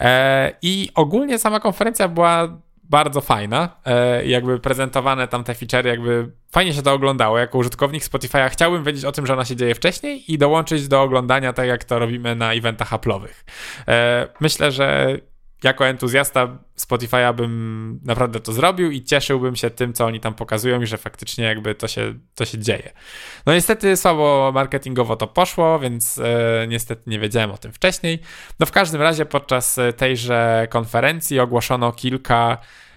E, 0.00 0.52
I 0.62 0.88
ogólnie 0.94 1.38
sama 1.38 1.60
konferencja 1.60 2.08
była 2.08 2.48
bardzo 2.90 3.20
fajna. 3.20 3.76
E, 3.84 4.26
jakby 4.26 4.58
prezentowane 4.58 5.28
tam 5.28 5.44
te 5.44 5.54
featurey, 5.54 5.90
jakby 5.90 6.30
fajnie 6.52 6.74
się 6.74 6.82
to 6.82 6.92
oglądało. 6.92 7.38
Jako 7.38 7.58
użytkownik 7.58 8.04
Spotify'a 8.04 8.50
chciałbym 8.50 8.84
wiedzieć 8.84 9.04
o 9.04 9.12
tym, 9.12 9.26
że 9.26 9.32
ona 9.32 9.44
się 9.44 9.56
dzieje 9.56 9.74
wcześniej 9.74 10.32
i 10.32 10.38
dołączyć 10.38 10.88
do 10.88 11.02
oglądania 11.02 11.52
tak, 11.52 11.66
jak 11.66 11.84
to 11.84 11.98
robimy 11.98 12.34
na 12.34 12.52
eventach 12.52 12.90
Apple'owych. 12.90 13.44
E, 13.88 14.28
myślę, 14.40 14.72
że 14.72 15.18
jako 15.64 15.86
entuzjasta 15.86 16.58
Spotify'a 16.78 17.34
bym 17.34 18.00
naprawdę 18.04 18.40
to 18.40 18.52
zrobił 18.52 18.90
i 18.90 19.02
cieszyłbym 19.02 19.56
się 19.56 19.70
tym, 19.70 19.92
co 19.92 20.06
oni 20.06 20.20
tam 20.20 20.34
pokazują 20.34 20.82
i 20.82 20.86
że 20.86 20.98
faktycznie 20.98 21.44
jakby 21.44 21.74
to 21.74 21.88
się, 21.88 22.14
to 22.34 22.44
się 22.44 22.58
dzieje. 22.58 22.92
No 23.46 23.54
niestety 23.54 23.96
słabo 23.96 24.50
marketingowo 24.54 25.16
to 25.16 25.26
poszło, 25.26 25.78
więc 25.78 26.18
e, 26.18 26.66
niestety 26.68 27.02
nie 27.06 27.18
wiedziałem 27.18 27.50
o 27.50 27.58
tym 27.58 27.72
wcześniej. 27.72 28.18
No 28.60 28.66
w 28.66 28.72
każdym 28.72 29.02
razie 29.02 29.26
podczas 29.26 29.78
tejże 29.96 30.66
konferencji 30.70 31.40
ogłoszono 31.40 31.92
kilka 31.92 32.52
e, 32.52 32.89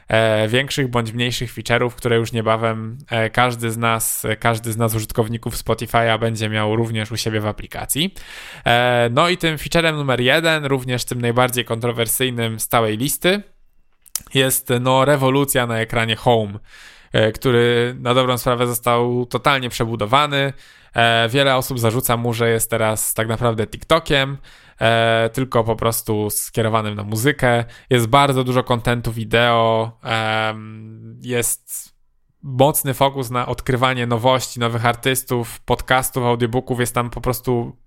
większych 0.48 0.88
bądź 0.88 1.12
mniejszych 1.12 1.54
feature'ów, 1.54 1.90
które 1.90 2.18
już 2.18 2.32
niebawem 2.32 2.98
e, 3.10 3.30
każdy 3.30 3.72
z 3.72 3.78
nas, 3.78 4.26
e, 4.26 4.36
każdy 4.36 4.72
z 4.72 4.78
nas 4.78 4.96
użytkowników 4.96 5.56
Spotify'a 5.56 6.20
będzie 6.20 6.50
miał 6.50 6.76
również 6.76 7.12
u 7.12 7.18
siebie 7.18 7.40
w 7.40 7.48
aplikacji. 7.48 8.14
E, 8.66 9.10
no 9.12 9.30
i 9.30 9.38
tym 9.38 9.58
featurem 9.58 9.96
numer 9.96 10.22
jeden, 10.22 10.66
również 10.66 11.06
tym 11.06 11.22
najbardziej 11.22 11.66
kontrowersyjnym 11.66 12.60
z 12.60 12.68
całej 12.68 12.98
listy, 12.98 13.44
jest 14.34 14.70
no 14.82 15.06
rewolucja 15.06 15.68
na 15.68 15.80
ekranie 15.80 16.16
Home, 16.16 16.60
e, 17.14 17.32
który 17.32 17.96
na 18.00 18.14
dobrą 18.14 18.38
sprawę 18.38 18.68
został 18.68 19.26
totalnie 19.26 19.70
przebudowany. 19.70 20.54
E, 20.94 21.30
Wiele 21.30 21.56
osób 21.56 21.80
zarzuca 21.80 22.18
mu, 22.18 22.34
że 22.34 22.50
jest 22.50 22.70
teraz 22.70 23.14
tak 23.14 23.28
naprawdę 23.28 23.68
TikTokiem, 23.68 24.38
e, 24.80 25.30
tylko 25.34 25.64
po 25.64 25.76
prostu 25.76 26.30
skierowanym 26.30 26.96
na 26.96 27.04
muzykę. 27.04 27.66
Jest 27.90 28.08
bardzo 28.08 28.44
dużo 28.44 28.64
kontentu 28.64 29.12
wideo, 29.12 30.00
em, 30.04 31.20
jest 31.22 31.94
mocny 32.44 32.94
fokus 32.94 33.30
na 33.30 33.48
odkrywanie 33.48 34.08
nowości, 34.08 34.60
nowych 34.60 34.86
artystów, 34.86 35.60
podcastów, 35.60 36.24
audiobooków, 36.24 36.80
jest 36.80 36.96
tam 36.96 37.10
po 37.10 37.22
prostu 37.22 37.78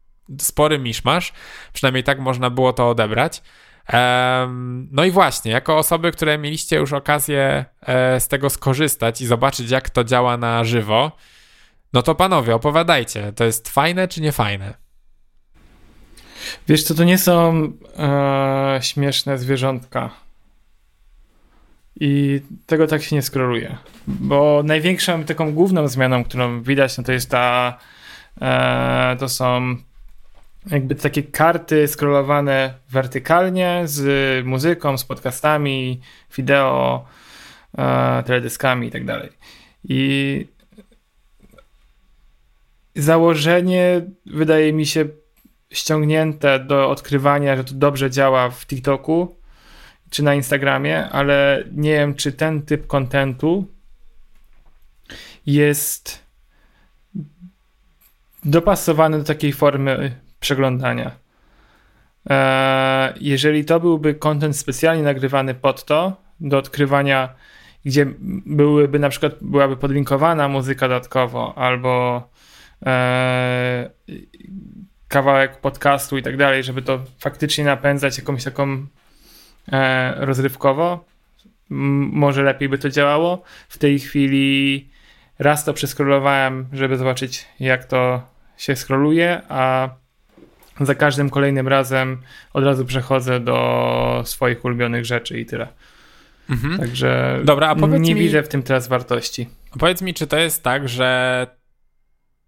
spory 0.40 0.78
miszmasz, 0.78 1.32
przynajmniej 1.72 2.04
tak 2.04 2.18
można 2.18 2.50
było 2.50 2.72
to 2.72 2.88
odebrać. 2.88 3.42
No 4.90 5.04
i 5.04 5.10
właśnie, 5.10 5.52
jako 5.52 5.78
osoby, 5.78 6.12
które 6.12 6.38
mieliście 6.38 6.76
już 6.76 6.92
okazję 6.92 7.64
e, 7.80 8.20
z 8.20 8.28
tego 8.28 8.50
skorzystać 8.50 9.20
i 9.20 9.26
zobaczyć, 9.26 9.70
jak 9.70 9.90
to 9.90 10.04
działa 10.04 10.36
na 10.36 10.64
żywo, 10.64 11.12
no 11.92 12.02
to 12.02 12.14
panowie, 12.14 12.54
opowiadajcie, 12.54 13.32
to 13.32 13.44
jest 13.44 13.68
fajne 13.68 14.08
czy 14.08 14.20
nie 14.20 14.32
fajne? 14.32 14.85
Wiesz 16.68 16.82
co, 16.82 16.94
to 16.94 17.04
nie 17.04 17.18
są 17.18 17.72
e, 17.98 18.78
śmieszne 18.82 19.38
zwierzątka. 19.38 20.10
I 22.00 22.40
tego 22.66 22.86
tak 22.86 23.02
się 23.02 23.16
nie 23.16 23.22
skroluje. 23.22 23.76
Bo 24.06 24.62
największą 24.64 25.24
taką 25.24 25.52
główną 25.52 25.88
zmianą, 25.88 26.24
którą 26.24 26.62
widać, 26.62 26.98
no 26.98 27.04
to 27.04 27.12
jest 27.12 27.30
ta. 27.30 27.78
E, 28.40 29.16
to 29.18 29.28
są 29.28 29.76
jakby 30.70 30.94
takie 30.94 31.22
karty 31.22 31.88
scrollowane 31.88 32.74
wertykalnie 32.90 33.82
z 33.84 34.46
muzyką, 34.46 34.98
z 34.98 35.04
podcastami, 35.04 36.00
wideo, 36.36 37.04
e, 37.78 38.22
teledyskami 38.22 38.88
i 38.88 38.90
tak 38.90 39.04
dalej. 39.04 39.30
I 39.84 40.46
założenie 42.96 44.02
wydaje 44.26 44.72
mi 44.72 44.86
się 44.86 45.04
ściągnięte 45.76 46.58
do 46.58 46.90
odkrywania, 46.90 47.56
że 47.56 47.64
to 47.64 47.74
dobrze 47.74 48.10
działa 48.10 48.50
w 48.50 48.66
TikToku 48.66 49.36
czy 50.10 50.22
na 50.22 50.34
Instagramie, 50.34 51.08
ale 51.08 51.64
nie 51.72 51.90
wiem, 51.90 52.14
czy 52.14 52.32
ten 52.32 52.62
typ 52.62 52.86
kontentu 52.86 53.66
jest 55.46 56.24
dopasowany 58.44 59.18
do 59.18 59.24
takiej 59.24 59.52
formy 59.52 60.20
przeglądania. 60.40 61.10
Eee, 62.30 63.12
Jeżeli 63.20 63.64
to 63.64 63.80
byłby 63.80 64.14
kontent 64.14 64.56
specjalnie 64.56 65.02
nagrywany 65.02 65.54
pod 65.54 65.84
to, 65.84 66.16
do 66.40 66.58
odkrywania, 66.58 67.34
gdzie 67.84 68.06
byłyby 68.46 68.98
na 68.98 69.08
przykład 69.08 69.32
byłaby 69.40 69.76
podlinkowana 69.76 70.48
muzyka 70.48 70.88
dodatkowo, 70.88 71.58
albo 71.58 72.22
eee, 72.86 73.90
kawałek 75.08 75.56
podcastu 75.60 76.18
i 76.18 76.22
tak 76.22 76.36
dalej, 76.36 76.64
żeby 76.64 76.82
to 76.82 77.04
faktycznie 77.18 77.64
napędzać 77.64 78.18
jakąś 78.18 78.44
taką 78.44 78.86
e, 79.72 80.14
rozrywkowo, 80.26 81.04
m- 81.70 82.10
może 82.12 82.42
lepiej 82.42 82.68
by 82.68 82.78
to 82.78 82.90
działało. 82.90 83.42
W 83.68 83.78
tej 83.78 83.98
chwili 83.98 84.88
raz 85.38 85.64
to 85.64 85.74
przeskrolowałem, 85.74 86.66
żeby 86.72 86.96
zobaczyć 86.96 87.46
jak 87.60 87.84
to 87.84 88.22
się 88.56 88.76
skroluje, 88.76 89.42
a 89.48 89.88
za 90.80 90.94
każdym 90.94 91.30
kolejnym 91.30 91.68
razem 91.68 92.22
od 92.52 92.64
razu 92.64 92.84
przechodzę 92.84 93.40
do 93.40 94.22
swoich 94.24 94.64
ulubionych 94.64 95.04
rzeczy 95.04 95.40
i 95.40 95.46
tyle. 95.46 95.68
Mhm. 96.50 96.78
Także 96.78 97.40
Dobra, 97.44 97.74
nie 97.74 98.14
mi- 98.14 98.20
widzę 98.20 98.42
w 98.42 98.48
tym 98.48 98.62
teraz 98.62 98.88
wartości. 98.88 99.48
Powiedz 99.78 100.02
mi, 100.02 100.14
czy 100.14 100.26
to 100.26 100.36
jest 100.38 100.62
tak, 100.62 100.88
że 100.88 101.46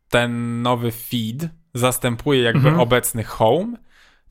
ten 0.08 0.62
nowy 0.62 0.90
feed 0.92 1.48
zastępuje 1.74 2.42
jakby 2.42 2.68
mhm. 2.68 2.80
obecny 2.80 3.24
home? 3.24 3.76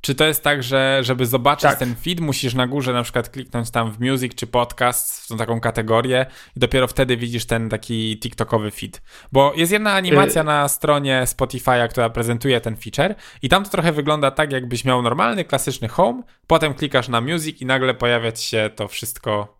Czy 0.02 0.16
to 0.16 0.26
jest 0.26 0.44
tak, 0.44 0.64
że 0.64 1.00
żeby 1.02 1.26
zobaczyć 1.26 1.70
tak. 1.70 1.80
ten 1.80 1.96
feed, 1.96 2.20
musisz 2.20 2.54
na 2.54 2.68
górze 2.68 2.94
na 2.94 3.04
przykład 3.04 3.30
kliknąć 3.30 3.72
tam 3.72 3.92
w 3.92 4.00
music 4.00 4.36
czy 4.36 4.48
podcast, 4.48 5.26
w 5.26 5.28
tą 5.28 5.38
taką 5.38 5.60
kategorię 5.60 6.26
i 6.56 6.60
dopiero 6.60 6.88
wtedy 6.88 7.18
widzisz 7.18 7.46
ten 7.46 7.70
taki 7.70 8.20
TikTokowy 8.20 8.72
feed. 8.72 9.02
Bo 9.32 9.54
jest 9.56 9.72
jedna 9.72 9.94
animacja 9.94 10.42
y 10.42 10.46
na 10.46 10.68
stronie 10.68 11.24
Spotify'a, 11.26 11.88
która 11.88 12.10
prezentuje 12.10 12.62
ten 12.62 12.76
feature 12.76 13.16
i 13.42 13.50
tam 13.50 13.64
to 13.64 13.70
trochę 13.70 13.92
wygląda 13.92 14.32
tak, 14.32 14.52
jakbyś 14.52 14.86
miał 14.86 15.02
normalny, 15.02 15.46
klasyczny 15.46 15.88
home, 15.88 16.24
potem 16.48 16.74
klikasz 16.74 17.08
na 17.08 17.22
music 17.22 17.62
i 17.62 17.66
nagle 17.66 17.94
pojawia 17.94 18.32
ci 18.32 18.48
się 18.48 18.70
to 18.76 18.88
wszystko. 18.88 19.58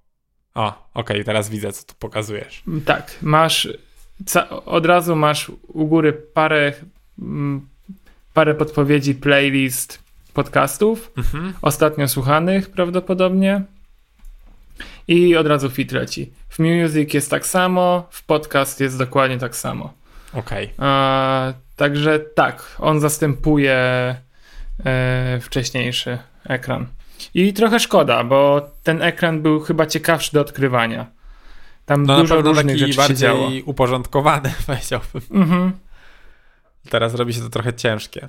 O, 0.56 0.68
okej, 0.68 0.78
okay, 0.94 1.24
teraz 1.24 1.50
widzę, 1.50 1.72
co 1.72 1.84
tu 1.84 1.94
pokazujesz. 2.00 2.64
Tak, 2.86 3.16
masz 3.22 3.68
od 4.66 4.86
razu 4.86 5.16
masz 5.16 5.52
u 5.68 5.86
góry 5.86 6.14
parę 6.14 6.74
parę 8.34 8.56
podpowiedzi 8.56 9.16
playlist 9.16 10.00
podcastów, 10.34 11.12
mhm. 11.18 11.54
ostatnio 11.62 12.08
słuchanych 12.08 12.70
prawdopodobnie. 12.70 13.62
I 15.08 15.36
od 15.36 15.48
razu 15.48 15.70
fit 15.70 15.92
leci. 15.92 16.32
W 16.50 16.60
music 16.60 17.14
jest 17.14 17.30
tak 17.32 17.46
samo, 17.46 18.08
w 18.12 18.24
podcast 18.26 18.80
jest 18.80 18.98
dokładnie 18.98 19.38
tak 19.38 19.56
samo. 19.56 19.94
Okej. 20.34 20.74
Okay. 20.78 21.54
Także 21.76 22.20
tak, 22.20 22.76
on 22.80 23.00
zastępuje 23.00 23.76
e, 24.86 25.40
wcześniejszy 25.42 26.18
ekran. 26.46 26.86
I 27.34 27.54
trochę 27.54 27.80
szkoda, 27.80 28.24
bo 28.24 28.70
ten 28.84 29.02
ekran 29.02 29.42
był 29.42 29.60
chyba 29.60 29.86
ciekawszy 29.86 30.34
do 30.34 30.42
odkrywania. 30.42 31.06
Tam 31.86 32.06
no 32.06 32.18
dużo 32.18 32.42
różnych 32.42 32.78
rzeczy 32.78 32.98
bardziej 32.98 33.18
działo. 33.18 33.50
uporządkowany, 33.66 34.54
powiedziałbym. 34.68 35.22
Mhm. 35.32 35.72
Teraz 36.90 37.16
robi 37.16 37.34
się 37.34 37.42
to 37.42 37.50
trochę 37.50 37.74
ciężkie. 37.74 38.28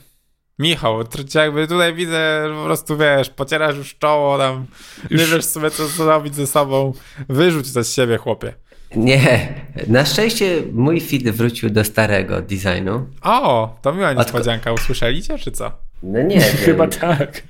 Michał, 0.59 1.05
jakby 1.35 1.69
tutaj 1.69 1.95
widzę, 1.95 2.51
po 2.57 2.65
prostu 2.65 2.97
wiesz, 2.97 3.31
pocierasz 3.31 3.77
już 3.77 3.99
czoło, 3.99 4.39
tam 4.39 4.67
już... 5.11 5.21
nie 5.21 5.27
wiesz 5.27 5.45
sobie 5.45 5.71
co 5.71 5.87
zrobić 5.87 6.35
ze 6.35 6.47
sobą. 6.47 6.93
Wyrzuć 7.29 7.73
to 7.73 7.85
z 7.85 7.95
siebie, 7.95 8.17
chłopie. 8.17 8.55
Nie, 8.97 9.55
na 9.87 10.05
szczęście 10.05 10.63
mój 10.73 11.01
feed 11.01 11.31
wrócił 11.31 11.71
do 11.71 11.85
starego 11.85 12.43
designu. 12.43 13.07
O, 13.23 13.77
to 13.83 13.93
miła 13.93 14.13
niespodzianka. 14.13 14.73
Usłyszeliście, 14.73 15.39
czy 15.39 15.53
co? 15.53 15.73
No 16.03 16.23
nie 16.23 16.41
Chyba 16.65 16.89
tak. 16.89 17.43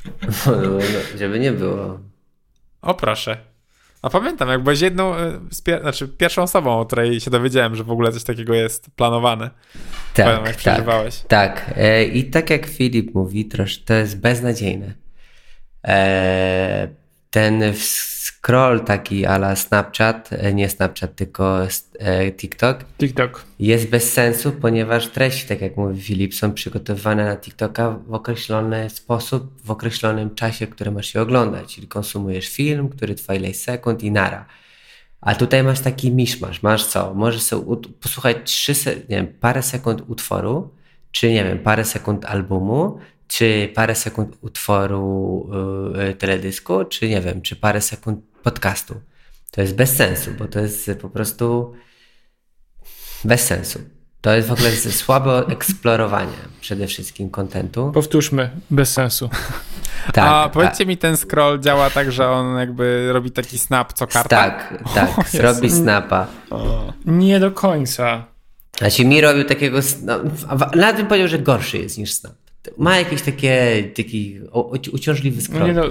No, 0.47 0.53
no, 0.63 0.69
no, 0.71 1.19
żeby 1.19 1.39
nie 1.39 1.53
było. 1.53 1.99
O 2.83 2.95
proszę. 2.95 3.37
A 4.03 4.11
pamiętam, 4.11 4.49
jak 4.49 4.63
byłeś 4.63 4.81
jedną, 4.81 5.17
e, 5.17 5.41
pier 5.65 5.81
znaczy 5.81 6.09
pierwszą 6.09 6.43
osobą, 6.43 6.81
o 6.81 6.87
której 6.87 7.21
się 7.21 7.31
dowiedziałem, 7.31 7.77
że 7.77 7.85
w 7.85 7.91
ogóle 7.91 8.13
coś 8.13 8.25
takiego 8.25 8.55
jest 8.55 8.91
planowane. 8.91 9.51
Tak, 10.15 10.27
pamiętam, 10.27 10.47
jak 10.47 10.55
tak, 10.55 10.57
przeżywałeś. 10.57 11.21
Tak. 11.29 11.75
E, 11.77 12.05
I 12.05 12.25
tak 12.25 12.51
jak 12.51 12.67
Filip 12.67 13.15
mówi, 13.15 13.45
trosz, 13.45 13.85
to 13.85 13.95
jest 13.95 14.21
beznadziejne. 14.21 14.95
E, 15.87 16.89
ten 17.31 17.63
scroll 18.39 18.81
taki 18.81 19.27
ala 19.27 19.57
Snapchat, 19.57 20.31
e, 20.33 20.55
nie 20.55 20.69
Snapchat, 20.69 21.15
tylko 21.15 21.59
e, 21.99 22.33
TikTok. 22.33 22.85
TikTok. 22.99 23.45
Jest 23.59 23.89
bez 23.89 24.13
sensu, 24.13 24.53
ponieważ 24.53 25.09
treści, 25.09 25.49
tak 25.49 25.61
jak 25.61 25.77
mówi 25.77 26.03
Filip, 26.03 26.35
są 26.35 26.53
przygotowane 26.53 27.25
na 27.25 27.37
TikToka 27.37 27.91
w 27.91 28.15
określony 28.15 28.91
sposób, 28.91 29.63
w 29.65 29.71
określonym 29.71 30.35
czasie, 30.35 30.67
który 30.67 30.91
masz 30.91 31.07
się 31.07 31.21
oglądać. 31.21 31.75
Czyli 31.75 31.89
konsumujesz 31.89 32.49
film, 32.49 32.89
który 32.89 33.15
trwa 33.15 33.35
ileś 33.35 33.57
sekund 33.57 34.03
i 34.03 34.11
nara. 34.11 34.47
A 35.21 35.35
tutaj 35.35 35.63
masz 35.63 35.81
taki 35.81 36.11
miszmasz. 36.13 36.63
Masz 36.63 36.87
co? 36.87 37.15
Możesz 37.15 37.43
sobie 37.43 37.77
posłuchać 38.01 38.37
trzy, 38.45 38.73
nie 39.09 39.17
wiem, 39.17 39.27
parę 39.41 39.63
sekund 39.63 40.03
utworu, 40.09 40.71
czy 41.13 41.33
nie 41.33 41.45
wiem, 41.45 41.59
parę 41.59 41.85
sekund 41.85 42.25
albumu, 42.25 42.99
czy 43.29 43.73
parę 43.75 43.95
sekund 43.95 44.37
utworu 44.41 45.51
yy, 45.95 46.15
teledysku, 46.15 46.85
czy 46.85 47.09
nie 47.09 47.21
wiem, 47.21 47.43
czy 47.43 47.57
parę 47.57 47.81
sekund 47.81 48.25
podcastu. 48.43 49.01
To 49.51 49.61
jest 49.61 49.75
bez 49.75 49.97
sensu, 49.97 50.31
bo 50.39 50.49
to 50.49 50.61
jest 50.61 50.91
po 51.01 51.11
prostu 51.11 51.75
bez 53.25 53.41
sensu. 53.41 53.79
To 54.21 54.37
jest 54.37 54.49
w 54.49 54.53
ogóle 54.53 54.71
słabe 54.71 55.47
eksplorowanie 55.49 56.37
przede 56.61 56.87
wszystkim 56.87 57.31
kontentu. 57.31 57.93
Powtórzmy, 57.95 58.51
bez 58.71 58.93
sensu. 58.93 59.31
Tak, 60.13 60.25
a 60.29 60.49
powiedzcie 60.49 60.85
a... 60.85 60.87
mi, 60.87 60.97
ten 60.97 61.17
scroll 61.17 61.61
działa 61.61 61.91
tak, 61.91 62.13
że 62.13 62.31
on 62.31 62.59
jakby 62.59 63.13
robi 63.13 63.31
taki 63.31 63.59
snap 63.59 63.93
co 63.93 64.07
karta? 64.07 64.29
Tak, 64.29 64.85
tak, 64.95 65.19
o, 65.19 65.43
robi 65.43 65.71
snapa. 65.71 66.27
O. 66.51 66.93
Nie 67.05 67.41
do 67.41 67.51
końca. 67.51 68.25
Znaczy 68.79 69.05
mi 69.05 69.21
robił 69.21 69.45
takiego, 69.45 69.79
no, 70.03 70.19
nawet 70.75 70.97
bym 70.97 71.07
powiedział, 71.07 71.29
że 71.29 71.39
gorszy 71.39 71.79
jest 71.79 71.99
niż 71.99 72.13
snap. 72.15 72.33
Ma 72.77 72.99
jakieś 72.99 73.23
takie, 73.23 73.85
taki 73.97 74.41
uciążliwy 74.93 75.41
scroll. 75.41 75.61
No 75.61 75.67
nie 75.67 75.73
no, 75.73 75.83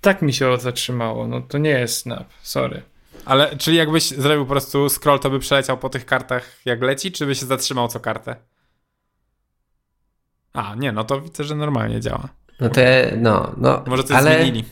tak 0.00 0.22
mi 0.22 0.32
się 0.32 0.58
zatrzymało. 0.58 1.28
No 1.28 1.40
to 1.40 1.58
nie 1.58 1.70
jest 1.70 1.96
snap, 1.96 2.28
sorry. 2.42 2.82
Ale 3.24 3.56
czyli 3.56 3.76
jakbyś 3.76 4.08
zrobił 4.08 4.44
po 4.44 4.50
prostu 4.50 4.88
scroll, 4.88 5.18
to 5.18 5.30
by 5.30 5.38
przeleciał 5.38 5.78
po 5.78 5.88
tych 5.88 6.06
kartach 6.06 6.60
jak 6.64 6.82
leci, 6.82 7.12
czy 7.12 7.26
by 7.26 7.34
się 7.34 7.46
zatrzymał 7.46 7.88
co 7.88 8.00
kartę? 8.00 8.36
A, 10.52 10.74
nie, 10.74 10.92
no 10.92 11.04
to 11.04 11.20
widzę, 11.20 11.44
że 11.44 11.54
normalnie 11.54 12.00
działa. 12.00 12.28
No 12.60 12.68
te, 12.68 13.12
no, 13.16 13.54
no. 13.56 13.84
Może 13.86 14.04
coś 14.04 14.16
ale, 14.16 14.34
zmienili. 14.34 14.64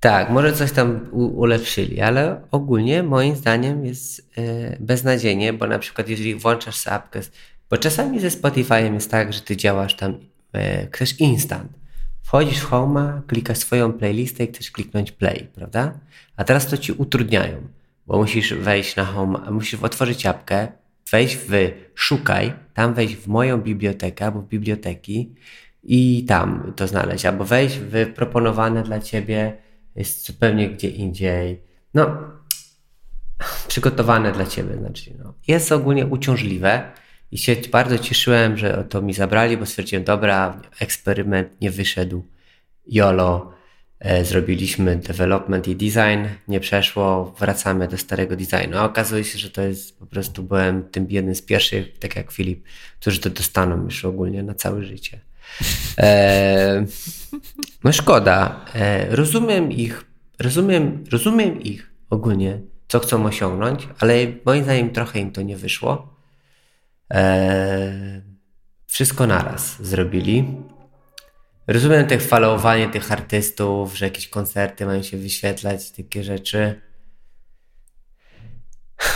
Tak, 0.00 0.30
może 0.30 0.52
coś 0.52 0.72
tam 0.72 1.08
u, 1.10 1.40
ulepszyli, 1.40 2.00
ale 2.00 2.42
ogólnie 2.50 3.02
moim 3.02 3.36
zdaniem 3.36 3.84
jest 3.84 4.30
e, 4.36 4.76
beznadziejnie, 4.80 5.52
bo 5.52 5.66
na 5.66 5.78
przykład 5.78 6.08
jeżeli 6.08 6.34
włączasz 6.34 6.86
apkę, 6.86 7.20
bo 7.70 7.76
czasami 7.76 8.20
ze 8.20 8.28
Spotify'em 8.28 8.94
jest 8.94 9.10
tak, 9.10 9.32
że 9.32 9.40
ty 9.40 9.56
działasz 9.56 9.96
tam, 9.96 10.18
chcesz 10.92 11.20
instant. 11.20 11.78
Wchodzisz 12.22 12.58
w 12.58 12.64
Home, 12.64 13.22
klikasz 13.26 13.58
swoją 13.58 13.92
playlistę 13.92 14.44
i 14.44 14.46
chcesz 14.46 14.70
kliknąć 14.70 15.12
play, 15.12 15.48
prawda? 15.54 16.00
A 16.36 16.44
teraz 16.44 16.66
to 16.66 16.76
ci 16.78 16.92
utrudniają, 16.92 17.68
bo 18.06 18.18
musisz 18.18 18.54
wejść 18.54 18.96
na 18.96 19.04
Home, 19.04 19.50
musisz 19.50 19.82
otworzyć 19.82 20.26
apkę, 20.26 20.68
wejść 21.10 21.36
w 21.36 21.70
szukaj, 21.94 22.52
tam 22.74 22.94
wejść 22.94 23.16
w 23.16 23.26
moją 23.26 23.58
bibliotekę 23.58 24.24
albo 24.24 24.40
w 24.40 24.48
biblioteki 24.48 25.34
i 25.82 26.24
tam 26.24 26.72
to 26.76 26.86
znaleźć, 26.86 27.26
albo 27.26 27.44
wejść 27.44 27.78
w 27.78 28.12
proponowane 28.14 28.82
dla 28.82 29.00
ciebie 29.00 29.56
jest 29.96 30.26
zupełnie 30.26 30.70
gdzie 30.70 30.88
indziej. 30.88 31.62
No, 31.94 32.16
przygotowane 33.68 34.32
dla 34.32 34.46
ciebie, 34.46 34.76
znaczy, 34.76 35.14
no. 35.18 35.34
Jest 35.46 35.72
ogólnie 35.72 36.06
uciążliwe 36.06 36.92
i 37.32 37.38
się 37.38 37.56
bardzo 37.72 37.98
cieszyłem, 37.98 38.56
że 38.56 38.84
to 38.88 39.02
mi 39.02 39.14
zabrali, 39.14 39.56
bo 39.56 39.66
stwierdziłem, 39.66 40.04
dobra, 40.04 40.60
eksperyment 40.80 41.60
nie 41.60 41.70
wyszedł, 41.70 42.24
YOLO, 42.86 43.52
e, 44.00 44.24
zrobiliśmy 44.24 44.96
development 44.96 45.68
i 45.68 45.76
design, 45.76 46.26
nie 46.48 46.60
przeszło, 46.60 47.34
wracamy 47.38 47.88
do 47.88 47.98
starego 47.98 48.36
designu. 48.36 48.78
A 48.78 48.84
okazuje 48.84 49.24
się, 49.24 49.38
że 49.38 49.50
to 49.50 49.62
jest 49.62 49.98
po 49.98 50.06
prostu, 50.06 50.42
byłem 50.42 50.82
tym 50.82 51.06
jednym 51.10 51.34
z 51.34 51.42
pierwszych, 51.42 51.98
tak 51.98 52.16
jak 52.16 52.32
Filip, 52.32 52.64
którzy 53.00 53.20
to 53.20 53.30
dostaną 53.30 53.84
już 53.84 54.04
ogólnie 54.04 54.42
na 54.42 54.54
całe 54.54 54.82
życie. 54.82 55.20
E, 55.98 56.84
no 57.84 57.92
szkoda. 57.92 58.64
E, 58.74 59.16
rozumiem 59.16 59.72
ich, 59.72 60.04
rozumiem, 60.38 61.04
rozumiem 61.10 61.62
ich 61.62 61.90
ogólnie, 62.10 62.60
co 62.88 62.98
chcą 62.98 63.26
osiągnąć, 63.26 63.88
ale 63.98 64.14
moim 64.44 64.64
zdaniem 64.64 64.90
trochę 64.90 65.18
im 65.18 65.30
to 65.30 65.42
nie 65.42 65.56
wyszło. 65.56 66.17
E, 67.10 68.22
wszystko 68.86 69.26
naraz 69.26 69.82
zrobili. 69.82 70.44
Rozumiem 71.66 72.06
te 72.06 72.18
falowanie 72.18 72.88
tych 72.88 73.12
artystów, 73.12 73.98
że 73.98 74.04
jakieś 74.04 74.28
koncerty 74.28 74.86
mają 74.86 75.02
się 75.02 75.16
wyświetlać, 75.16 75.90
takie 75.90 76.24
rzeczy. 76.24 76.80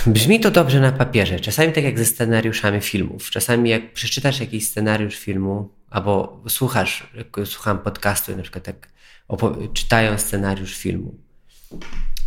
Brzmi 0.07 0.41
to 0.41 0.51
dobrze 0.51 0.81
na 0.81 0.93
papierze. 0.93 1.41
Czasami 1.41 1.73
tak 1.73 1.85
jak 1.85 1.99
ze 1.99 2.05
scenariuszami 2.05 2.81
filmów. 2.81 3.31
Czasami 3.31 3.71
jak 3.71 3.93
przeczytasz 3.93 4.41
jakiś 4.41 4.69
scenariusz 4.69 5.17
filmu, 5.17 5.75
albo 5.91 6.43
słuchasz, 6.49 7.13
słucham 7.45 7.79
podcastu 7.79 8.37
na 8.37 8.43
przykład 8.43 8.65
tak 8.65 8.93
czytają 9.73 10.19
scenariusz 10.19 10.77
filmu. 10.77 11.15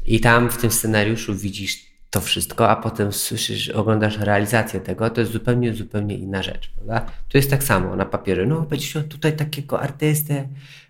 I 0.05 0.19
tam 0.19 0.49
w 0.49 0.57
tym 0.57 0.71
scenariuszu 0.71 1.35
widzisz 1.35 1.94
to 2.15 2.21
wszystko, 2.21 2.69
a 2.69 2.75
potem 2.75 3.13
słyszysz, 3.13 3.69
oglądasz 3.69 4.17
realizację 4.17 4.79
tego, 4.79 5.09
to 5.09 5.21
jest 5.21 5.33
zupełnie, 5.33 5.73
zupełnie 5.73 6.17
inna 6.17 6.43
rzecz, 6.43 6.69
prawda? 6.75 7.11
To 7.29 7.37
jest 7.37 7.49
tak 7.49 7.63
samo 7.63 7.95
na 7.95 8.05
papierze. 8.05 8.45
No, 8.45 8.61
będziesz 8.61 8.95
miał 8.95 9.03
tutaj 9.03 9.35
takiego 9.35 9.81
artystę, 9.81 10.47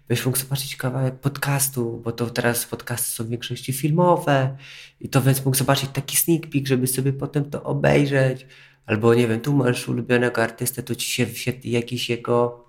byś 0.08 0.26
mógł 0.26 0.38
zobaczyć 0.38 0.76
kawałek 0.76 1.20
podcastu, 1.20 2.02
bo 2.04 2.12
to 2.12 2.30
teraz 2.30 2.66
podcasty 2.66 3.12
są 3.12 3.24
w 3.24 3.28
większości 3.28 3.74
filmowe 3.74 4.58
i 5.02 5.10
to 5.10 5.22
więc 5.22 5.46
mógł 5.46 5.58
zobaczyć 5.58 5.90
taki 5.94 6.18
sneak 6.18 6.50
peek, 6.50 6.68
żeby 6.68 6.88
sobie 6.88 7.14
potem 7.14 7.50
to 7.50 7.64
obejrzeć. 7.64 8.48
Albo 8.86 9.14
nie 9.14 9.28
wiem, 9.28 9.42
tu 9.42 9.54
masz 9.54 9.88
ulubionego 9.88 10.44
artystę, 10.44 10.84
to 10.84 10.96
ci 10.96 11.12
się 11.12 11.26
wyświetli 11.26 11.72
jakiś 11.72 12.10
jego 12.10 12.66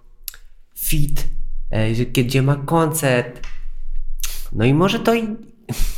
fit, 0.79 1.25
e, 1.71 1.93
gdzie 1.95 2.43
ma 2.43 2.57
koncert. 2.57 3.47
No 4.53 4.65
i 4.65 4.75
może 4.75 4.99
to, 4.99 5.15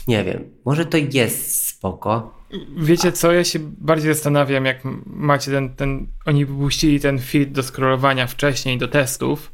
nie 0.08 0.24
wiem, 0.24 0.44
może 0.64 0.86
to 0.86 0.96
jest 0.96 1.66
spoko. 1.66 2.37
Wiecie 2.76 3.12
co, 3.12 3.32
ja 3.32 3.44
się 3.44 3.58
bardziej 3.62 4.14
zastanawiam, 4.14 4.64
jak 4.64 4.78
macie 5.06 5.50
ten, 5.50 5.74
ten 5.74 6.06
oni 6.26 6.46
wypuścili 6.46 7.00
ten 7.00 7.18
feed 7.18 7.52
do 7.52 7.62
scrollowania 7.62 8.26
wcześniej, 8.26 8.78
do 8.78 8.88
testów, 8.88 9.52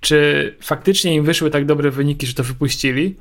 czy 0.00 0.56
faktycznie 0.60 1.14
im 1.14 1.24
wyszły 1.24 1.50
tak 1.50 1.64
dobre 1.64 1.90
wyniki, 1.90 2.26
że 2.26 2.34
to 2.34 2.44
wypuścili, 2.44 3.16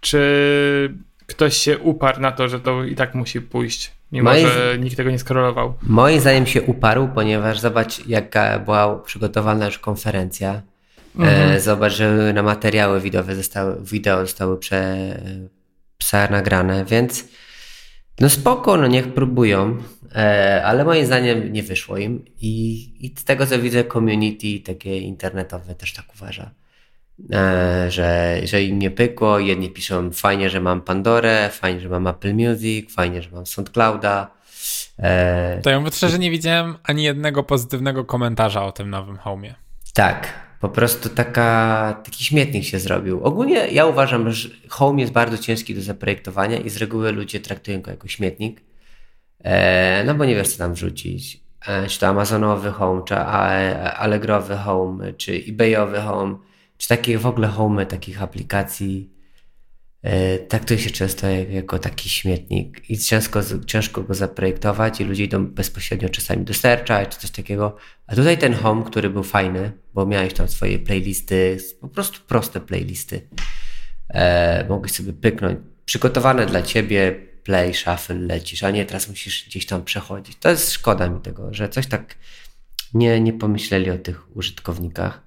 czy 0.00 0.94
ktoś 1.26 1.56
się 1.56 1.78
uparł 1.78 2.20
na 2.20 2.32
to, 2.32 2.48
że 2.48 2.60
to 2.60 2.84
i 2.84 2.94
tak 2.94 3.14
musi 3.14 3.40
pójść, 3.40 3.92
mimo 4.12 4.30
Moim... 4.30 4.48
że 4.48 4.76
nikt 4.78 4.96
tego 4.96 5.10
nie 5.10 5.18
scrollował. 5.18 5.74
Moim 5.82 6.20
zdaniem 6.20 6.46
się 6.46 6.62
uparł, 6.62 7.08
ponieważ 7.14 7.60
zobacz, 7.60 8.06
jaka 8.06 8.58
była 8.58 8.98
przygotowana 8.98 9.66
już 9.66 9.78
konferencja. 9.78 10.50
E, 10.50 11.22
mhm. 11.22 11.60
Zobacz, 11.60 11.92
że 11.92 12.32
na 12.32 12.42
materiały 12.42 13.00
wideowe 13.00 13.34
zostały, 13.34 13.76
wideo 13.82 14.20
zostały 14.20 14.58
prze, 14.58 14.96
prze 15.98 16.28
nagrane, 16.30 16.84
więc 16.84 17.24
no 18.20 18.28
spoko, 18.28 18.76
no 18.76 18.86
niech 18.86 19.14
próbują, 19.14 19.76
e, 20.14 20.62
ale 20.64 20.84
moim 20.84 21.06
zdaniem 21.06 21.52
nie 21.52 21.62
wyszło 21.62 21.96
im 21.96 22.24
i, 22.40 22.82
i 23.06 23.14
z 23.20 23.24
tego 23.24 23.46
co 23.46 23.58
widzę 23.58 23.84
community 23.84 24.60
takie 24.60 24.98
internetowe 24.98 25.74
też 25.74 25.92
tak 25.92 26.14
uważa. 26.14 26.50
E, 27.32 27.90
że, 27.90 28.40
że 28.44 28.62
im 28.62 28.78
nie 28.78 28.90
pykło. 28.90 29.38
Jedni 29.38 29.70
piszą 29.70 30.10
fajnie, 30.10 30.50
że 30.50 30.60
mam 30.60 30.80
Pandorę, 30.80 31.50
fajnie, 31.52 31.80
że 31.80 31.88
mam 31.88 32.06
Apple 32.06 32.34
Music, 32.34 32.94
fajnie, 32.94 33.22
że 33.22 33.30
mam 33.30 33.46
SoundClouda. 33.46 34.30
E, 34.98 35.60
to 35.62 35.70
ja 35.70 35.80
mówię 35.80 35.92
szczerze, 35.92 36.18
nie 36.18 36.30
widziałem 36.30 36.76
ani 36.84 37.02
jednego 37.02 37.42
pozytywnego 37.42 38.04
komentarza 38.04 38.64
o 38.64 38.72
tym 38.72 38.90
nowym 38.90 39.16
Home'ie. 39.16 39.54
Tak, 39.94 40.28
po 40.62 40.68
prostu 40.68 41.08
taka, 41.08 42.00
taki 42.04 42.24
śmietnik 42.24 42.64
się 42.64 42.78
zrobił. 42.78 43.24
Ogólnie 43.24 43.68
ja 43.68 43.86
uważam, 43.86 44.32
że 44.32 44.48
Home 44.68 45.00
jest 45.00 45.12
bardzo 45.12 45.38
ciężki 45.38 45.74
do 45.74 45.82
zaprojektowania 45.82 46.58
i 46.58 46.70
z 46.70 46.76
reguły 46.76 47.12
ludzie 47.12 47.40
traktują 47.40 47.80
go 47.80 47.90
jako 47.90 48.08
śmietnik, 48.08 48.60
e, 49.44 50.04
no 50.04 50.14
bo 50.14 50.24
nie 50.24 50.34
wiesz 50.34 50.48
co 50.48 50.58
tam 50.58 50.74
wrzucić. 50.74 51.40
czy 51.88 52.00
to 52.00 52.06
Amazonowy 52.06 52.70
Home, 52.70 53.02
czy 53.04 53.16
Allegrowy 53.16 54.56
Home, 54.56 55.12
czy 55.12 55.42
eBayowy 55.48 56.00
Home 56.00 56.36
czy 56.82 56.88
takie 56.88 57.18
w 57.18 57.26
ogóle 57.26 57.48
home 57.48 57.86
takich 57.86 58.22
aplikacji 58.22 59.10
e, 59.10 59.21
traktuje 60.48 60.80
się 60.80 60.90
często 60.90 61.28
jako 61.28 61.78
taki 61.78 62.08
śmietnik 62.08 62.90
i 62.90 62.98
ciężko, 62.98 63.40
ciężko 63.66 64.02
go 64.02 64.14
zaprojektować 64.14 65.00
i 65.00 65.04
ludzie 65.04 65.24
idą 65.24 65.46
bezpośrednio 65.46 66.08
czasami 66.08 66.44
do 66.44 66.54
czy 66.54 67.18
coś 67.18 67.30
takiego. 67.30 67.76
A 68.06 68.14
tutaj 68.14 68.38
ten 68.38 68.54
home, 68.54 68.84
który 68.84 69.10
był 69.10 69.22
fajny, 69.22 69.72
bo 69.94 70.06
miałeś 70.06 70.34
tam 70.34 70.48
swoje 70.48 70.78
playlisty, 70.78 71.56
po 71.80 71.88
prostu 71.88 72.20
proste 72.26 72.60
playlisty. 72.60 73.28
E, 74.08 74.66
mogłeś 74.68 74.92
sobie 74.92 75.12
pyknąć. 75.12 75.58
Przygotowane 75.84 76.46
dla 76.46 76.62
ciebie, 76.62 77.12
play, 77.44 77.74
shuffle, 77.74 78.16
lecisz, 78.16 78.62
a 78.62 78.70
nie 78.70 78.86
teraz 78.86 79.08
musisz 79.08 79.44
gdzieś 79.46 79.66
tam 79.66 79.84
przechodzić. 79.84 80.36
To 80.36 80.50
jest 80.50 80.72
szkoda 80.72 81.08
mi 81.08 81.20
tego, 81.20 81.54
że 81.54 81.68
coś 81.68 81.86
tak 81.86 82.14
nie, 82.94 83.20
nie 83.20 83.32
pomyśleli 83.32 83.90
o 83.90 83.98
tych 83.98 84.36
użytkownikach. 84.36 85.22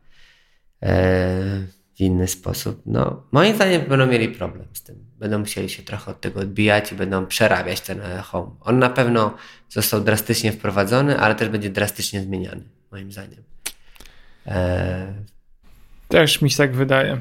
E, 0.83 1.67
w 1.95 1.99
inny 1.99 2.27
sposób. 2.27 2.81
No, 2.85 3.23
moim 3.31 3.55
zdaniem 3.55 3.81
będą 3.81 4.05
mieli 4.05 4.29
problem 4.29 4.65
z 4.73 4.83
tym. 4.83 4.95
Będą 5.19 5.39
musieli 5.39 5.69
się 5.69 5.83
trochę 5.83 6.11
od 6.11 6.21
tego 6.21 6.39
odbijać 6.39 6.91
i 6.91 6.95
będą 6.95 7.25
przerabiać 7.25 7.81
ten 7.81 8.01
home. 8.23 8.51
On 8.61 8.79
na 8.79 8.89
pewno 8.89 9.35
został 9.69 10.01
drastycznie 10.01 10.51
wprowadzony, 10.51 11.19
ale 11.19 11.35
też 11.35 11.49
będzie 11.49 11.69
drastycznie 11.69 12.21
zmieniany, 12.21 12.63
moim 12.91 13.11
zdaniem. 13.11 13.43
E... 14.47 15.13
Też 16.07 16.41
mi 16.41 16.51
się 16.51 16.57
tak 16.57 16.75
wydaje. 16.75 17.17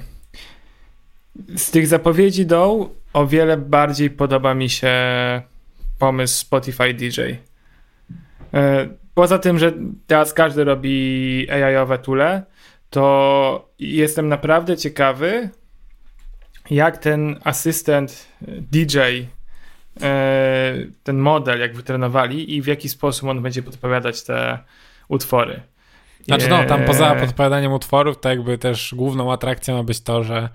Z 1.57 1.71
tych 1.71 1.87
zapowiedzi 1.87 2.47
do 2.47 2.91
o 3.13 3.27
wiele 3.27 3.57
bardziej 3.57 4.11
podoba 4.11 4.55
mi 4.55 4.71
się 4.71 4.93
pomysł 5.99 6.41
Spotify 6.41 6.95
DJ. 6.95 7.21
E, 8.55 8.89
poza 9.15 9.39
tym, 9.39 9.59
że 9.59 9.73
teraz 10.07 10.33
każdy 10.33 10.65
robi 10.65 11.47
AI-owe 11.51 11.99
tule, 11.99 12.43
to 12.95 13.69
jestem 13.79 14.29
naprawdę 14.29 14.77
ciekawy, 14.77 15.51
jak 16.71 16.99
ten 16.99 17.41
asystent 17.45 18.27
e, 18.43 18.47
DJ, 18.51 18.99
e, 18.99 20.75
ten 21.03 21.19
model, 21.19 21.61
jak 21.61 21.77
wytrenowali 21.77 22.57
i 22.57 22.63
w 22.63 22.67
jaki 22.67 22.89
sposób 22.89 23.29
on 23.29 23.43
będzie 23.43 23.63
podpowiadać 23.63 24.23
te 24.23 24.59
utwory. 25.09 25.61
Znaczy 26.25 26.49
no, 26.49 26.65
tam 26.65 26.85
poza 26.85 27.15
e, 27.15 27.21
podpowiadaniem 27.21 27.73
utworów, 27.73 28.21
to 28.21 28.29
jakby 28.29 28.59
też 28.59 28.95
główną 28.97 29.33
atrakcją 29.33 29.77
ma 29.77 29.83
być 29.83 30.01
to, 30.01 30.25
że 30.25 30.49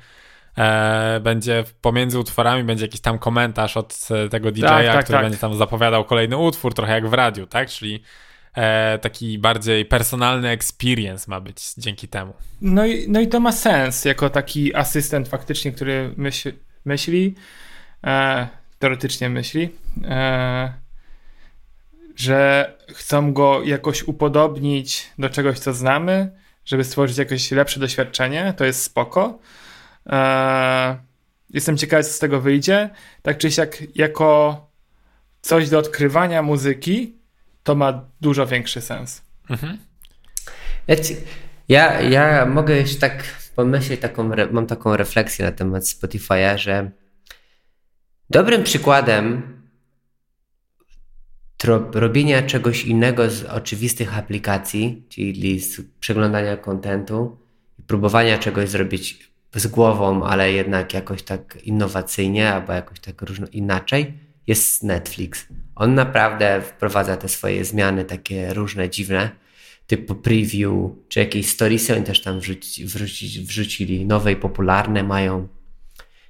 e, 0.57 1.19
będzie 1.19 1.63
pomiędzy 1.81 2.19
utworami 2.19 2.63
będzie 2.63 2.85
jakiś 2.85 3.01
tam 3.01 3.19
komentarz 3.19 3.77
od 3.77 4.07
tego 4.31 4.51
DJ-a, 4.51 4.69
tak, 4.69 4.85
tak, 4.85 5.03
który 5.03 5.17
tak. 5.17 5.25
będzie 5.25 5.39
tam 5.39 5.55
zapowiadał 5.55 6.05
kolejny 6.05 6.37
utwór, 6.37 6.73
trochę 6.73 6.93
jak 6.93 7.09
w 7.09 7.13
radiu, 7.13 7.47
tak? 7.47 7.69
Czyli 7.69 8.03
e, 8.59 8.99
taki 8.99 9.37
bardziej 9.37 9.85
personalny 9.85 10.49
experience 10.49 11.25
ma 11.31 11.41
być 11.41 11.73
dzięki 11.77 12.07
temu. 12.07 12.33
No 12.61 12.85
i, 12.85 13.09
no 13.09 13.21
i 13.21 13.27
to 13.27 13.39
ma 13.39 13.51
sens, 13.51 14.05
jako 14.05 14.29
taki 14.29 14.75
asystent 14.75 15.27
faktycznie, 15.27 15.71
który 15.71 16.13
myśl, 16.17 16.51
myśli, 16.85 17.35
e, 18.03 18.47
teoretycznie 18.79 19.29
myśli, 19.29 19.69
e, 20.03 20.73
że 22.15 22.73
chcą 22.89 23.33
go 23.33 23.63
jakoś 23.63 24.03
upodobnić 24.03 25.09
do 25.19 25.29
czegoś, 25.29 25.59
co 25.59 25.73
znamy, 25.73 26.31
żeby 26.65 26.83
stworzyć 26.83 27.17
jakieś 27.17 27.51
lepsze 27.51 27.79
doświadczenie, 27.79 28.53
to 28.57 28.65
jest 28.65 28.83
spoko. 28.83 29.39
E, 30.09 30.97
jestem 31.49 31.77
ciekawy, 31.77 32.03
co 32.03 32.09
z 32.09 32.19
tego 32.19 32.41
wyjdzie. 32.41 32.89
Tak 33.21 33.37
czy 33.37 33.51
siak, 33.51 33.77
jako 33.95 34.69
coś 35.41 35.69
do 35.69 35.79
odkrywania 35.79 36.41
muzyki, 36.41 37.18
to 37.63 37.75
ma 37.75 38.05
dużo 38.21 38.47
większy 38.47 38.81
sens. 38.81 39.21
Mhm. 39.49 39.77
Ja, 41.69 42.01
ja 42.01 42.45
mogę 42.45 42.75
jeszcze 42.75 42.99
tak 42.99 43.23
pomyśleć, 43.55 44.01
taką, 44.01 44.29
mam 44.51 44.67
taką 44.67 44.97
refleksję 44.97 45.45
na 45.45 45.51
temat 45.51 45.83
Spotify'a, 45.83 46.57
że 46.57 46.91
dobrym 48.29 48.63
przykładem 48.63 49.59
robienia 51.93 52.41
czegoś 52.41 52.85
innego 52.85 53.29
z 53.29 53.43
oczywistych 53.43 54.17
aplikacji, 54.17 55.03
czyli 55.09 55.59
z 55.59 55.81
przeglądania 55.99 56.57
kontentu 56.57 57.37
i 57.79 57.83
próbowania 57.83 58.37
czegoś 58.37 58.69
zrobić 58.69 59.31
z 59.55 59.67
głową, 59.67 60.23
ale 60.23 60.51
jednak 60.51 60.93
jakoś 60.93 61.23
tak 61.23 61.57
innowacyjnie 61.63 62.53
albo 62.53 62.73
jakoś 62.73 62.99
tak 62.99 63.21
różno 63.21 63.47
inaczej, 63.51 64.13
jest 64.47 64.83
Netflix. 64.83 65.47
On 65.79 65.95
naprawdę 65.95 66.61
wprowadza 66.61 67.17
te 67.17 67.29
swoje 67.29 67.65
zmiany 67.65 68.05
takie 68.05 68.53
różne, 68.53 68.89
dziwne, 68.89 69.29
typu 69.87 70.15
preview, 70.15 70.73
czy 71.07 71.19
jakieś 71.19 71.49
storiesy 71.49 71.95
oni 71.95 72.03
też 72.03 72.21
tam 72.21 72.39
wrzuci, 72.39 72.85
wrzuci, 72.85 73.45
wrzucili, 73.45 74.05
nowe 74.05 74.31
i 74.31 74.35
popularne 74.35 75.03
mają. 75.03 75.47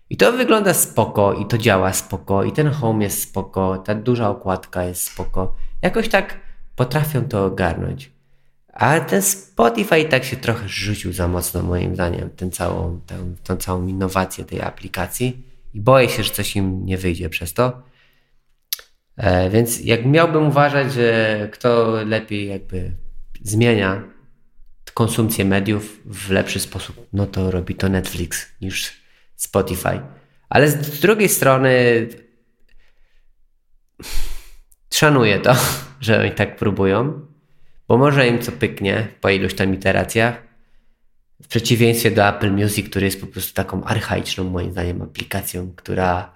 I 0.10 0.18
to 0.18 0.32
wygląda 0.32 0.74
spoko 0.74 1.34
i 1.34 1.46
to 1.46 1.58
działa 1.58 1.94
spoko 1.94 2.44
i 2.44 2.52
ten 2.52 2.68
home 2.68 3.04
jest 3.04 3.22
spoko, 3.22 3.78
ta 3.78 3.96
duża 3.96 4.30
okładka 4.30 4.84
jest 4.84 5.04
spoko. 5.04 5.56
Jakoś 5.82 6.10
tak 6.10 6.40
potrafią 6.76 7.28
to 7.28 7.46
ogarnąć. 7.46 8.12
Ale 8.74 9.02
ten 9.02 9.22
Spotify 9.22 10.06
tak 10.06 10.24
się 10.24 10.38
trochę 10.38 10.70
rzucił 10.70 11.14
za 11.14 11.28
mocno 11.28 11.64
moim 11.64 11.96
zdaniem, 11.96 12.30
ten 12.30 12.52
całą, 12.52 13.02
tę, 13.06 13.16
tą 13.44 13.58
całą 13.58 13.88
innowację 13.88 14.46
tej 14.46 14.62
aplikacji 14.62 15.44
i 15.74 15.82
boję 15.82 16.10
się, 16.10 16.24
że 16.24 16.32
coś 16.32 16.56
im 16.56 16.86
nie 16.86 16.98
wyjdzie 16.98 17.30
przez 17.30 17.54
to. 17.54 17.89
E, 19.20 19.50
więc 19.50 19.82
jak 19.84 20.06
miałbym 20.06 20.48
uważać, 20.48 20.94
że 20.94 21.50
kto 21.52 21.92
lepiej 22.06 22.48
jakby 22.48 22.92
zmienia 23.42 24.04
konsumpcję 24.94 25.46
mediów 25.46 26.00
w 26.06 26.32
lepszy 26.32 26.60
sposób, 26.60 27.08
no 27.14 27.26
to 27.26 27.52
robi 27.52 27.76
to 27.76 27.90
Netflix 27.90 28.48
niż 28.62 29.02
Spotify. 29.36 30.00
Ale 30.50 30.68
z 30.68 31.00
drugiej 31.00 31.30
strony 31.30 32.08
szanuję 34.94 35.40
to, 35.40 35.56
że 36.02 36.22
oni 36.22 36.32
tak 36.32 36.56
próbują, 36.56 37.26
bo 37.88 37.98
może 37.98 38.28
im 38.28 38.40
co 38.42 38.52
pyknie 38.52 39.08
po 39.22 39.30
iluś 39.30 39.54
tam 39.54 39.74
iteracjach. 39.74 40.50
W 41.44 41.48
przeciwieństwie 41.48 42.12
do 42.12 42.30
Apple 42.30 42.52
Music, 42.52 42.90
który 42.90 43.06
jest 43.06 43.22
po 43.22 43.28
prostu 43.28 43.54
taką 43.54 43.84
archaiczną, 43.84 44.44
moim 44.44 44.72
zdaniem, 44.72 45.02
aplikacją, 45.02 45.74
która 45.76 46.32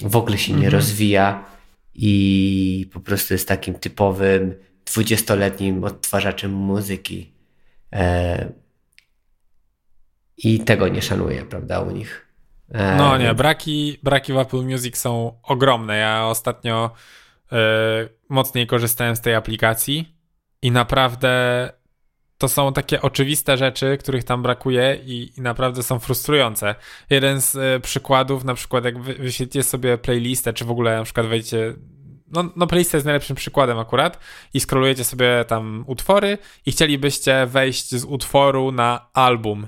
w 0.00 0.16
ogóle 0.16 0.38
się 0.38 0.52
nie 0.52 0.56
mhm. 0.56 0.72
rozwija 0.72 1.44
i 1.94 2.90
po 2.92 3.00
prostu 3.00 3.34
jest 3.34 3.48
takim 3.48 3.74
typowym 3.74 4.54
dwudziestoletnim 4.84 5.84
odtwarzaczem 5.84 6.52
muzyki. 6.52 7.32
E, 7.92 8.52
I 10.36 10.60
tego 10.60 10.88
nie 10.88 11.02
szanuję, 11.02 11.44
prawda, 11.44 11.80
u 11.80 11.90
nich. 11.90 12.26
E, 12.70 12.96
no 12.96 13.18
nie, 13.18 13.34
braki, 13.34 13.98
braki 14.02 14.32
w 14.32 14.38
Apple 14.38 14.62
Music 14.62 14.96
są 14.98 15.38
ogromne. 15.42 15.96
Ja 15.96 16.26
ostatnio 16.26 16.90
e, 17.52 17.58
mocniej 18.28 18.66
korzystałem 18.66 19.16
z 19.16 19.20
tej 19.20 19.34
aplikacji 19.34 20.16
i 20.62 20.70
naprawdę 20.70 21.72
to 22.42 22.48
są 22.48 22.72
takie 22.72 23.02
oczywiste 23.02 23.56
rzeczy, 23.56 23.96
których 23.96 24.24
tam 24.24 24.42
brakuje 24.42 24.98
i, 25.04 25.32
i 25.36 25.40
naprawdę 25.40 25.82
są 25.82 25.98
frustrujące. 25.98 26.74
Jeden 27.10 27.40
z 27.40 27.54
y, 27.54 27.80
przykładów, 27.80 28.44
na 28.44 28.54
przykład 28.54 28.84
jak 28.84 29.02
wy, 29.02 29.14
wyświetlicie 29.14 29.62
sobie 29.62 29.98
playlistę, 29.98 30.52
czy 30.52 30.64
w 30.64 30.70
ogóle 30.70 30.96
na 30.96 31.04
przykład 31.04 31.26
wejdziecie 31.26 31.74
no, 32.32 32.50
no 32.56 32.66
playlista 32.66 32.96
jest 32.96 33.04
najlepszym 33.04 33.36
przykładem 33.36 33.78
akurat 33.78 34.18
i 34.54 34.60
skrolujecie 34.60 35.04
sobie 35.04 35.44
tam 35.48 35.84
utwory 35.86 36.38
i 36.66 36.72
chcielibyście 36.72 37.46
wejść 37.46 37.94
z 37.94 38.04
utworu 38.04 38.72
na 38.72 39.08
album 39.12 39.66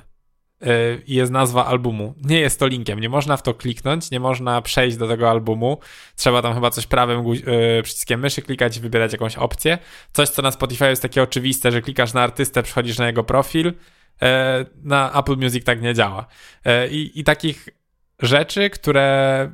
i 1.07 1.15
jest 1.15 1.33
nazwa 1.33 1.67
albumu. 1.67 2.15
Nie 2.23 2.41
jest 2.41 2.61
to 2.61 2.67
linkiem, 2.67 3.01
nie 3.01 3.09
można 3.09 3.37
w 3.37 3.43
to 3.43 3.55
kliknąć, 3.55 4.11
nie 4.11 4.21
można 4.21 4.62
przejść 4.62 4.97
do 4.97 5.09
tego 5.09 5.31
albumu. 5.31 5.79
Trzeba 6.17 6.43
tam 6.43 6.55
chyba 6.55 6.71
coś 6.71 6.87
prawym 6.87 7.33
y, 7.33 7.83
przyciskiem 7.83 8.21
myszy 8.21 8.43
klikać 8.43 8.77
i 8.77 8.81
wybierać 8.81 9.12
jakąś 9.12 9.37
opcję. 9.37 9.79
Coś, 10.12 10.29
co 10.29 10.43
na 10.43 10.51
Spotify 10.51 10.85
jest 10.85 11.03
takie 11.03 11.23
oczywiste, 11.23 11.73
że 11.73 11.83
klikasz 11.83 12.12
na 12.12 12.23
artystę, 12.23 12.62
przychodzisz 12.62 12.99
na 12.99 13.07
jego 13.07 13.25
profil. 13.25 13.67
Y, 13.69 13.75
na 14.83 15.12
Apple 15.21 15.37
Music 15.37 15.65
tak 15.65 15.83
nie 15.83 15.95
działa. 15.95 16.27
I, 16.91 17.11
i 17.15 17.25
takich 17.25 17.69
rzeczy, 18.19 18.71
które 18.71 19.53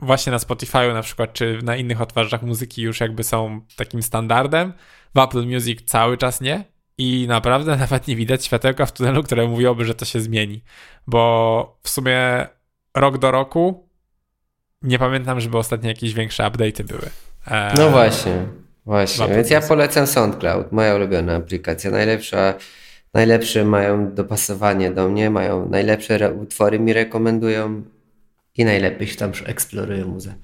właśnie 0.00 0.32
na 0.32 0.38
Spotify'u 0.38 0.94
na 0.94 1.02
przykład, 1.02 1.32
czy 1.32 1.58
na 1.62 1.76
innych 1.76 2.00
odtwarzaczach 2.00 2.42
muzyki 2.42 2.82
już 2.82 3.00
jakby 3.00 3.24
są 3.24 3.60
takim 3.76 4.02
standardem. 4.02 4.72
W 5.14 5.18
Apple 5.18 5.46
Music 5.46 5.80
cały 5.84 6.18
czas 6.18 6.40
nie. 6.40 6.71
I 6.98 7.26
naprawdę 7.28 7.76
nawet 7.86 8.08
nie 8.08 8.16
widać 8.16 8.44
światełka 8.44 8.86
w 8.86 8.92
tunelu, 8.92 9.22
które 9.22 9.48
mówiłoby, 9.48 9.84
że 9.84 9.94
to 9.94 10.04
się 10.04 10.20
zmieni. 10.20 10.62
Bo 11.06 11.78
w 11.82 11.88
sumie 11.88 12.46
rok 12.94 13.18
do 13.18 13.30
roku 13.30 13.88
nie 14.82 14.98
pamiętam, 14.98 15.40
żeby 15.40 15.58
ostatnio 15.58 15.88
jakieś 15.88 16.14
większe 16.14 16.42
update'y 16.42 16.84
były. 16.84 17.10
Eee, 17.46 17.74
no 17.76 17.90
właśnie, 17.90 18.46
właśnie. 18.86 19.28
Więc 19.28 19.50
ja 19.50 19.60
polecam 19.60 20.06
SoundCloud, 20.06 20.72
moja 20.72 20.94
ulubiona 20.94 21.36
aplikacja. 21.36 21.90
Najlepsza, 21.90 22.54
najlepsze 23.14 23.64
mają 23.64 24.14
dopasowanie 24.14 24.90
do 24.90 25.08
mnie, 25.08 25.30
mają 25.30 25.68
najlepsze 25.68 26.32
utwory 26.34 26.78
mi 26.78 26.92
rekomendują 26.92 27.82
i 28.56 28.64
najlepiej 28.64 29.08
się 29.08 29.16
tam 29.16 29.32
eksploruje 29.46 30.04
muzę. 30.04 30.34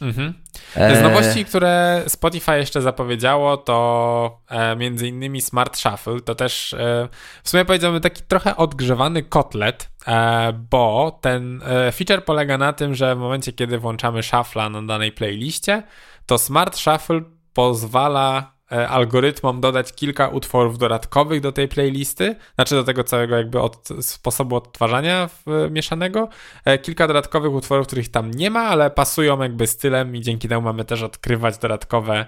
Mhm. 0.00 0.34
E, 0.76 0.96
Z 0.96 1.02
nowości, 1.02 1.44
które 1.44 2.02
Spotify 2.08 2.56
jeszcze 2.56 2.82
zapowiedziało, 2.82 3.56
to 3.56 4.40
e, 4.48 4.76
między 4.76 5.08
innymi 5.08 5.40
Smart 5.40 5.76
Shuffle. 5.78 6.20
To 6.20 6.34
też 6.34 6.72
e, 6.72 7.08
w 7.42 7.50
sumie 7.50 7.64
powiedziałbym 7.64 8.00
taki 8.00 8.22
trochę 8.22 8.56
odgrzewany 8.56 9.22
kotlet, 9.22 9.90
e, 10.06 10.52
bo 10.52 11.18
ten 11.20 11.62
e, 11.62 11.92
feature 11.92 12.24
polega 12.24 12.58
na 12.58 12.72
tym, 12.72 12.94
że 12.94 13.16
w 13.16 13.18
momencie, 13.18 13.52
kiedy 13.52 13.78
włączamy 13.78 14.22
shuffla 14.22 14.68
na 14.68 14.82
danej 14.82 15.12
playliście, 15.12 15.82
to 16.26 16.38
Smart 16.38 16.76
Shuffle 16.76 17.20
pozwala 17.52 18.59
E, 18.59 18.59
algorytmom 18.70 19.60
dodać 19.60 19.92
kilka 19.92 20.28
utworów 20.28 20.78
dodatkowych 20.78 21.40
do 21.40 21.52
tej 21.52 21.68
playlisty, 21.68 22.36
znaczy 22.54 22.74
do 22.74 22.84
tego 22.84 23.04
całego 23.04 23.36
jakby 23.36 23.60
od, 23.60 23.88
sposobu 24.00 24.56
odtwarzania 24.56 25.28
mieszanego, 25.70 26.28
e, 26.64 26.78
kilka 26.78 27.06
dodatkowych 27.06 27.52
utworów, 27.52 27.86
których 27.86 28.08
tam 28.08 28.30
nie 28.30 28.50
ma, 28.50 28.60
ale 28.60 28.90
pasują 28.90 29.42
jakby 29.42 29.66
stylem 29.66 30.16
i 30.16 30.20
dzięki 30.20 30.48
temu 30.48 30.62
mamy 30.62 30.84
też 30.84 31.02
odkrywać 31.02 31.58
dodatkowe 31.58 32.26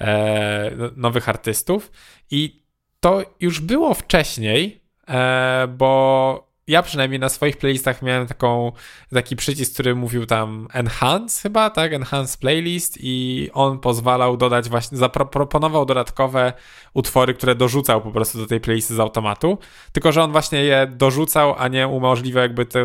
e, 0.00 0.70
nowych 0.96 1.28
artystów. 1.28 1.90
I 2.30 2.62
to 3.00 3.22
już 3.40 3.60
było 3.60 3.94
wcześniej, 3.94 4.80
e, 5.08 5.68
bo 5.68 6.49
ja 6.70 6.82
przynajmniej 6.82 7.20
na 7.20 7.28
swoich 7.28 7.56
playlistach 7.56 8.02
miałem 8.02 8.26
taką, 8.26 8.72
taki 9.14 9.36
przycisk, 9.36 9.74
który 9.74 9.94
mówił 9.94 10.26
tam 10.26 10.68
enhance 10.72 11.42
chyba, 11.42 11.70
tak? 11.70 11.92
Enhance 11.92 12.38
playlist 12.38 12.98
i 13.00 13.48
on 13.52 13.78
pozwalał 13.78 14.36
dodać 14.36 14.68
właśnie, 14.68 14.98
zaproponował 14.98 15.86
dodatkowe 15.86 16.52
utwory, 16.94 17.34
które 17.34 17.54
dorzucał 17.54 18.02
po 18.02 18.10
prostu 18.10 18.38
do 18.38 18.46
tej 18.46 18.60
playlisty 18.60 18.94
z 18.94 19.00
automatu, 19.00 19.58
tylko 19.92 20.12
że 20.12 20.22
on 20.22 20.32
właśnie 20.32 20.64
je 20.64 20.86
dorzucał, 20.96 21.54
a 21.58 21.68
nie 21.68 21.88
umożliwiał 21.88 22.42
jakby 22.42 22.66
to, 22.66 22.78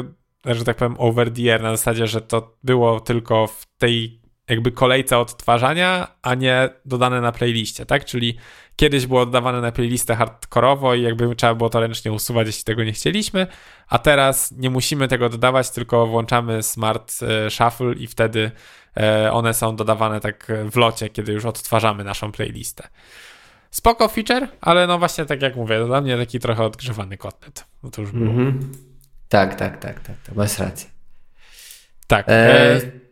że 0.45 0.63
tak 0.63 0.77
powiem 0.77 0.95
over 0.97 1.33
the 1.33 1.53
air, 1.53 1.61
na 1.61 1.71
zasadzie, 1.71 2.07
że 2.07 2.21
to 2.21 2.57
było 2.63 2.99
tylko 2.99 3.47
w 3.47 3.65
tej 3.77 4.24
jakby 4.49 4.71
kolejce 4.71 5.17
odtwarzania, 5.17 6.07
a 6.21 6.35
nie 6.35 6.69
dodane 6.85 7.21
na 7.21 7.31
playliście, 7.31 7.85
tak? 7.85 8.05
Czyli 8.05 8.37
kiedyś 8.75 9.05
było 9.07 9.21
oddawane 9.21 9.61
na 9.61 9.71
playlistę 9.71 10.15
hardkorowo 10.15 10.95
i 10.95 11.01
jakby 11.01 11.35
trzeba 11.35 11.55
było 11.55 11.69
to 11.69 11.79
ręcznie 11.79 12.11
usuwać, 12.11 12.47
jeśli 12.47 12.63
tego 12.63 12.83
nie 12.83 12.91
chcieliśmy, 12.91 13.47
a 13.87 13.99
teraz 13.99 14.51
nie 14.51 14.69
musimy 14.69 15.07
tego 15.07 15.29
dodawać, 15.29 15.69
tylko 15.69 16.07
włączamy 16.07 16.63
Smart 16.63 17.13
e, 17.21 17.49
Shuffle 17.49 17.93
i 17.93 18.07
wtedy 18.07 18.51
e, 18.97 19.31
one 19.31 19.53
są 19.53 19.75
dodawane 19.75 20.19
tak 20.19 20.51
w 20.71 20.75
locie, 20.75 21.09
kiedy 21.09 21.33
już 21.33 21.45
odtwarzamy 21.45 22.03
naszą 22.03 22.31
playlistę. 22.31 22.87
Spoko 23.71 24.07
feature, 24.07 24.47
ale 24.61 24.87
no 24.87 24.99
właśnie 24.99 25.25
tak 25.25 25.41
jak 25.41 25.55
mówię, 25.55 25.85
dla 25.85 26.01
mnie 26.01 26.17
taki 26.17 26.39
trochę 26.39 26.63
odgrzewany 26.63 27.17
kotlet. 27.17 27.65
No 27.83 27.91
to 27.91 28.01
już 28.01 28.11
było. 28.11 28.31
Mm 28.31 28.59
-hmm. 28.59 28.63
Tak, 29.29 29.55
tak, 29.55 29.79
tak, 29.79 29.99
tak, 29.99 30.15
tak, 30.25 30.35
masz 30.35 30.59
rację. 30.59 30.89
Tak. 32.07 32.25
E... 32.29 33.04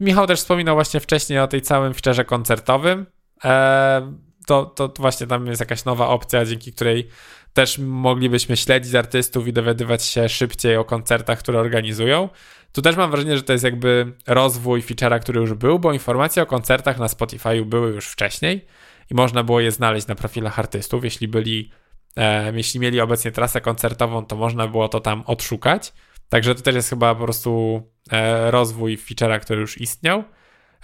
Michał 0.00 0.26
też 0.26 0.40
wspominał 0.40 0.74
właśnie 0.74 1.00
wcześniej 1.00 1.38
o 1.38 1.48
tej 1.48 1.62
całym 1.62 1.94
featureze 1.94 2.24
koncertowym. 2.24 3.06
E, 3.44 4.12
to, 4.46 4.64
to 4.64 4.92
właśnie 4.98 5.26
tam 5.26 5.46
jest 5.46 5.60
jakaś 5.60 5.84
nowa 5.84 6.08
opcja, 6.08 6.44
dzięki 6.44 6.72
której 6.72 7.08
też 7.52 7.78
moglibyśmy 7.78 8.56
śledzić 8.56 8.94
artystów 8.94 9.48
i 9.48 9.52
dowiadywać 9.52 10.04
się 10.04 10.28
szybciej 10.28 10.76
o 10.76 10.84
koncertach, 10.84 11.38
które 11.38 11.60
organizują. 11.60 12.28
Tu 12.72 12.82
też 12.82 12.96
mam 12.96 13.10
wrażenie, 13.10 13.36
że 13.36 13.42
to 13.42 13.52
jest 13.52 13.64
jakby 13.64 14.12
rozwój 14.26 14.82
feature'a, 14.82 15.20
który 15.20 15.40
już 15.40 15.54
był, 15.54 15.78
bo 15.78 15.92
informacje 15.92 16.42
o 16.42 16.46
koncertach 16.46 16.98
na 16.98 17.08
Spotify 17.08 17.64
były 17.64 17.90
już 17.90 18.06
wcześniej 18.06 18.66
i 19.10 19.14
można 19.14 19.44
było 19.44 19.60
je 19.60 19.70
znaleźć 19.70 20.06
na 20.06 20.14
profilach 20.14 20.58
artystów. 20.58 21.04
Jeśli 21.04 21.28
byli, 21.28 21.70
e, 22.16 22.56
jeśli 22.56 22.80
mieli 22.80 23.00
obecnie 23.00 23.32
trasę 23.32 23.60
koncertową, 23.60 24.26
to 24.26 24.36
można 24.36 24.68
było 24.68 24.88
to 24.88 25.00
tam 25.00 25.22
odszukać. 25.26 25.92
Także 26.32 26.54
to 26.54 26.62
też 26.62 26.74
jest 26.74 26.90
chyba 26.90 27.14
po 27.14 27.24
prostu 27.24 27.82
e, 28.10 28.50
rozwój 28.50 28.98
feature'a, 28.98 29.40
który 29.40 29.60
już 29.60 29.80
istniał. 29.80 30.24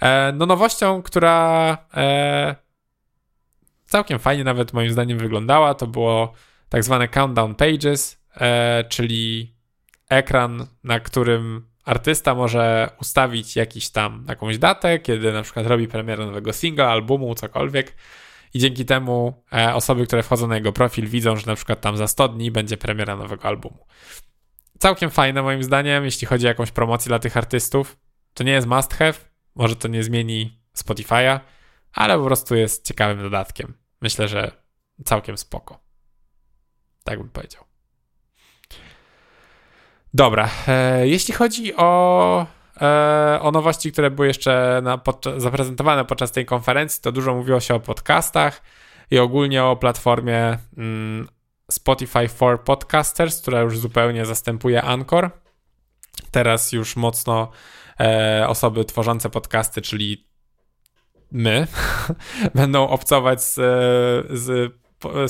E, 0.01 0.31
no 0.31 0.45
nowością, 0.45 1.01
która 1.01 1.77
e, 1.93 2.55
całkiem 3.85 4.19
fajnie 4.19 4.43
nawet 4.43 4.73
moim 4.73 4.91
zdaniem 4.91 5.17
wyglądała, 5.17 5.73
to 5.73 5.87
było 5.87 6.33
tak 6.69 6.83
zwane 6.83 7.07
countdown 7.07 7.55
pages, 7.55 8.19
czyli 8.89 9.53
ekran, 10.09 10.67
na 10.83 10.99
którym 10.99 11.67
artysta 11.85 12.35
może 12.35 12.89
ustawić 13.01 13.55
jakiś 13.55 13.89
tam 13.89 14.25
jakąś 14.27 14.57
datę, 14.57 14.99
kiedy 14.99 15.33
na 15.33 15.41
przykład 15.41 15.67
robi 15.67 15.87
premierę 15.87 16.25
nowego 16.25 16.53
singla, 16.53 16.87
albumu, 16.87 17.35
cokolwiek 17.35 17.95
i 18.53 18.59
dzięki 18.59 18.85
temu 18.85 19.43
osoby, 19.73 20.07
które 20.07 20.23
wchodzą 20.23 20.47
na 20.47 20.55
jego 20.55 20.73
profil 20.73 21.07
widzą, 21.07 21.35
że 21.35 21.47
na 21.47 21.55
przykład 21.55 21.81
tam 21.81 21.97
za 21.97 22.07
100 22.07 22.27
dni 22.27 22.51
będzie 22.51 22.77
premiera 22.77 23.15
nowego 23.15 23.43
albumu 23.47 23.85
całkiem 24.79 25.09
fajne 25.09 25.41
moim 25.41 25.63
zdaniem, 25.63 26.05
jeśli 26.05 26.27
chodzi 26.27 26.45
o 26.45 26.47
jakąś 26.47 26.71
promocję 26.71 27.09
dla 27.09 27.19
tych 27.19 27.37
artystów. 27.37 27.97
To 28.33 28.43
nie 28.43 28.51
jest 28.51 28.67
must 28.67 28.93
have, 28.93 29.13
może 29.55 29.75
to 29.75 29.87
nie 29.87 30.03
zmieni 30.03 30.59
Spotify'a, 30.77 31.39
ale 31.93 32.17
po 32.17 32.25
prostu 32.25 32.55
jest 32.55 32.87
ciekawym 32.87 33.21
dodatkiem. 33.21 33.73
Myślę, 34.01 34.27
że 34.27 34.51
całkiem 35.05 35.37
spoko. 35.37 35.79
Tak 37.03 37.19
bym 37.19 37.29
powiedział. 37.29 37.63
Dobra, 40.13 40.49
e, 40.67 41.07
jeśli 41.07 41.33
chodzi 41.33 41.75
o, 41.75 42.45
e, 42.81 43.39
o 43.41 43.51
nowości, 43.51 43.91
które 43.91 44.11
były 44.11 44.27
jeszcze 44.27 44.81
na, 44.83 44.97
pod, 44.97 45.25
zaprezentowane 45.37 46.05
podczas 46.05 46.31
tej 46.31 46.45
konferencji, 46.45 47.01
to 47.01 47.11
dużo 47.11 47.35
mówiło 47.35 47.59
się 47.59 47.75
o 47.75 47.79
podcastach 47.79 48.61
i 49.11 49.19
ogólnie 49.19 49.63
o 49.63 49.75
platformie 49.75 50.57
mm, 50.77 51.27
Spotify 51.69 52.27
for 52.27 52.63
Podcasters, 52.63 53.41
która 53.41 53.61
już 53.61 53.79
zupełnie 53.79 54.25
zastępuje 54.25 54.81
Anchor. 54.81 55.31
Teraz 56.31 56.71
już 56.71 56.95
mocno 56.95 57.51
e, 57.99 58.45
osoby 58.47 58.85
tworzące 58.85 59.29
podcasty, 59.29 59.81
czyli 59.81 60.27
my, 61.31 61.67
będą 62.55 62.87
obcować 62.87 63.43
z, 63.43 63.55
z, 64.29 64.73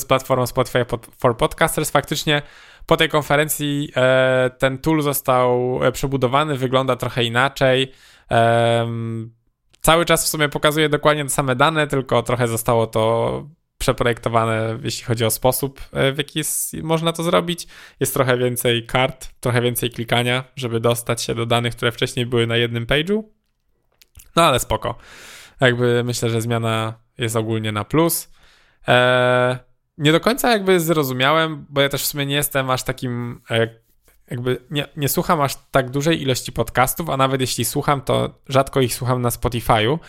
z 0.02 0.06
platformą 0.06 0.48
Spotify 0.48 0.86
for 1.20 1.38
Podcasters. 1.38 1.92
Faktycznie 1.92 2.42
po 2.86 2.98
tej 2.98 3.10
konferencji 3.10 3.92
e, 3.96 4.50
ten 4.58 4.78
tool 4.78 5.02
został 5.02 5.80
e, 5.84 5.92
przebudowany, 5.92 6.58
wygląda 6.58 6.96
trochę 6.96 7.24
inaczej. 7.24 7.92
E, 8.32 8.88
cały 9.82 10.06
czas 10.06 10.26
w 10.26 10.28
sumie 10.28 10.50
pokazuje 10.50 10.90
dokładnie 10.90 11.24
te 11.24 11.30
same 11.30 11.56
dane, 11.56 11.88
tylko 11.88 12.24
trochę 12.24 12.48
zostało 12.48 12.88
to 12.88 13.44
przeprojektowane, 13.80 14.78
jeśli 14.84 15.06
chodzi 15.06 15.26
o 15.26 15.32
sposób, 15.32 15.82
e, 15.94 16.12
w 16.12 16.18
jaki 16.18 16.40
jest, 16.40 16.74
można 16.74 17.14
to 17.14 17.24
zrobić. 17.24 17.68
Jest 18.00 18.14
trochę 18.14 18.38
więcej 18.38 18.86
kart, 18.86 19.30
trochę 19.40 19.62
więcej 19.62 19.90
klikania, 19.90 20.44
żeby 20.56 20.80
dostać 20.80 21.22
się 21.22 21.36
do 21.36 21.46
danych, 21.46 21.76
które 21.76 21.92
wcześniej 21.92 22.26
były 22.26 22.48
na 22.48 22.58
jednym 22.58 22.86
page'u. 22.86 23.24
No 24.36 24.44
ale 24.44 24.60
spoko. 24.60 24.96
Jakby 25.62 26.04
myślę, 26.04 26.30
że 26.30 26.42
zmiana 26.42 26.94
jest 27.18 27.36
ogólnie 27.36 27.72
na 27.72 27.84
plus. 27.84 28.32
Eee, 28.88 29.58
nie 29.98 30.12
do 30.12 30.20
końca 30.20 30.52
jakby 30.52 30.80
zrozumiałem, 30.80 31.66
bo 31.70 31.82
ja 31.82 31.90
też 31.90 32.04
w 32.04 32.06
sumie 32.06 32.26
nie 32.26 32.36
jestem 32.36 32.70
aż 32.70 32.84
takim 32.84 33.42
e, 33.50 33.68
jakby 34.32 34.58
nie, 34.72 34.88
nie 34.98 35.10
słucham 35.10 35.42
aż 35.42 35.56
tak 35.72 35.90
dużej 35.90 36.22
ilości 36.22 36.52
podcastów, 36.52 37.10
a 37.10 37.18
nawet 37.18 37.42
jeśli 37.42 37.66
słucham, 37.66 38.02
to 38.02 38.40
rzadko 38.50 38.82
ich 38.82 38.96
słucham 38.96 39.22
na 39.22 39.30
Spotify'u, 39.30 40.00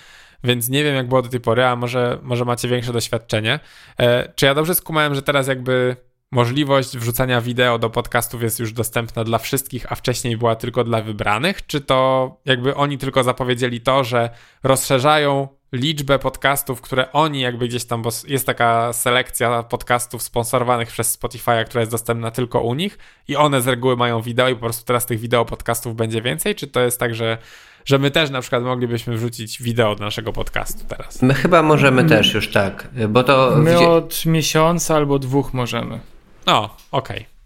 więc 0.45 0.69
nie 0.69 0.85
wiem 0.85 0.95
jak 0.95 1.09
było 1.09 1.23
do 1.23 1.29
tej 1.29 1.41
pory, 1.41 1.65
a 1.65 1.77
może, 1.77 2.19
może 2.23 2.45
macie 2.45 2.69
większe 2.69 2.93
doświadczenie. 2.93 3.61
E, 3.99 4.33
czy 4.35 4.47
ja 4.47 4.55
dobrze 4.55 4.75
skumałem, 4.75 5.15
że 5.15 5.23
teraz 5.23 5.49
jakby 5.49 5.97
możliwość 6.33 6.99
wrzucania 6.99 7.41
wideo 7.41 7.79
do 7.79 7.91
podcastów 7.91 8.43
jest 8.43 8.61
już 8.61 8.73
dostępna 8.73 9.25
dla 9.25 9.39
wszystkich, 9.39 9.93
a 9.93 9.95
wcześniej 9.95 10.37
była 10.37 10.57
tylko 10.57 10.85
dla 10.85 11.03
wybranych? 11.03 11.67
Czy 11.67 11.81
to 11.81 12.41
jakby 12.45 12.75
oni 12.75 12.99
tylko 12.99 13.23
zapowiedzieli 13.23 13.81
to, 13.81 14.05
że 14.05 14.31
rozszerzają 14.63 15.49
liczbę 15.73 16.19
podcastów, 16.19 16.81
które 16.81 17.13
oni 17.13 17.41
jakby 17.41 17.69
gdzieś 17.69 17.85
tam, 17.85 18.03
bo 18.03 18.11
jest 18.29 18.47
taka 18.47 18.93
selekcja 18.93 19.63
podcastów 19.63 20.23
sponsorowanych 20.23 20.89
przez 20.89 21.11
Spotify, 21.11 21.65
która 21.67 21.81
jest 21.81 21.93
dostępna 21.93 22.31
tylko 22.31 22.61
u 22.61 22.75
nich 22.75 22.99
i 23.29 23.37
one 23.37 23.63
z 23.63 23.67
reguły 23.67 23.97
mają 23.97 24.23
wideo 24.23 24.49
i 24.49 24.55
po 24.55 24.61
prostu 24.61 24.85
teraz 24.85 25.07
tych 25.07 25.21
wideo 25.21 25.45
podcastów 25.45 25.97
będzie 25.97 26.23
więcej? 26.23 26.55
Czy 26.55 26.67
to 26.67 26.81
jest 26.81 27.01
tak, 27.01 27.15
że 27.15 27.39
że 27.85 27.99
my 27.99 28.11
też 28.11 28.31
na 28.31 28.41
przykład 28.41 28.63
moglibyśmy 28.63 29.17
wrzucić 29.17 29.63
wideo 29.63 29.95
do 29.95 30.05
naszego 30.05 30.33
podcastu 30.33 30.85
teraz. 30.89 31.23
My 31.23 31.35
chyba 31.35 31.63
możemy 31.63 32.05
też 32.05 32.35
już 32.35 32.51
tak, 32.51 32.89
bo 33.09 33.25
to... 33.25 33.57
My 33.57 33.79
od 33.79 34.27
miesiąca 34.27 34.97
albo 34.97 35.19
dwóch 35.19 35.55
możemy. 35.55 36.01
O, 36.47 36.77
okej. 36.91 37.17
Okay. 37.17 37.41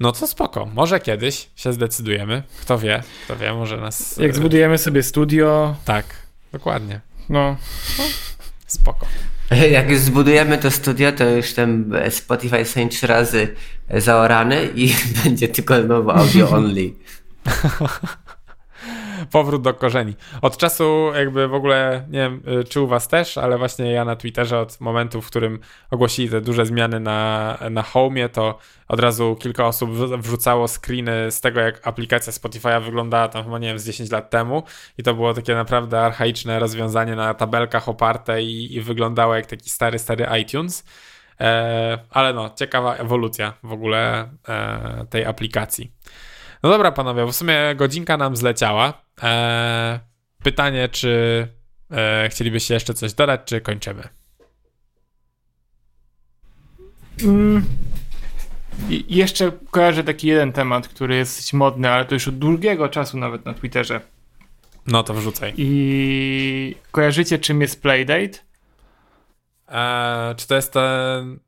No 0.00 0.12
to 0.12 0.26
spoko. 0.26 0.66
Może 0.74 1.00
kiedyś 1.00 1.48
się 1.56 1.72
zdecydujemy. 1.72 2.42
Kto 2.60 2.78
wie, 2.78 3.02
kto 3.24 3.36
wie, 3.36 3.52
może 3.52 3.76
nas... 3.76 4.16
Jak 4.16 4.34
zbudujemy 4.34 4.78
sobie 4.78 5.02
studio... 5.02 5.76
Tak, 5.84 6.04
dokładnie. 6.52 7.00
No. 7.28 7.56
no 7.98 8.04
spoko. 8.66 9.06
Jak 9.70 9.90
już 9.90 10.00
zbudujemy 10.00 10.58
to 10.58 10.70
studio, 10.70 11.12
to 11.12 11.24
już 11.24 11.52
ten 11.52 11.92
Spotify 12.10 12.64
są 12.64 12.88
trzy 12.88 13.06
razy 13.06 13.54
zaorany 13.90 14.68
i 14.74 14.94
będzie 15.24 15.48
tylko 15.48 15.82
znowu 15.82 16.10
audio 16.10 16.50
only. 16.50 16.90
powrót 19.30 19.62
do 19.62 19.74
korzeni. 19.74 20.14
Od 20.42 20.56
czasu 20.56 21.10
jakby 21.14 21.48
w 21.48 21.54
ogóle, 21.54 22.04
nie 22.10 22.18
wiem, 22.18 22.42
y, 22.60 22.64
czy 22.64 22.80
u 22.80 22.86
was 22.86 23.08
też, 23.08 23.38
ale 23.38 23.58
właśnie 23.58 23.92
ja 23.92 24.04
na 24.04 24.16
Twitterze 24.16 24.58
od 24.58 24.80
momentu, 24.80 25.22
w 25.22 25.26
którym 25.26 25.58
ogłosili 25.90 26.28
te 26.28 26.40
duże 26.40 26.66
zmiany 26.66 27.00
na, 27.00 27.58
na 27.70 27.82
Home, 27.82 28.28
to 28.28 28.58
od 28.88 29.00
razu 29.00 29.36
kilka 29.40 29.66
osób 29.66 29.90
wrzucało 30.18 30.68
screeny 30.68 31.30
z 31.30 31.40
tego, 31.40 31.60
jak 31.60 31.86
aplikacja 31.86 32.32
Spotify'a 32.32 32.84
wyglądała 32.84 33.28
tam 33.28 33.44
chyba, 33.44 33.58
nie 33.58 33.68
wiem, 33.68 33.78
z 33.78 33.86
10 33.86 34.10
lat 34.10 34.30
temu 34.30 34.62
i 34.98 35.02
to 35.02 35.14
było 35.14 35.34
takie 35.34 35.54
naprawdę 35.54 36.00
archaiczne 36.00 36.58
rozwiązanie 36.58 37.16
na 37.16 37.34
tabelkach 37.34 37.88
oparte 37.88 38.42
i, 38.42 38.74
i 38.74 38.80
wyglądało 38.80 39.34
jak 39.34 39.46
taki 39.46 39.70
stary, 39.70 39.98
stary 39.98 40.26
iTunes. 40.40 40.84
E, 41.40 41.98
ale 42.10 42.32
no, 42.32 42.50
ciekawa 42.50 42.94
ewolucja 42.94 43.52
w 43.62 43.72
ogóle 43.72 44.28
e, 44.48 45.06
tej 45.10 45.24
aplikacji. 45.24 45.92
No 46.62 46.70
dobra, 46.70 46.92
panowie, 46.92 47.26
w 47.26 47.32
sumie 47.32 47.74
godzinka 47.76 48.16
nam 48.16 48.36
zleciała. 48.36 49.03
Eee, 49.22 49.98
pytanie, 50.42 50.88
czy 50.88 51.48
e, 51.90 52.28
chcielibyście 52.28 52.74
jeszcze 52.74 52.94
coś 52.94 53.12
dodać, 53.14 53.40
czy 53.44 53.60
kończymy? 53.60 54.08
Mm. 57.22 57.64
I 58.88 59.16
jeszcze 59.16 59.52
kojarzę 59.70 60.04
taki 60.04 60.26
jeden 60.28 60.52
temat, 60.52 60.88
który 60.88 61.16
jest 61.16 61.36
dosyć 61.36 61.52
modny, 61.52 61.90
ale 61.90 62.04
to 62.04 62.14
już 62.14 62.28
od 62.28 62.38
długiego 62.38 62.88
czasu 62.88 63.18
nawet 63.18 63.44
na 63.44 63.54
Twitterze. 63.54 64.00
No 64.86 65.02
to 65.02 65.14
wrzucaj. 65.14 65.52
I 65.56 66.76
kojarzycie, 66.90 67.38
czym 67.38 67.60
jest 67.60 67.82
Playdate? 67.82 68.38
Eee, 69.68 70.34
czy 70.36 70.46
to 70.46 70.54
jest 70.54 70.72
ten 70.72 71.38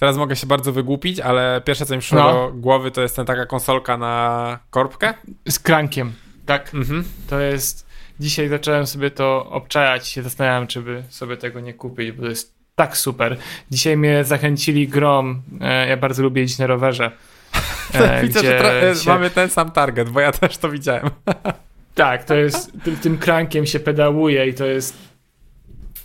Teraz 0.00 0.16
mogę 0.16 0.36
się 0.36 0.46
bardzo 0.46 0.72
wygłupić, 0.72 1.20
ale 1.20 1.60
pierwsze 1.64 1.86
co 1.86 1.94
mi 1.94 2.00
przyszło 2.00 2.18
no. 2.18 2.32
do 2.32 2.52
głowy 2.54 2.90
to 2.90 3.00
jest 3.00 3.16
ten 3.16 3.26
taka 3.26 3.46
konsolka 3.46 3.96
na 3.96 4.58
korbkę. 4.70 5.14
Z 5.48 5.58
krankiem, 5.58 6.12
tak. 6.50 6.74
Mhm. 6.74 7.04
To 7.26 7.40
jest... 7.40 7.86
Dzisiaj 8.20 8.48
zacząłem 8.48 8.86
sobie 8.86 9.10
to 9.10 9.50
obczajać 9.50 10.08
się 10.08 10.22
zastanawiałem, 10.22 10.66
czy 10.66 10.82
by 10.82 11.02
sobie 11.08 11.36
tego 11.36 11.60
nie 11.60 11.74
kupić, 11.74 12.12
bo 12.12 12.22
to 12.22 12.28
jest 12.28 12.54
tak 12.74 12.96
super. 12.96 13.36
Dzisiaj 13.70 13.96
mnie 13.96 14.24
zachęcili 14.24 14.88
grom. 14.88 15.42
E, 15.60 15.88
ja 15.88 15.96
bardzo 15.96 16.22
lubię 16.22 16.42
jeździć 16.42 16.58
na 16.58 16.66
rowerze. 16.66 17.10
E, 17.94 18.22
Widzę, 18.22 18.40
że 18.40 18.94
się... 19.02 19.10
mamy 19.10 19.30
ten 19.30 19.48
sam 19.48 19.70
target, 19.70 20.10
bo 20.10 20.20
ja 20.20 20.32
też 20.32 20.58
to 20.58 20.68
widziałem. 20.70 21.10
tak, 21.94 22.24
to 22.24 22.34
jest... 22.34 22.72
Tym, 22.84 22.96
tym 22.96 23.18
krankiem 23.18 23.66
się 23.66 23.80
pedałuje 23.80 24.48
i 24.48 24.54
to 24.54 24.66
jest... 24.66 24.96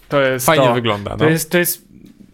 To 0.10 0.22
jest 0.22 0.46
Fajnie 0.46 0.68
to. 0.68 0.74
wygląda. 0.74 1.12
No. 1.12 1.18
To, 1.18 1.30
jest, 1.30 1.52
to 1.52 1.58
jest 1.58 1.88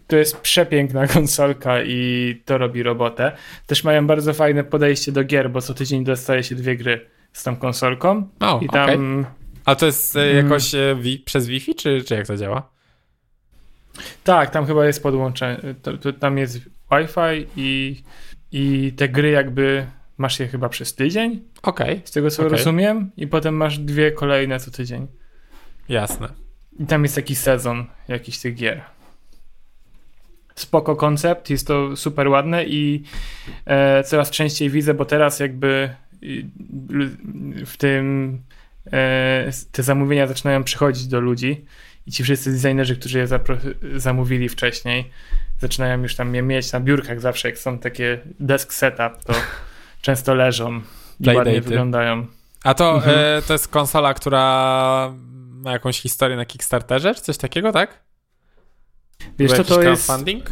to 0.06 0.16
jest 0.16 0.36
przepiękna 0.36 1.06
konsolka 1.16 1.82
i 1.82 2.42
to 2.44 2.58
robi 2.58 2.82
robotę. 2.82 3.32
Też 3.66 3.84
mają 3.84 4.06
bardzo 4.06 4.34
fajne 4.34 4.64
podejście 4.64 5.12
do 5.12 5.24
gier, 5.24 5.50
bo 5.50 5.60
co 5.60 5.74
tydzień 5.74 6.04
dostaje 6.04 6.42
się 6.42 6.54
dwie 6.54 6.76
gry 6.76 7.11
z 7.32 7.42
tą 7.42 7.56
konsolką. 7.56 8.28
O, 8.40 8.60
i 8.62 8.68
tam... 8.68 8.90
Okay. 8.90 9.24
A 9.64 9.74
to 9.74 9.86
jest 9.86 10.16
e, 10.16 10.22
mm. 10.22 10.44
jakoś 10.44 10.74
e, 10.74 10.96
wi 11.00 11.18
przez 11.18 11.46
Wi-Fi, 11.46 11.74
czy, 11.74 12.04
czy 12.04 12.14
jak 12.14 12.26
to 12.26 12.36
działa? 12.36 12.70
Tak, 14.24 14.50
tam 14.50 14.66
chyba 14.66 14.86
jest 14.86 15.02
podłączenie. 15.02 15.74
To, 15.82 15.98
to, 15.98 16.12
tam 16.12 16.38
jest 16.38 16.58
Wi-Fi 16.90 17.46
i, 17.56 18.02
i 18.52 18.92
te 18.96 19.08
gry 19.08 19.30
jakby 19.30 19.86
masz 20.18 20.40
je 20.40 20.48
chyba 20.48 20.68
przez 20.68 20.94
tydzień. 20.94 21.40
Okej. 21.62 21.92
Okay. 21.92 22.02
Z 22.04 22.10
tego 22.10 22.30
co 22.30 22.42
okay. 22.42 22.56
rozumiem. 22.56 23.10
I 23.16 23.26
potem 23.26 23.56
masz 23.56 23.78
dwie 23.78 24.12
kolejne 24.12 24.60
co 24.60 24.70
tydzień. 24.70 25.06
Jasne. 25.88 26.28
I 26.78 26.86
tam 26.86 27.02
jest 27.02 27.14
taki 27.14 27.34
sezon 27.34 27.86
jakiś 28.08 28.38
tych 28.38 28.54
gier 28.54 28.82
spoko 30.54 30.96
koncept, 30.96 31.50
jest 31.50 31.66
to 31.66 31.96
super 31.96 32.28
ładne 32.28 32.64
i 32.64 33.02
e, 33.66 34.04
coraz 34.04 34.30
częściej 34.30 34.70
widzę, 34.70 34.94
bo 34.94 35.04
teraz 35.04 35.40
jakby 35.40 35.94
w 37.66 37.76
tym 37.76 38.38
e, 38.92 39.50
te 39.72 39.82
zamówienia 39.82 40.26
zaczynają 40.26 40.64
przychodzić 40.64 41.06
do 41.06 41.20
ludzi 41.20 41.64
i 42.06 42.10
ci 42.10 42.24
wszyscy 42.24 42.52
designerzy, 42.52 42.96
którzy 42.96 43.18
je 43.18 43.28
zamówili 43.96 44.48
wcześniej, 44.48 45.10
zaczynają 45.60 46.02
już 46.02 46.16
tam 46.16 46.34
je 46.34 46.42
mieć 46.42 46.72
na 46.72 46.80
biurkach 46.80 47.20
zawsze, 47.20 47.48
jak 47.48 47.58
są 47.58 47.78
takie 47.78 48.18
desk 48.40 48.72
setup, 48.72 49.24
to 49.24 49.32
często 50.02 50.34
leżą 50.34 50.80
i 51.20 51.28
ładnie 51.28 51.60
wyglądają. 51.60 52.26
A 52.64 52.74
to, 52.74 52.94
mhm. 52.94 53.18
e, 53.18 53.42
to 53.42 53.52
jest 53.52 53.68
konsola, 53.68 54.14
która 54.14 55.14
ma 55.48 55.72
jakąś 55.72 56.00
historię 56.00 56.36
na 56.36 56.44
Kickstarterze, 56.44 57.14
czy 57.14 57.20
coś 57.20 57.36
takiego, 57.36 57.72
tak? 57.72 58.02
Wiesz 59.38 59.52
co 59.52 59.64
to 59.64 59.82
jest? 59.82 60.06
Crowdfunding? 60.06 60.50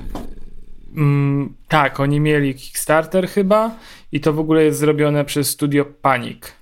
Mm, 0.97 1.55
tak, 1.69 2.01
oni 2.01 2.21
mieli 2.21 2.55
Kickstarter 2.55 3.29
chyba 3.29 3.71
i 4.13 4.21
to 4.21 4.33
w 4.33 4.39
ogóle 4.39 4.65
jest 4.65 4.79
zrobione 4.79 5.25
przez 5.25 5.51
studio 5.51 5.85
Panic. 5.85 6.55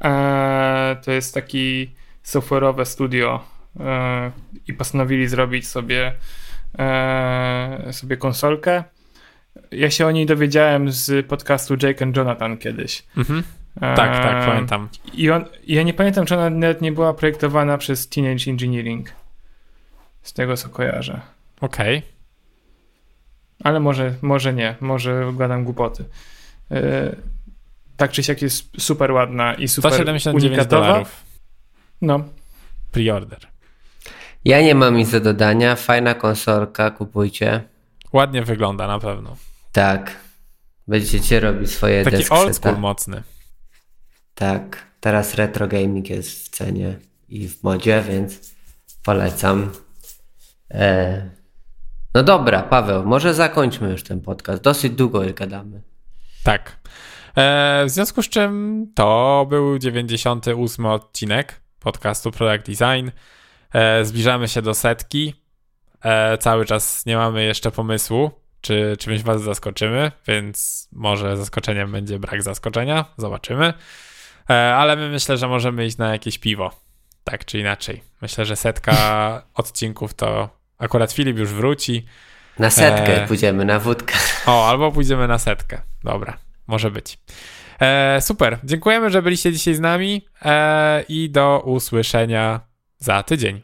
Eee, 0.00 0.96
to 1.04 1.12
jest 1.12 1.34
taki 1.34 1.90
software'owe 2.24 2.84
studio 2.84 3.44
eee, 3.80 4.30
i 4.66 4.74
postanowili 4.74 5.28
zrobić 5.28 5.68
sobie 5.68 6.12
eee, 6.78 7.92
sobie 7.92 8.16
konsolkę. 8.16 8.84
Ja 9.70 9.90
się 9.90 10.06
o 10.06 10.10
niej 10.10 10.26
dowiedziałem 10.26 10.92
z 10.92 11.26
podcastu 11.26 11.74
Jake 11.82 12.04
and 12.04 12.16
Jonathan 12.16 12.58
kiedyś. 12.58 13.02
Mhm. 13.16 13.42
Tak, 13.80 13.96
tak, 13.96 14.46
pamiętam. 14.46 14.88
I 15.14 15.30
on, 15.30 15.44
ja 15.66 15.82
nie 15.82 15.94
pamiętam, 15.94 16.26
czy 16.26 16.34
ona 16.34 16.50
nawet 16.50 16.82
nie 16.82 16.92
była 16.92 17.14
projektowana 17.14 17.78
przez 17.78 18.08
Teenage 18.08 18.50
Engineering. 18.50 19.12
Z 20.22 20.32
tego 20.32 20.56
co 20.56 20.68
kojarzę. 20.68 21.20
Okej. 21.60 21.98
Okay. 21.98 22.19
Ale 23.64 23.80
może, 23.80 24.14
może 24.22 24.54
nie, 24.54 24.76
może 24.80 25.32
gadam 25.38 25.64
głupoty. 25.64 26.04
Yy, 26.70 27.16
tak 27.96 28.10
czy 28.10 28.22
siak 28.22 28.42
jest 28.42 28.70
super 28.78 29.12
ładna 29.12 29.54
i 29.54 29.68
super 29.68 29.92
179 29.92 30.66
dolarów. 30.66 31.24
No. 32.02 32.24
Preorder. 32.92 33.46
Ja 34.44 34.62
nie 34.62 34.74
mam 34.74 34.96
nic 34.96 35.10
do 35.10 35.20
dodania. 35.20 35.76
Fajna 35.76 36.14
konsolka, 36.14 36.90
kupujcie. 36.90 37.62
Ładnie 38.12 38.42
wygląda 38.42 38.86
na 38.86 38.98
pewno. 38.98 39.36
Tak. 39.72 40.16
Będziecie 40.88 41.40
robić 41.40 41.70
swoje 41.70 42.04
Taki 42.04 42.28
old 42.30 42.56
school 42.56 42.78
mocny. 42.78 43.22
Tak. 44.34 44.86
Teraz 45.00 45.34
retro 45.34 45.68
gaming 45.68 46.10
jest 46.10 46.30
w 46.30 46.48
cenie 46.48 46.98
i 47.28 47.48
w 47.48 47.62
modzie, 47.62 48.04
więc 48.08 48.54
polecam. 49.02 49.70
E, 50.70 51.30
no 52.14 52.22
dobra, 52.22 52.62
Paweł, 52.62 53.06
może 53.06 53.34
zakończmy 53.34 53.90
już 53.90 54.02
ten 54.02 54.20
podcast. 54.20 54.62
Dosyć 54.62 54.92
długo 54.92 55.22
już 55.22 55.32
gadamy. 55.32 55.82
Tak. 56.44 56.76
E, 57.36 57.84
w 57.86 57.90
związku 57.90 58.22
z 58.22 58.28
czym 58.28 58.86
to 58.94 59.46
był 59.48 59.78
98 59.78 60.86
odcinek 60.86 61.60
podcastu 61.80 62.30
Product 62.30 62.66
Design. 62.66 63.10
E, 63.72 64.04
zbliżamy 64.04 64.48
się 64.48 64.62
do 64.62 64.74
setki. 64.74 65.34
cały 66.40 66.64
czas 66.64 67.06
nie 67.06 67.16
mamy 67.16 67.44
jeszcze 67.44 67.70
pomysłu, 67.70 68.30
czy 68.60 68.96
czymś 68.98 69.22
was 69.22 69.42
zaskoczymy, 69.42 70.12
więc 70.26 70.88
może 70.92 71.36
zaskoczeniem 71.36 71.92
będzie 71.92 72.18
brak 72.18 72.42
zaskoczenia. 72.42 73.04
Zobaczymy. 73.16 73.74
ale 74.48 74.96
my 74.96 75.08
myślę, 75.08 75.36
że 75.36 75.48
możemy 75.48 75.86
iść 75.86 75.98
na 75.98 76.12
jakieś 76.12 76.38
piwo. 76.38 76.70
Tak 77.24 77.44
czy 77.44 77.58
inaczej. 77.58 78.02
Myślę, 78.22 78.44
że 78.44 78.56
setka 78.56 78.94
odcinków 79.54 80.14
to 80.14 80.59
Akurat 80.80 81.12
Filip 81.12 81.38
już 81.38 81.50
wróci. 81.50 82.04
Na 82.58 82.70
setkę 82.70 83.22
e... 83.24 83.26
pójdziemy, 83.26 83.64
na 83.64 83.78
wódkę. 83.78 84.14
O, 84.46 84.68
albo 84.68 84.92
pójdziemy 84.92 85.28
na 85.28 85.38
setkę. 85.38 85.82
Dobra, 86.04 86.38
może 86.66 86.90
być. 86.90 87.18
E, 87.80 88.20
super. 88.20 88.58
Dziękujemy, 88.64 89.10
że 89.10 89.22
byliście 89.22 89.52
dzisiaj 89.52 89.74
z 89.74 89.80
nami 89.80 90.26
e, 90.42 91.04
i 91.08 91.30
do 91.30 91.62
usłyszenia 91.64 92.60
za 92.98 93.22
tydzień. 93.22 93.60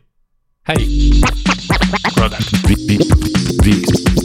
Hej! 0.64 1.10
Product. 2.14 2.50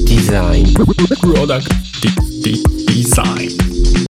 Design. 0.08 0.74
Product. 1.22 1.70
Design. 2.88 4.11